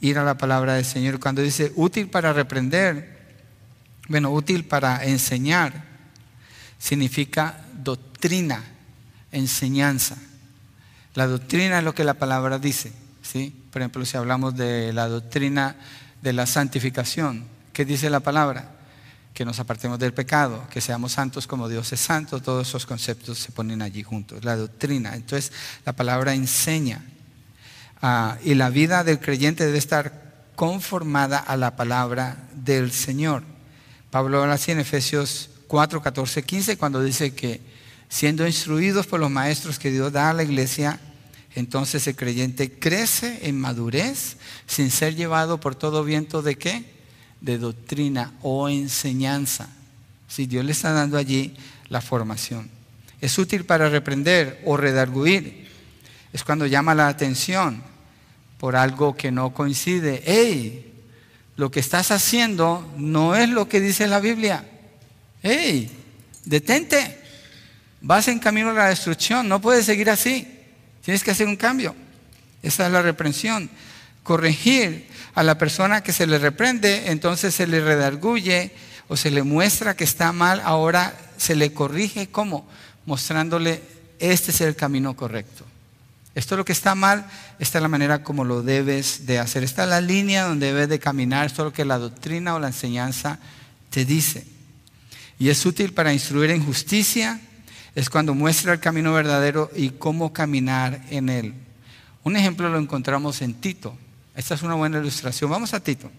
ir 0.00 0.18
a 0.18 0.24
la 0.24 0.36
palabra 0.36 0.74
del 0.74 0.84
Señor. 0.84 1.20
Cuando 1.20 1.42
dice 1.42 1.72
útil 1.76 2.08
para 2.08 2.32
reprender, 2.32 3.14
bueno, 4.08 4.30
útil 4.30 4.64
para 4.64 5.04
enseñar, 5.04 5.84
significa 6.78 7.64
doctrina, 7.82 8.62
enseñanza. 9.32 10.16
La 11.14 11.26
doctrina 11.28 11.78
es 11.78 11.84
lo 11.84 11.94
que 11.94 12.04
la 12.04 12.14
palabra 12.14 12.58
dice. 12.58 12.92
¿sí? 13.22 13.54
Por 13.70 13.82
ejemplo, 13.82 14.04
si 14.04 14.16
hablamos 14.16 14.56
de 14.56 14.92
la 14.92 15.08
doctrina 15.08 15.76
de 16.22 16.32
la 16.32 16.46
santificación, 16.46 17.44
¿qué 17.72 17.84
dice 17.84 18.10
la 18.10 18.20
palabra? 18.20 18.70
Que 19.32 19.44
nos 19.44 19.60
apartemos 19.60 19.98
del 19.98 20.12
pecado, 20.12 20.66
que 20.70 20.80
seamos 20.80 21.12
santos 21.12 21.46
como 21.46 21.68
Dios 21.68 21.92
es 21.92 22.00
santo, 22.00 22.40
todos 22.40 22.68
esos 22.68 22.86
conceptos 22.86 23.38
se 23.38 23.52
ponen 23.52 23.82
allí 23.82 24.02
juntos. 24.02 24.44
La 24.44 24.56
doctrina. 24.56 25.14
Entonces, 25.14 25.52
la 25.84 25.92
palabra 25.92 26.34
enseña. 26.34 27.02
Ah, 28.02 28.36
y 28.44 28.54
la 28.54 28.70
vida 28.70 29.04
del 29.04 29.20
creyente 29.20 29.64
debe 29.66 29.78
estar 29.78 30.24
conformada 30.56 31.38
a 31.38 31.56
la 31.56 31.76
palabra 31.76 32.48
del 32.54 32.92
Señor. 32.92 33.42
Pablo 34.10 34.42
habla 34.42 34.54
así 34.54 34.72
en 34.72 34.80
Efesios 34.80 35.50
4, 35.68 36.02
14, 36.02 36.42
15, 36.42 36.76
cuando 36.76 37.02
dice 37.02 37.34
que 37.34 37.73
siendo 38.14 38.46
instruidos 38.46 39.08
por 39.08 39.18
los 39.18 39.28
maestros 39.28 39.80
que 39.80 39.90
Dios 39.90 40.12
da 40.12 40.30
a 40.30 40.32
la 40.32 40.44
iglesia, 40.44 41.00
entonces 41.56 42.06
el 42.06 42.14
creyente 42.14 42.70
crece 42.70 43.40
en 43.42 43.58
madurez 43.58 44.36
sin 44.68 44.92
ser 44.92 45.16
llevado 45.16 45.58
por 45.58 45.74
todo 45.74 46.04
viento 46.04 46.40
de 46.40 46.54
qué? 46.54 46.84
De 47.40 47.58
doctrina 47.58 48.32
o 48.40 48.68
enseñanza. 48.68 49.68
Si 50.28 50.46
Dios 50.46 50.64
le 50.64 50.70
está 50.70 50.92
dando 50.92 51.18
allí 51.18 51.56
la 51.88 52.00
formación. 52.00 52.70
Es 53.20 53.36
útil 53.36 53.64
para 53.64 53.88
reprender 53.88 54.62
o 54.64 54.76
redarguir. 54.76 55.68
Es 56.32 56.44
cuando 56.44 56.66
llama 56.66 56.94
la 56.94 57.08
atención 57.08 57.82
por 58.58 58.76
algo 58.76 59.16
que 59.16 59.32
no 59.32 59.52
coincide. 59.52 60.22
¡Ey! 60.24 60.92
Lo 61.56 61.68
que 61.68 61.80
estás 61.80 62.12
haciendo 62.12 62.88
no 62.96 63.34
es 63.34 63.48
lo 63.48 63.68
que 63.68 63.80
dice 63.80 64.06
la 64.06 64.20
Biblia. 64.20 64.64
¡Ey! 65.42 65.90
Detente. 66.44 67.23
Vas 68.04 68.28
en 68.28 68.38
camino 68.38 68.68
a 68.68 68.74
la 68.74 68.88
destrucción. 68.90 69.48
No 69.48 69.62
puedes 69.62 69.86
seguir 69.86 70.10
así. 70.10 70.46
Tienes 71.02 71.24
que 71.24 71.30
hacer 71.30 71.48
un 71.48 71.56
cambio. 71.56 71.96
Esa 72.62 72.84
es 72.84 72.92
la 72.92 73.00
reprensión. 73.00 73.70
Corregir 74.22 75.08
a 75.34 75.42
la 75.42 75.56
persona 75.56 76.02
que 76.02 76.12
se 76.12 76.26
le 76.26 76.38
reprende, 76.38 77.10
entonces 77.10 77.54
se 77.54 77.66
le 77.66 77.80
redarguye 77.80 78.72
o 79.08 79.16
se 79.16 79.30
le 79.30 79.42
muestra 79.42 79.96
que 79.96 80.04
está 80.04 80.32
mal, 80.32 80.60
ahora 80.64 81.16
se 81.38 81.54
le 81.54 81.72
corrige. 81.72 82.26
¿Cómo? 82.28 82.68
Mostrándole, 83.06 83.82
este 84.18 84.50
es 84.50 84.60
el 84.60 84.76
camino 84.76 85.16
correcto. 85.16 85.64
Esto 86.34 86.56
es 86.56 86.58
lo 86.58 86.64
que 86.66 86.72
está 86.72 86.94
mal, 86.94 87.24
esta 87.58 87.78
es 87.78 87.82
la 87.82 87.88
manera 87.88 88.22
como 88.22 88.44
lo 88.44 88.62
debes 88.62 89.24
de 89.24 89.38
hacer. 89.38 89.64
Esta 89.64 89.84
es 89.84 89.88
la 89.88 90.02
línea 90.02 90.44
donde 90.44 90.66
debes 90.66 90.90
de 90.90 90.98
caminar, 90.98 91.46
esto 91.46 91.62
es 91.62 91.66
lo 91.66 91.72
que 91.72 91.86
la 91.86 91.96
doctrina 91.96 92.54
o 92.54 92.58
la 92.58 92.66
enseñanza 92.66 93.38
te 93.88 94.04
dice. 94.04 94.46
Y 95.38 95.48
es 95.48 95.64
útil 95.64 95.94
para 95.94 96.12
instruir 96.12 96.50
en 96.50 96.62
justicia, 96.62 97.40
es 97.94 98.10
cuando 98.10 98.34
muestra 98.34 98.72
el 98.72 98.80
camino 98.80 99.12
verdadero 99.12 99.70
y 99.74 99.90
cómo 99.90 100.32
caminar 100.32 101.00
en 101.10 101.28
él. 101.28 101.54
Un 102.24 102.36
ejemplo 102.36 102.68
lo 102.68 102.78
encontramos 102.78 103.40
en 103.42 103.54
Tito. 103.54 103.96
Esta 104.34 104.54
es 104.54 104.62
una 104.62 104.74
buena 104.74 104.98
ilustración. 104.98 105.50
Vamos 105.50 105.74
a 105.74 105.80
Tito 105.80 106.10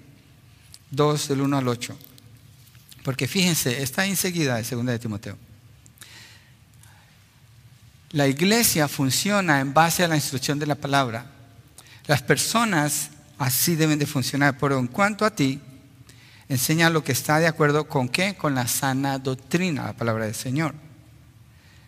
2 0.92 1.28
del 1.28 1.42
1 1.42 1.58
al 1.58 1.68
8. 1.68 1.98
Porque 3.04 3.28
fíjense, 3.28 3.84
está 3.84 4.06
enseguida 4.06 4.56
de 4.56 4.64
2 4.64 4.86
de 4.86 5.00
Timoteo. 5.00 5.38
La 8.12 8.28
iglesia 8.28 8.88
funciona 8.88 9.60
en 9.60 9.74
base 9.74 10.04
a 10.04 10.08
la 10.08 10.16
instrucción 10.16 10.58
de 10.58 10.68
la 10.68 10.76
palabra. 10.76 11.26
Las 12.08 12.22
personas 12.22 13.10
así 13.38 13.76
deben 13.76 14.00
de 14.00 14.06
funcionar, 14.06 14.58
pero 14.58 14.80
en 14.80 14.88
cuanto 14.88 15.26
a 15.26 15.36
ti, 15.36 15.60
enseña 16.48 16.90
lo 16.90 17.04
que 17.04 17.12
está 17.12 17.40
de 17.40 17.48
acuerdo 17.48 17.90
con 17.90 18.08
qué? 18.08 18.36
Con 18.36 18.56
la 18.56 18.68
sana 18.68 19.20
doctrina, 19.20 19.86
la 19.86 19.94
palabra 19.94 20.26
del 20.26 20.36
Señor. 20.36 20.85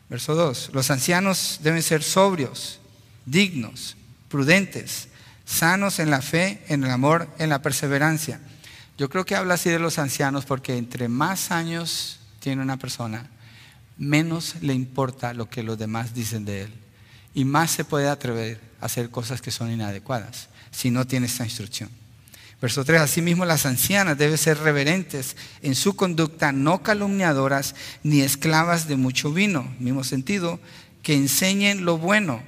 Verso 0.10 0.36
2. 0.36 0.72
Los 0.74 0.90
ancianos 0.90 1.60
deben 1.62 1.84
ser 1.84 2.04
sobrios, 2.04 2.80
dignos, 3.26 3.98
prudentes, 4.30 5.10
sanos 5.46 6.00
en 6.00 6.10
la 6.10 6.22
fe, 6.22 6.64
en 6.68 6.84
el 6.84 6.92
amor, 6.92 7.28
en 7.40 7.50
la 7.50 7.62
perseverancia. 7.62 8.40
Yo 8.98 9.10
creo 9.10 9.26
que 9.26 9.36
habla 9.36 9.56
así 9.56 9.70
de 9.70 9.80
los 9.80 10.00
ancianos 10.00 10.46
porque 10.46 10.78
entre 10.78 11.08
más 11.08 11.52
años 11.52 12.20
tiene 12.40 12.62
una 12.62 12.78
persona, 12.78 13.30
menos 13.98 14.56
le 14.62 14.74
importa 14.74 15.34
lo 15.34 15.50
que 15.50 15.64
los 15.64 15.78
demás 15.78 16.14
dicen 16.14 16.46
de 16.46 16.64
él 16.64 16.74
y 17.34 17.46
más 17.46 17.72
se 17.72 17.86
puede 17.86 18.10
atrever 18.10 18.60
a 18.82 18.86
hacer 18.86 19.10
cosas 19.10 19.42
que 19.42 19.52
son 19.52 19.72
inadecuadas 19.72 20.50
si 20.72 20.90
no 20.90 21.06
tiene 21.06 21.28
esta 21.28 21.44
instrucción. 21.44 21.90
Verso 22.60 22.84
3, 22.84 23.02
asimismo 23.02 23.46
las 23.46 23.68
ancianas 23.68 24.18
deben 24.18 24.38
ser 24.38 24.58
reverentes 24.58 25.36
en 25.62 25.76
su 25.76 25.96
conducta, 25.96 26.52
no 26.52 26.82
calumniadoras 26.82 27.76
ni 28.02 28.22
esclavas 28.22 28.88
de 28.88 28.96
mucho 28.96 29.32
vino. 29.32 29.76
Mismo 29.80 30.04
sentido, 30.04 30.60
que 31.04 31.14
enseñen 31.14 31.86
lo 31.86 31.98
bueno 32.00 32.42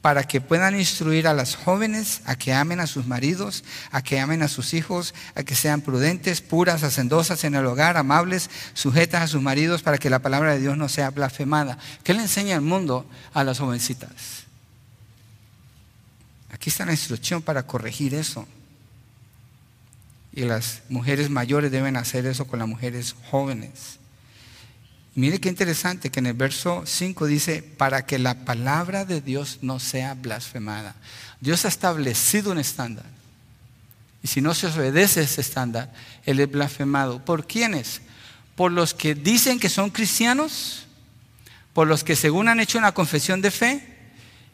para 0.00 0.22
que 0.22 0.40
puedan 0.40 0.78
instruir 0.78 1.26
a 1.26 1.34
las 1.34 1.56
jóvenes 1.56 2.20
a 2.26 2.36
que 2.36 2.54
amen 2.54 2.78
a 2.78 2.86
sus 2.86 3.08
maridos, 3.08 3.64
a 3.90 4.02
que 4.02 4.20
amen 4.20 4.40
a 4.44 4.46
sus 4.46 4.72
hijos, 4.72 5.12
a 5.34 5.42
que 5.42 5.56
sean 5.56 5.80
prudentes, 5.80 6.40
puras, 6.40 6.84
hacendosas 6.84 7.42
en 7.42 7.56
el 7.56 7.66
hogar, 7.66 7.96
amables, 7.96 8.48
sujetas 8.74 9.22
a 9.22 9.26
sus 9.26 9.42
maridos, 9.42 9.82
para 9.82 9.98
que 9.98 10.08
la 10.08 10.20
palabra 10.20 10.52
de 10.52 10.60
Dios 10.60 10.78
no 10.78 10.88
sea 10.88 11.10
blasfemada. 11.10 11.76
¿Qué 12.04 12.14
le 12.14 12.22
enseña 12.22 12.54
el 12.54 12.60
mundo 12.60 13.04
a 13.34 13.42
las 13.42 13.58
jovencitas? 13.58 14.44
Aquí 16.50 16.70
está 16.70 16.86
la 16.86 16.92
instrucción 16.92 17.42
para 17.42 17.66
corregir 17.66 18.14
eso. 18.14 18.46
Y 20.36 20.42
las 20.44 20.82
mujeres 20.90 21.30
mayores 21.30 21.72
deben 21.72 21.96
hacer 21.96 22.26
eso 22.26 22.46
con 22.46 22.58
las 22.58 22.68
mujeres 22.68 23.16
jóvenes. 23.30 23.98
Mire 25.14 25.40
qué 25.40 25.48
interesante 25.48 26.10
que 26.10 26.20
en 26.20 26.26
el 26.26 26.34
verso 26.34 26.82
5 26.84 27.24
dice, 27.24 27.62
para 27.62 28.04
que 28.04 28.18
la 28.18 28.44
palabra 28.44 29.06
de 29.06 29.22
Dios 29.22 29.60
no 29.62 29.80
sea 29.80 30.12
blasfemada. 30.12 30.94
Dios 31.40 31.64
ha 31.64 31.68
establecido 31.68 32.52
un 32.52 32.58
estándar. 32.58 33.06
Y 34.22 34.28
si 34.28 34.42
no 34.42 34.52
se 34.52 34.66
obedece 34.66 35.22
ese 35.22 35.40
estándar, 35.40 35.90
Él 36.26 36.38
es 36.38 36.50
blasfemado. 36.50 37.24
¿Por 37.24 37.46
quiénes? 37.46 38.02
Por 38.56 38.72
los 38.72 38.92
que 38.92 39.14
dicen 39.14 39.58
que 39.58 39.70
son 39.70 39.88
cristianos, 39.88 40.86
por 41.72 41.88
los 41.88 42.04
que 42.04 42.14
según 42.14 42.48
han 42.48 42.60
hecho 42.60 42.76
una 42.76 42.92
confesión 42.92 43.40
de 43.40 43.50
fe 43.50 43.88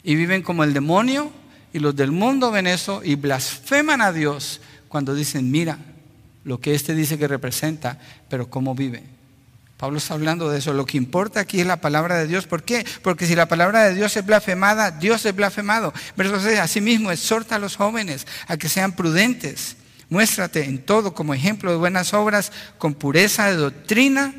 y 0.01 0.15
viven 0.15 0.43
como 0.43 0.63
el 0.63 0.73
demonio, 0.73 1.33
y 1.73 1.79
los 1.79 1.93
del 1.93 2.11
mundo 2.11 2.51
ven 2.51 2.67
eso 2.67 3.01
y 3.03 3.15
blasfeman 3.15 4.01
a 4.01 4.13
Dios 4.13 4.61
cuando 4.93 5.15
dicen, 5.15 5.49
mira 5.49 5.79
lo 6.43 6.59
que 6.59 6.75
éste 6.75 6.93
dice 6.93 7.17
que 7.17 7.27
representa, 7.27 7.97
pero 8.29 8.51
cómo 8.51 8.75
vive. 8.75 9.01
Pablo 9.75 9.97
está 9.97 10.13
hablando 10.13 10.51
de 10.51 10.59
eso. 10.59 10.71
Lo 10.71 10.85
que 10.85 10.97
importa 10.97 11.39
aquí 11.39 11.61
es 11.61 11.65
la 11.65 11.81
palabra 11.81 12.19
de 12.19 12.27
Dios. 12.27 12.45
¿Por 12.45 12.61
qué? 12.61 12.85
Porque 13.01 13.25
si 13.25 13.33
la 13.33 13.47
palabra 13.47 13.85
de 13.85 13.95
Dios 13.95 14.15
es 14.15 14.23
blasfemada, 14.23 14.91
Dios 14.91 15.25
es 15.25 15.35
blasfemado. 15.35 15.95
Verso 16.15 16.39
6, 16.39 16.59
asimismo, 16.59 17.09
exhorta 17.09 17.55
a 17.55 17.59
los 17.59 17.75
jóvenes 17.75 18.27
a 18.45 18.55
que 18.55 18.69
sean 18.69 18.91
prudentes. 18.91 19.77
Muéstrate 20.09 20.65
en 20.65 20.85
todo 20.85 21.15
como 21.15 21.33
ejemplo 21.33 21.71
de 21.71 21.77
buenas 21.77 22.13
obras, 22.13 22.51
con 22.77 22.93
pureza 22.93 23.47
de 23.47 23.55
doctrina, 23.55 24.31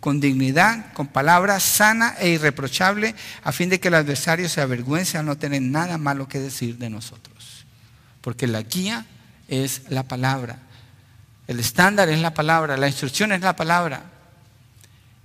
con 0.00 0.18
dignidad, 0.18 0.92
con 0.94 1.06
palabra 1.06 1.60
sana 1.60 2.16
e 2.18 2.30
irreprochable, 2.30 3.14
a 3.44 3.52
fin 3.52 3.68
de 3.68 3.78
que 3.78 3.86
el 3.86 3.94
adversario 3.94 4.48
se 4.48 4.62
avergüence 4.62 5.16
al 5.16 5.26
no 5.26 5.38
tener 5.38 5.62
nada 5.62 5.96
malo 5.96 6.26
que 6.26 6.40
decir 6.40 6.76
de 6.78 6.90
nosotros. 6.90 7.66
Porque 8.20 8.48
la 8.48 8.62
guía 8.62 9.06
es 9.52 9.82
la 9.90 10.02
palabra. 10.04 10.58
El 11.46 11.60
estándar 11.60 12.08
es 12.08 12.20
la 12.20 12.32
palabra, 12.32 12.78
la 12.78 12.88
instrucción 12.88 13.32
es 13.32 13.42
la 13.42 13.54
palabra. 13.54 14.04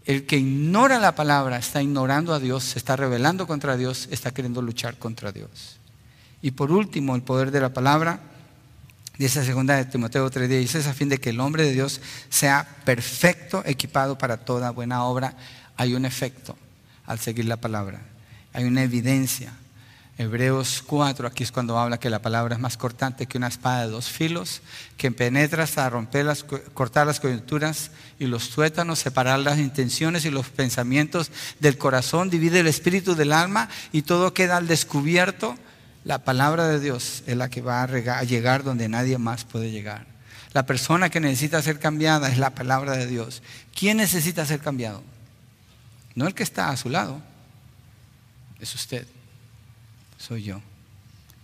El 0.05 0.25
que 0.25 0.37
ignora 0.37 0.99
la 0.99 1.15
palabra 1.15 1.57
está 1.57 1.81
ignorando 1.81 2.33
a 2.33 2.39
Dios, 2.39 2.63
se 2.63 2.79
está 2.79 2.97
rebelando 2.97 3.47
contra 3.47 3.77
Dios, 3.77 4.09
está 4.11 4.31
queriendo 4.31 4.61
luchar 4.61 4.97
contra 4.97 5.31
Dios. 5.31 5.79
Y 6.41 6.51
por 6.51 6.71
último, 6.71 7.15
el 7.15 7.21
poder 7.21 7.51
de 7.51 7.61
la 7.61 7.73
palabra, 7.73 8.19
dice 9.17 9.45
segunda 9.45 9.75
de 9.75 9.85
Timoteo 9.85 10.29
3:16, 10.29 10.87
a 10.87 10.93
fin 10.93 11.09
de 11.09 11.19
que 11.19 11.29
el 11.29 11.39
hombre 11.39 11.63
de 11.63 11.71
Dios 11.71 12.01
sea 12.29 12.67
perfecto, 12.83 13.63
equipado 13.65 14.17
para 14.17 14.37
toda 14.37 14.71
buena 14.71 15.03
obra. 15.03 15.35
Hay 15.77 15.93
un 15.93 16.05
efecto 16.05 16.57
al 17.05 17.19
seguir 17.19 17.45
la 17.45 17.57
palabra, 17.57 18.01
hay 18.51 18.65
una 18.65 18.83
evidencia. 18.83 19.53
Hebreos 20.19 20.83
4, 20.83 21.27
aquí 21.27 21.43
es 21.43 21.51
cuando 21.51 21.77
habla 21.77 21.99
que 21.99 22.09
la 22.09 22.23
palabra 22.23 22.55
es 22.55 22.61
más 22.61 22.75
cortante 22.75 23.27
que 23.27 23.37
una 23.37 23.49
espada 23.49 23.83
de 23.83 23.91
dos 23.91 24.09
filos, 24.09 24.61
que 24.97 25.11
penetra 25.11 25.63
hasta 25.63 25.87
romper 25.91 26.25
las, 26.25 26.43
cortar 26.43 27.05
las 27.05 27.19
coyunturas 27.19 27.91
y 28.17 28.25
los 28.25 28.49
tuétanos, 28.49 28.97
separar 28.97 29.39
las 29.39 29.59
intenciones 29.59 30.25
y 30.25 30.31
los 30.31 30.49
pensamientos 30.49 31.29
del 31.59 31.77
corazón, 31.77 32.31
divide 32.31 32.61
el 32.61 32.67
espíritu 32.67 33.13
del 33.13 33.31
alma 33.31 33.69
y 33.91 34.01
todo 34.01 34.33
queda 34.33 34.57
al 34.57 34.67
descubierto. 34.67 35.55
La 36.03 36.23
palabra 36.23 36.67
de 36.67 36.79
Dios 36.79 37.21
es 37.27 37.37
la 37.37 37.49
que 37.49 37.61
va 37.61 37.83
a 37.83 38.23
llegar 38.23 38.63
donde 38.63 38.89
nadie 38.89 39.19
más 39.19 39.43
puede 39.43 39.69
llegar. 39.69 40.07
La 40.51 40.65
persona 40.65 41.11
que 41.11 41.19
necesita 41.19 41.61
ser 41.61 41.77
cambiada 41.77 42.27
es 42.29 42.39
la 42.39 42.55
palabra 42.55 42.93
de 42.93 43.05
Dios. 43.05 43.43
¿Quién 43.75 43.97
necesita 43.97 44.47
ser 44.47 44.61
cambiado? 44.61 45.03
No 46.15 46.25
el 46.25 46.33
que 46.33 46.41
está 46.41 46.69
a 46.69 46.77
su 46.77 46.89
lado, 46.89 47.21
es 48.59 48.73
usted 48.73 49.05
soy 50.17 50.43
yo. 50.43 50.61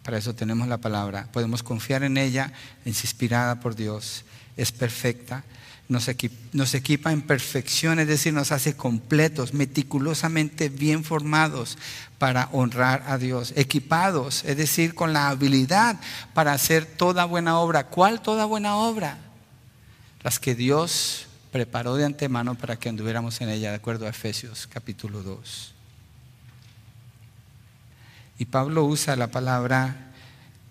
Para 0.04 0.18
eso 0.18 0.36
tenemos 0.36 0.68
la 0.68 0.78
palabra. 0.78 1.30
Podemos 1.32 1.64
confiar 1.64 2.04
en 2.04 2.18
ella, 2.18 2.52
es 2.84 3.04
inspirada 3.04 3.60
por 3.60 3.76
Dios, 3.76 4.26
es 4.58 4.72
perfecta, 4.72 5.44
nos 5.88 6.08
equipa, 6.08 6.36
nos 6.54 6.74
equipa, 6.74 7.12
en 7.12 7.22
perfección, 7.22 8.00
es 8.00 8.08
decir, 8.08 8.34
nos 8.34 8.52
hace 8.52 8.76
completos, 8.76 9.54
meticulosamente 9.54 10.70
bien 10.70 11.04
formados 11.04 11.78
para 12.18 12.50
honrar 12.52 13.04
a 13.08 13.18
Dios, 13.18 13.54
equipados, 13.56 14.44
es 14.46 14.58
decir, 14.58 14.96
con 14.96 15.14
la 15.14 15.30
habilidad 15.30 16.00
para 16.34 16.54
hacer 16.54 16.86
toda 16.86 17.26
buena 17.26 17.60
obra. 17.60 17.88
¿Cuál 17.88 18.22
toda 18.22 18.46
buena 18.46 18.76
obra? 18.76 19.18
Las 20.22 20.40
que 20.40 20.56
Dios 20.56 21.28
preparó 21.52 21.96
de 21.96 22.06
antemano 22.06 22.56
para 22.56 22.78
que 22.78 22.90
anduviéramos 22.90 23.40
en 23.42 23.50
ella, 23.50 23.70
de 23.70 23.76
acuerdo 23.76 24.06
a 24.06 24.10
Efesios 24.10 24.68
capítulo 24.68 25.22
2. 25.22 25.73
Y 28.38 28.46
Pablo 28.46 28.86
usa 28.86 29.16
la 29.16 29.28
palabra 29.28 30.12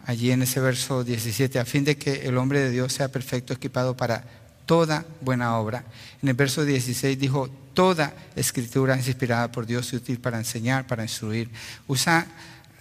allí 0.04 0.32
en 0.32 0.42
ese 0.42 0.60
verso 0.60 1.04
17, 1.04 1.58
a 1.58 1.64
fin 1.64 1.84
de 1.84 1.96
que 1.96 2.26
el 2.26 2.36
hombre 2.36 2.60
de 2.60 2.70
Dios 2.70 2.92
sea 2.92 3.08
perfecto, 3.08 3.52
equipado 3.52 3.96
para 3.96 4.24
toda 4.66 5.04
buena 5.20 5.56
obra. 5.58 5.84
En 6.22 6.28
el 6.28 6.34
verso 6.34 6.64
16 6.64 7.18
dijo, 7.18 7.48
toda 7.74 8.14
escritura 8.36 8.94
es 8.94 9.06
inspirada 9.08 9.50
por 9.50 9.66
Dios 9.66 9.92
y 9.92 9.96
útil 9.96 10.18
para 10.18 10.38
enseñar, 10.38 10.86
para 10.86 11.02
instruir. 11.02 11.50
Usa 11.86 12.26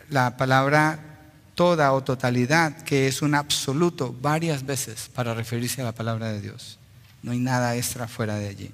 la 0.10 0.36
palabra 0.38 1.00
toda 1.56 1.94
o 1.94 2.04
totalidad, 2.04 2.84
que 2.84 3.08
es 3.08 3.22
un 3.22 3.36
absoluto, 3.36 4.16
varias 4.20 4.66
veces 4.66 5.10
para 5.14 5.34
referirse 5.34 5.82
a 5.82 5.86
la 5.86 5.92
palabra 5.92 6.32
de 6.32 6.42
Dios. 6.42 6.80
No 7.22 7.32
hay 7.32 7.40
nada 7.40 7.76
extra 7.76 8.08
fuera 8.08 8.36
de 8.36 8.48
allí. 8.48 8.72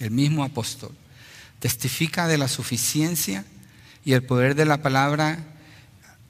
El 0.00 0.10
mismo 0.10 0.42
apóstol 0.42 0.92
testifica 1.58 2.26
de 2.26 2.38
la 2.38 2.48
suficiencia 2.48 3.44
y 4.04 4.12
el 4.12 4.22
poder 4.22 4.54
de 4.54 4.64
la 4.64 4.82
palabra 4.82 5.38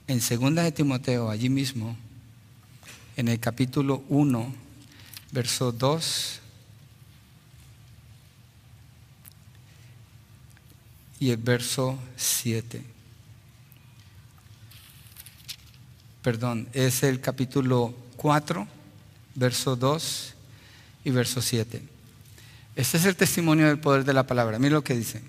en 0.07 0.21
segunda 0.21 0.63
de 0.63 0.73
Timoteo, 0.73 1.31
allí 1.31 1.49
mismo, 1.49 1.97
en 3.17 3.29
el 3.29 3.39
capítulo 3.39 4.03
1, 4.09 4.55
verso 5.31 5.71
2 5.71 6.41
y 11.21 11.31
el 11.31 11.37
verso 11.37 11.99
7. 12.17 12.83
Perdón, 16.23 16.69
es 16.73 17.03
el 17.03 17.21
capítulo 17.21 17.95
4, 18.17 18.67
verso 19.37 19.77
2 19.77 20.35
y 21.05 21.11
verso 21.11 21.41
7. 21.41 21.83
Este 22.75 22.97
es 22.97 23.05
el 23.05 23.17
testimonio 23.17 23.69
del 23.69 23.79
poder 23.79 24.05
de 24.05 24.13
la 24.13 24.27
palabra. 24.27 24.59
Mira 24.59 24.75
lo 24.75 24.85
que 24.85 24.95
dice. 24.95 25.23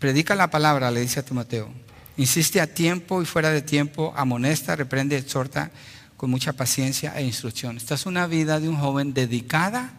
Predica 0.00 0.34
la 0.34 0.50
palabra, 0.50 0.90
le 0.90 1.00
dice 1.00 1.20
a 1.20 1.22
Timoteo. 1.22 1.70
Insiste 2.16 2.60
a 2.60 2.66
tiempo 2.66 3.22
y 3.22 3.26
fuera 3.26 3.50
de 3.50 3.60
tiempo, 3.60 4.14
amonesta, 4.16 4.74
reprende, 4.74 5.16
exhorta 5.16 5.70
con 6.16 6.30
mucha 6.30 6.54
paciencia 6.54 7.12
e 7.16 7.22
instrucción. 7.22 7.76
Esta 7.76 7.94
es 7.94 8.06
una 8.06 8.26
vida 8.26 8.60
de 8.60 8.68
un 8.70 8.76
joven 8.76 9.12
dedicada 9.12 9.92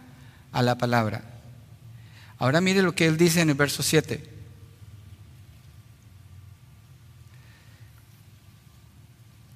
a 0.52 0.64
la 0.64 0.78
palabra. 0.78 1.24
Ahora 2.40 2.62
mire 2.62 2.82
lo 2.82 2.96
que 2.96 3.06
él 3.06 3.16
dice 3.16 3.42
en 3.42 3.52
el 3.52 3.56
verso 3.56 3.84
7. 3.84 4.28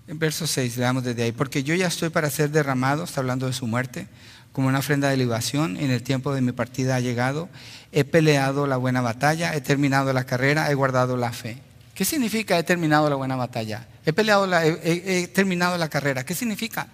En 0.08 0.20
verso 0.20 0.46
6, 0.46 0.78
leamos 0.78 1.04
desde 1.04 1.24
ahí, 1.24 1.32
porque 1.32 1.64
yo 1.64 1.74
ya 1.74 1.88
estoy 1.88 2.10
para 2.10 2.30
ser 2.30 2.52
derramado, 2.52 3.04
está 3.04 3.22
hablando 3.22 3.48
de 3.48 3.54
su 3.54 3.66
muerte, 3.66 4.08
como 4.56 4.70
una 4.70 4.80
ofrenda 4.80 5.10
de 5.10 5.18
libación, 5.18 5.76
en 5.76 5.92
el 5.92 6.02
tiempo 6.02 6.34
de 6.34 6.40
mi 6.40 6.54
partida 6.54 6.96
ha 6.96 7.02
llegado, 7.02 7.50
he 7.92 8.06
peleado 8.06 8.68
la 8.68 8.78
buena 8.78 9.02
batalla, 9.02 9.54
he 9.54 9.60
terminado 9.60 10.14
la 10.14 10.24
carrera, 10.24 10.72
he 10.72 10.76
guardado 10.76 11.18
la 11.18 11.34
fe. 11.34 11.58
¿Qué 11.94 12.06
significa 12.06 12.58
he 12.58 12.64
terminado 12.64 13.10
la 13.10 13.18
buena 13.18 13.36
batalla? 13.36 13.86
He 14.06 14.14
peleado 14.14 14.48
he, 14.82 15.28
terminado 15.28 15.78
la 15.78 15.90
carrera. 15.90 16.24
¿Qué 16.24 16.34
significa? 16.34 16.88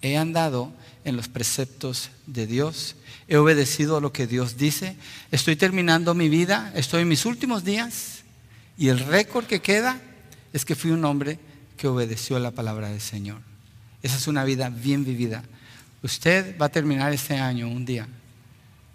He 0.00 0.16
andado 0.16 0.72
en 1.04 1.14
los 1.14 1.28
preceptos 1.28 2.10
de 2.26 2.48
Dios, 2.48 2.96
he 3.28 3.36
obedecido 3.36 3.98
a 3.98 4.00
lo 4.00 4.12
que 4.12 4.26
Dios 4.26 4.56
dice, 4.56 4.96
estoy 5.30 5.54
terminando 5.54 6.14
mi 6.14 6.28
vida, 6.28 6.72
estoy 6.74 7.02
en 7.02 7.08
mis 7.08 7.26
últimos 7.26 7.62
días 7.62 8.24
y 8.76 8.88
el 8.88 8.98
récord 8.98 9.46
que 9.46 9.62
queda 9.62 10.00
es 10.52 10.64
que 10.64 10.74
fui 10.74 10.90
un 10.90 11.04
hombre 11.04 11.38
que 11.76 11.86
obedeció 11.86 12.34
a 12.34 12.40
la 12.40 12.50
palabra 12.50 12.88
del 12.88 13.00
Señor. 13.00 13.38
Esa 14.02 14.16
es 14.16 14.26
una 14.26 14.42
vida 14.42 14.68
bien 14.68 15.04
vivida. 15.04 15.44
Usted 16.02 16.58
va 16.58 16.66
a 16.66 16.68
terminar 16.68 17.12
este 17.12 17.36
año 17.36 17.68
un 17.68 17.84
día 17.84 18.08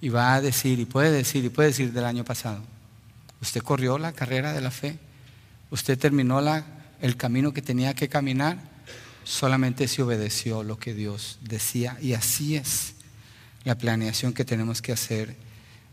y 0.01 0.09
va 0.09 0.35
a 0.35 0.41
decir, 0.41 0.79
y 0.79 0.85
puede 0.85 1.11
decir, 1.11 1.43
y 1.45 1.49
puede 1.49 1.69
decir 1.69 1.91
del 1.93 2.05
año 2.05 2.23
pasado, 2.23 2.61
Usted 3.41 3.61
corrió 3.61 3.97
la 3.97 4.13
carrera 4.13 4.53
de 4.53 4.61
la 4.61 4.71
fe. 4.71 4.97
Usted 5.69 5.97
terminó 5.97 6.41
la, 6.41 6.65
el 7.01 7.17
camino 7.17 7.53
que 7.53 7.61
tenía 7.61 7.93
que 7.93 8.09
caminar. 8.09 8.57
Solamente 9.23 9.87
se 9.87 10.01
obedeció 10.01 10.63
lo 10.63 10.79
que 10.79 10.93
Dios 10.93 11.37
decía. 11.41 11.97
Y 12.01 12.13
así 12.13 12.55
es 12.55 12.93
la 13.63 13.75
planeación 13.75 14.33
que 14.33 14.45
tenemos 14.45 14.81
que 14.81 14.93
hacer 14.93 15.35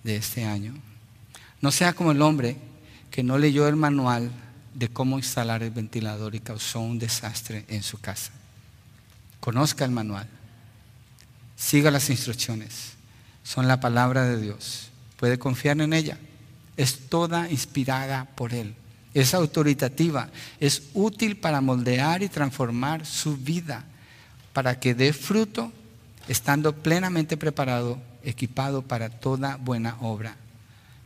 de 0.04 0.16
este 0.16 0.44
año. 0.44 0.74
No 1.60 1.70
sea 1.70 1.92
como 1.92 2.12
el 2.12 2.22
hombre 2.22 2.56
que 3.10 3.22
no 3.22 3.38
leyó 3.38 3.68
el 3.68 3.76
manual 3.76 4.30
de 4.74 4.88
cómo 4.88 5.18
instalar 5.18 5.62
el 5.62 5.70
ventilador 5.70 6.34
y 6.34 6.40
causó 6.40 6.80
un 6.80 6.98
desastre 6.98 7.64
en 7.68 7.82
su 7.82 7.98
casa. 7.98 8.32
Conozca 9.40 9.84
el 9.84 9.90
manual. 9.90 10.28
Siga 11.56 11.90
las 11.90 12.10
instrucciones. 12.10 12.94
Son 13.42 13.68
la 13.68 13.80
palabra 13.80 14.24
de 14.24 14.40
Dios. 14.40 14.90
Puede 15.16 15.38
confiar 15.38 15.80
en 15.80 15.92
ella. 15.92 16.18
Es 16.76 17.08
toda 17.08 17.50
inspirada 17.50 18.26
por 18.34 18.52
Él. 18.52 18.74
Es 19.12 19.34
autoritativa. 19.34 20.30
Es 20.58 20.82
útil 20.94 21.36
para 21.36 21.60
moldear 21.60 22.22
y 22.22 22.28
transformar 22.28 23.06
su 23.06 23.36
vida 23.36 23.84
para 24.52 24.78
que 24.80 24.94
dé 24.94 25.12
fruto 25.12 25.72
estando 26.28 26.74
plenamente 26.74 27.36
preparado, 27.36 28.00
equipado 28.22 28.82
para 28.82 29.10
toda 29.10 29.56
buena 29.56 29.96
obra. 30.00 30.36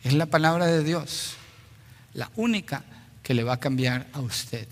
Es 0.04 0.12
la 0.12 0.26
palabra 0.26 0.66
de 0.66 0.84
Dios, 0.84 1.34
la 2.14 2.30
única 2.36 2.84
que 3.22 3.34
le 3.34 3.42
va 3.42 3.54
a 3.54 3.60
cambiar 3.60 4.06
a 4.12 4.20
usted. 4.20 4.68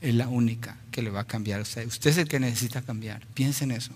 Es 0.00 0.14
la 0.14 0.28
única 0.28 0.76
que 0.90 1.02
le 1.02 1.10
va 1.10 1.20
a 1.20 1.26
cambiar 1.26 1.60
a 1.60 1.62
usted. 1.62 1.86
Usted 1.86 2.10
es 2.10 2.18
el 2.18 2.28
que 2.28 2.38
necesita 2.38 2.82
cambiar. 2.82 3.26
Piense 3.34 3.64
en 3.64 3.72
eso. 3.72 3.92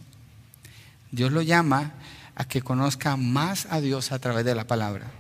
Dios 1.12 1.32
lo 1.32 1.42
llama 1.42 1.92
a 2.34 2.44
que 2.46 2.62
conozca 2.62 3.16
más 3.16 3.66
a 3.70 3.80
Dios 3.80 4.12
a 4.12 4.18
través 4.18 4.44
de 4.44 4.54
la 4.54 4.66
palabra, 4.66 5.10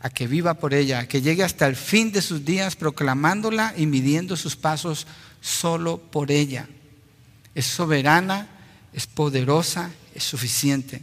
a 0.00 0.10
que 0.10 0.26
viva 0.26 0.54
por 0.54 0.74
ella, 0.74 1.00
a 1.00 1.08
que 1.08 1.20
llegue 1.20 1.44
hasta 1.44 1.66
el 1.66 1.76
fin 1.76 2.12
de 2.12 2.22
sus 2.22 2.44
días 2.44 2.76
proclamándola 2.76 3.74
y 3.76 3.86
midiendo 3.86 4.36
sus 4.36 4.56
pasos 4.56 5.06
solo 5.40 5.98
por 5.98 6.30
ella. 6.30 6.68
Es 7.54 7.66
soberana, 7.66 8.48
es 8.92 9.06
poderosa, 9.06 9.90
es 10.14 10.24
suficiente. 10.24 11.02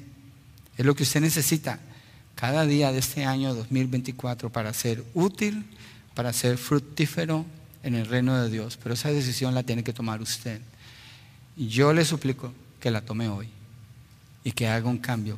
Es 0.77 0.85
lo 0.85 0.95
que 0.95 1.03
usted 1.03 1.21
necesita 1.21 1.79
cada 2.35 2.65
día 2.65 2.91
de 2.91 2.99
este 2.99 3.25
año 3.25 3.53
2024 3.53 4.51
para 4.51 4.73
ser 4.73 5.03
útil, 5.13 5.65
para 6.13 6.33
ser 6.33 6.57
fructífero 6.57 7.45
en 7.83 7.95
el 7.95 8.07
reino 8.07 8.41
de 8.41 8.49
Dios. 8.49 8.77
Pero 8.81 8.95
esa 8.95 9.11
decisión 9.11 9.53
la 9.53 9.63
tiene 9.63 9.83
que 9.83 9.93
tomar 9.93 10.21
usted. 10.21 10.61
Yo 11.55 11.93
le 11.93 12.03
suplico 12.03 12.53
que 12.79 12.91
la 12.91 13.01
tome 13.01 13.29
hoy 13.29 13.54
y 14.45 14.51
que 14.51 14.69
haga 14.69 14.87
un 14.87 14.99
cambio, 14.99 15.37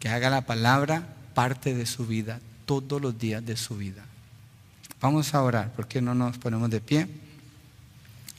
que 0.00 0.08
haga 0.08 0.30
la 0.30 0.40
palabra 0.40 1.06
parte 1.34 1.74
de 1.74 1.84
su 1.84 2.06
vida, 2.06 2.40
todos 2.64 3.00
los 3.00 3.16
días 3.16 3.44
de 3.44 3.58
su 3.58 3.76
vida. 3.76 4.04
Vamos 5.02 5.34
a 5.34 5.42
orar, 5.42 5.70
¿por 5.74 5.86
qué 5.86 6.00
no 6.00 6.14
nos 6.14 6.38
ponemos 6.38 6.70
de 6.70 6.80
pie? 6.80 7.06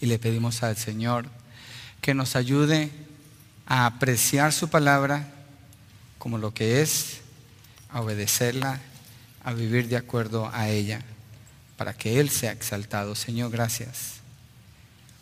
Y 0.01 0.07
le 0.07 0.17
pedimos 0.17 0.63
al 0.63 0.75
Señor 0.75 1.27
que 2.01 2.15
nos 2.15 2.35
ayude 2.35 2.91
a 3.67 3.85
apreciar 3.85 4.51
su 4.51 4.67
palabra 4.67 5.31
como 6.17 6.39
lo 6.39 6.55
que 6.55 6.81
es, 6.81 7.21
a 7.91 8.01
obedecerla, 8.01 8.81
a 9.43 9.53
vivir 9.53 9.89
de 9.89 9.97
acuerdo 9.97 10.49
a 10.51 10.69
ella, 10.69 11.01
para 11.77 11.93
que 11.93 12.19
Él 12.19 12.31
sea 12.31 12.51
exaltado. 12.51 13.13
Señor, 13.13 13.51
gracias 13.51 14.15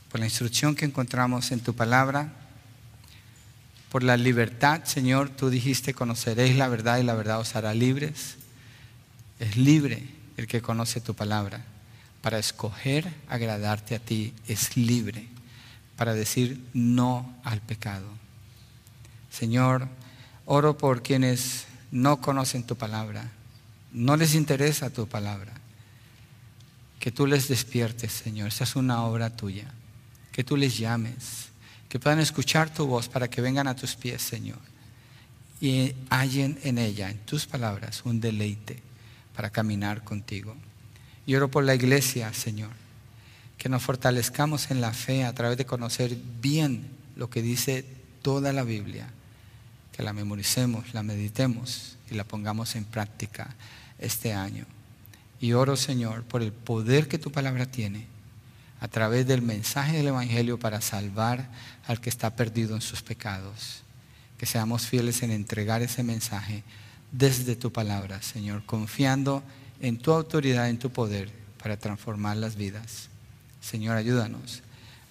por 0.09 0.21
la 0.21 0.27
instrucción 0.27 0.75
que 0.75 0.85
encontramos 0.85 1.51
en 1.51 1.59
tu 1.59 1.75
palabra 1.75 2.31
por 3.89 4.03
la 4.03 4.17
libertad, 4.17 4.83
Señor, 4.83 5.29
tú 5.29 5.49
dijiste, 5.49 5.93
conoceréis 5.93 6.57
la 6.57 6.67
verdad 6.67 6.97
y 6.97 7.03
la 7.03 7.15
verdad 7.15 7.39
os 7.39 7.55
hará 7.55 7.73
libres. 7.73 8.35
Es 9.39 9.55
libre 9.55 10.03
el 10.35 10.47
que 10.47 10.61
conoce 10.61 10.99
tu 10.99 11.13
palabra. 11.13 11.63
Para 12.21 12.39
escoger 12.39 13.13
agradarte 13.29 13.95
a 13.95 13.99
ti 13.99 14.33
es 14.47 14.75
libre. 14.75 15.27
Para 15.95 16.13
decir 16.13 16.61
no 16.73 17.33
al 17.43 17.61
pecado. 17.61 18.07
Señor, 19.31 19.87
oro 20.45 20.77
por 20.77 21.01
quienes 21.01 21.65
no 21.91 22.19
conocen 22.19 22.63
tu 22.63 22.75
palabra. 22.75 23.31
No 23.93 24.17
les 24.17 24.35
interesa 24.35 24.89
tu 24.89 25.07
palabra. 25.07 25.53
Que 26.99 27.11
tú 27.11 27.25
les 27.25 27.47
despiertes, 27.47 28.11
Señor. 28.11 28.49
Esa 28.49 28.65
es 28.65 28.75
una 28.75 29.03
obra 29.03 29.29
tuya. 29.29 29.71
Que 30.33 30.43
tú 30.43 30.57
les 30.57 30.77
llames 30.77 31.46
que 31.89 31.99
puedan 31.99 32.19
escuchar 32.19 32.73
tu 32.73 32.85
voz 32.85 33.07
para 33.07 33.29
que 33.29 33.41
vengan 33.41 33.67
a 33.67 33.75
tus 33.75 33.95
pies, 33.95 34.21
Señor, 34.21 34.59
y 35.61 35.93
hallen 36.09 36.59
en 36.63 36.77
ella, 36.77 37.09
en 37.09 37.17
tus 37.19 37.45
palabras, 37.45 38.03
un 38.05 38.19
deleite 38.19 38.81
para 39.35 39.49
caminar 39.49 40.03
contigo. 40.03 40.55
Y 41.25 41.35
oro 41.35 41.49
por 41.49 41.63
la 41.63 41.75
iglesia, 41.75 42.33
Señor, 42.33 42.71
que 43.57 43.69
nos 43.69 43.83
fortalezcamos 43.83 44.71
en 44.71 44.81
la 44.81 44.93
fe 44.93 45.23
a 45.23 45.33
través 45.33 45.57
de 45.57 45.65
conocer 45.65 46.15
bien 46.41 46.87
lo 47.15 47.29
que 47.29 47.41
dice 47.41 47.85
toda 48.21 48.53
la 48.53 48.63
Biblia, 48.63 49.09
que 49.91 50.03
la 50.03 50.13
memoricemos, 50.13 50.93
la 50.93 51.03
meditemos 51.03 51.97
y 52.11 52.15
la 52.15 52.23
pongamos 52.23 52.75
en 52.75 52.85
práctica 52.85 53.55
este 53.99 54.33
año. 54.33 54.65
Y 55.39 55.53
oro, 55.53 55.75
Señor, 55.75 56.23
por 56.23 56.41
el 56.41 56.51
poder 56.51 57.07
que 57.07 57.17
tu 57.17 57.31
palabra 57.31 57.65
tiene 57.65 58.05
a 58.79 58.87
través 58.87 59.25
del 59.27 59.41
mensaje 59.41 59.97
del 59.97 60.07
Evangelio 60.07 60.59
para 60.59 60.81
salvar 60.81 61.49
al 61.87 61.99
que 61.99 62.09
está 62.09 62.35
perdido 62.35 62.75
en 62.75 62.81
sus 62.81 63.01
pecados. 63.01 63.83
Que 64.37 64.45
seamos 64.45 64.85
fieles 64.85 65.23
en 65.23 65.31
entregar 65.31 65.81
ese 65.81 66.03
mensaje 66.03 66.63
desde 67.11 67.55
tu 67.55 67.71
palabra, 67.71 68.21
Señor, 68.21 68.63
confiando 68.65 69.43
en 69.81 69.97
tu 69.97 70.11
autoridad, 70.11 70.69
en 70.69 70.79
tu 70.79 70.91
poder 70.91 71.31
para 71.61 71.77
transformar 71.77 72.37
las 72.37 72.55
vidas. 72.55 73.09
Señor, 73.61 73.97
ayúdanos 73.97 74.61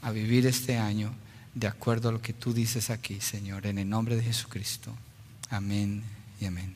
a 0.03 0.11
vivir 0.13 0.47
este 0.47 0.79
año 0.79 1.13
de 1.55 1.67
acuerdo 1.67 2.11
a 2.11 2.13
lo 2.13 2.23
que 2.23 2.33
tú 2.33 2.53
dices 2.53 2.91
aquí, 2.91 3.21
Señor, 3.21 3.67
en 3.67 3.79
el 3.79 3.89
nombre 3.89 4.15
de 4.15 4.23
Jesucristo. 4.23 4.95
Amén 5.51 6.03
y 6.41 6.47
amén. 6.47 6.76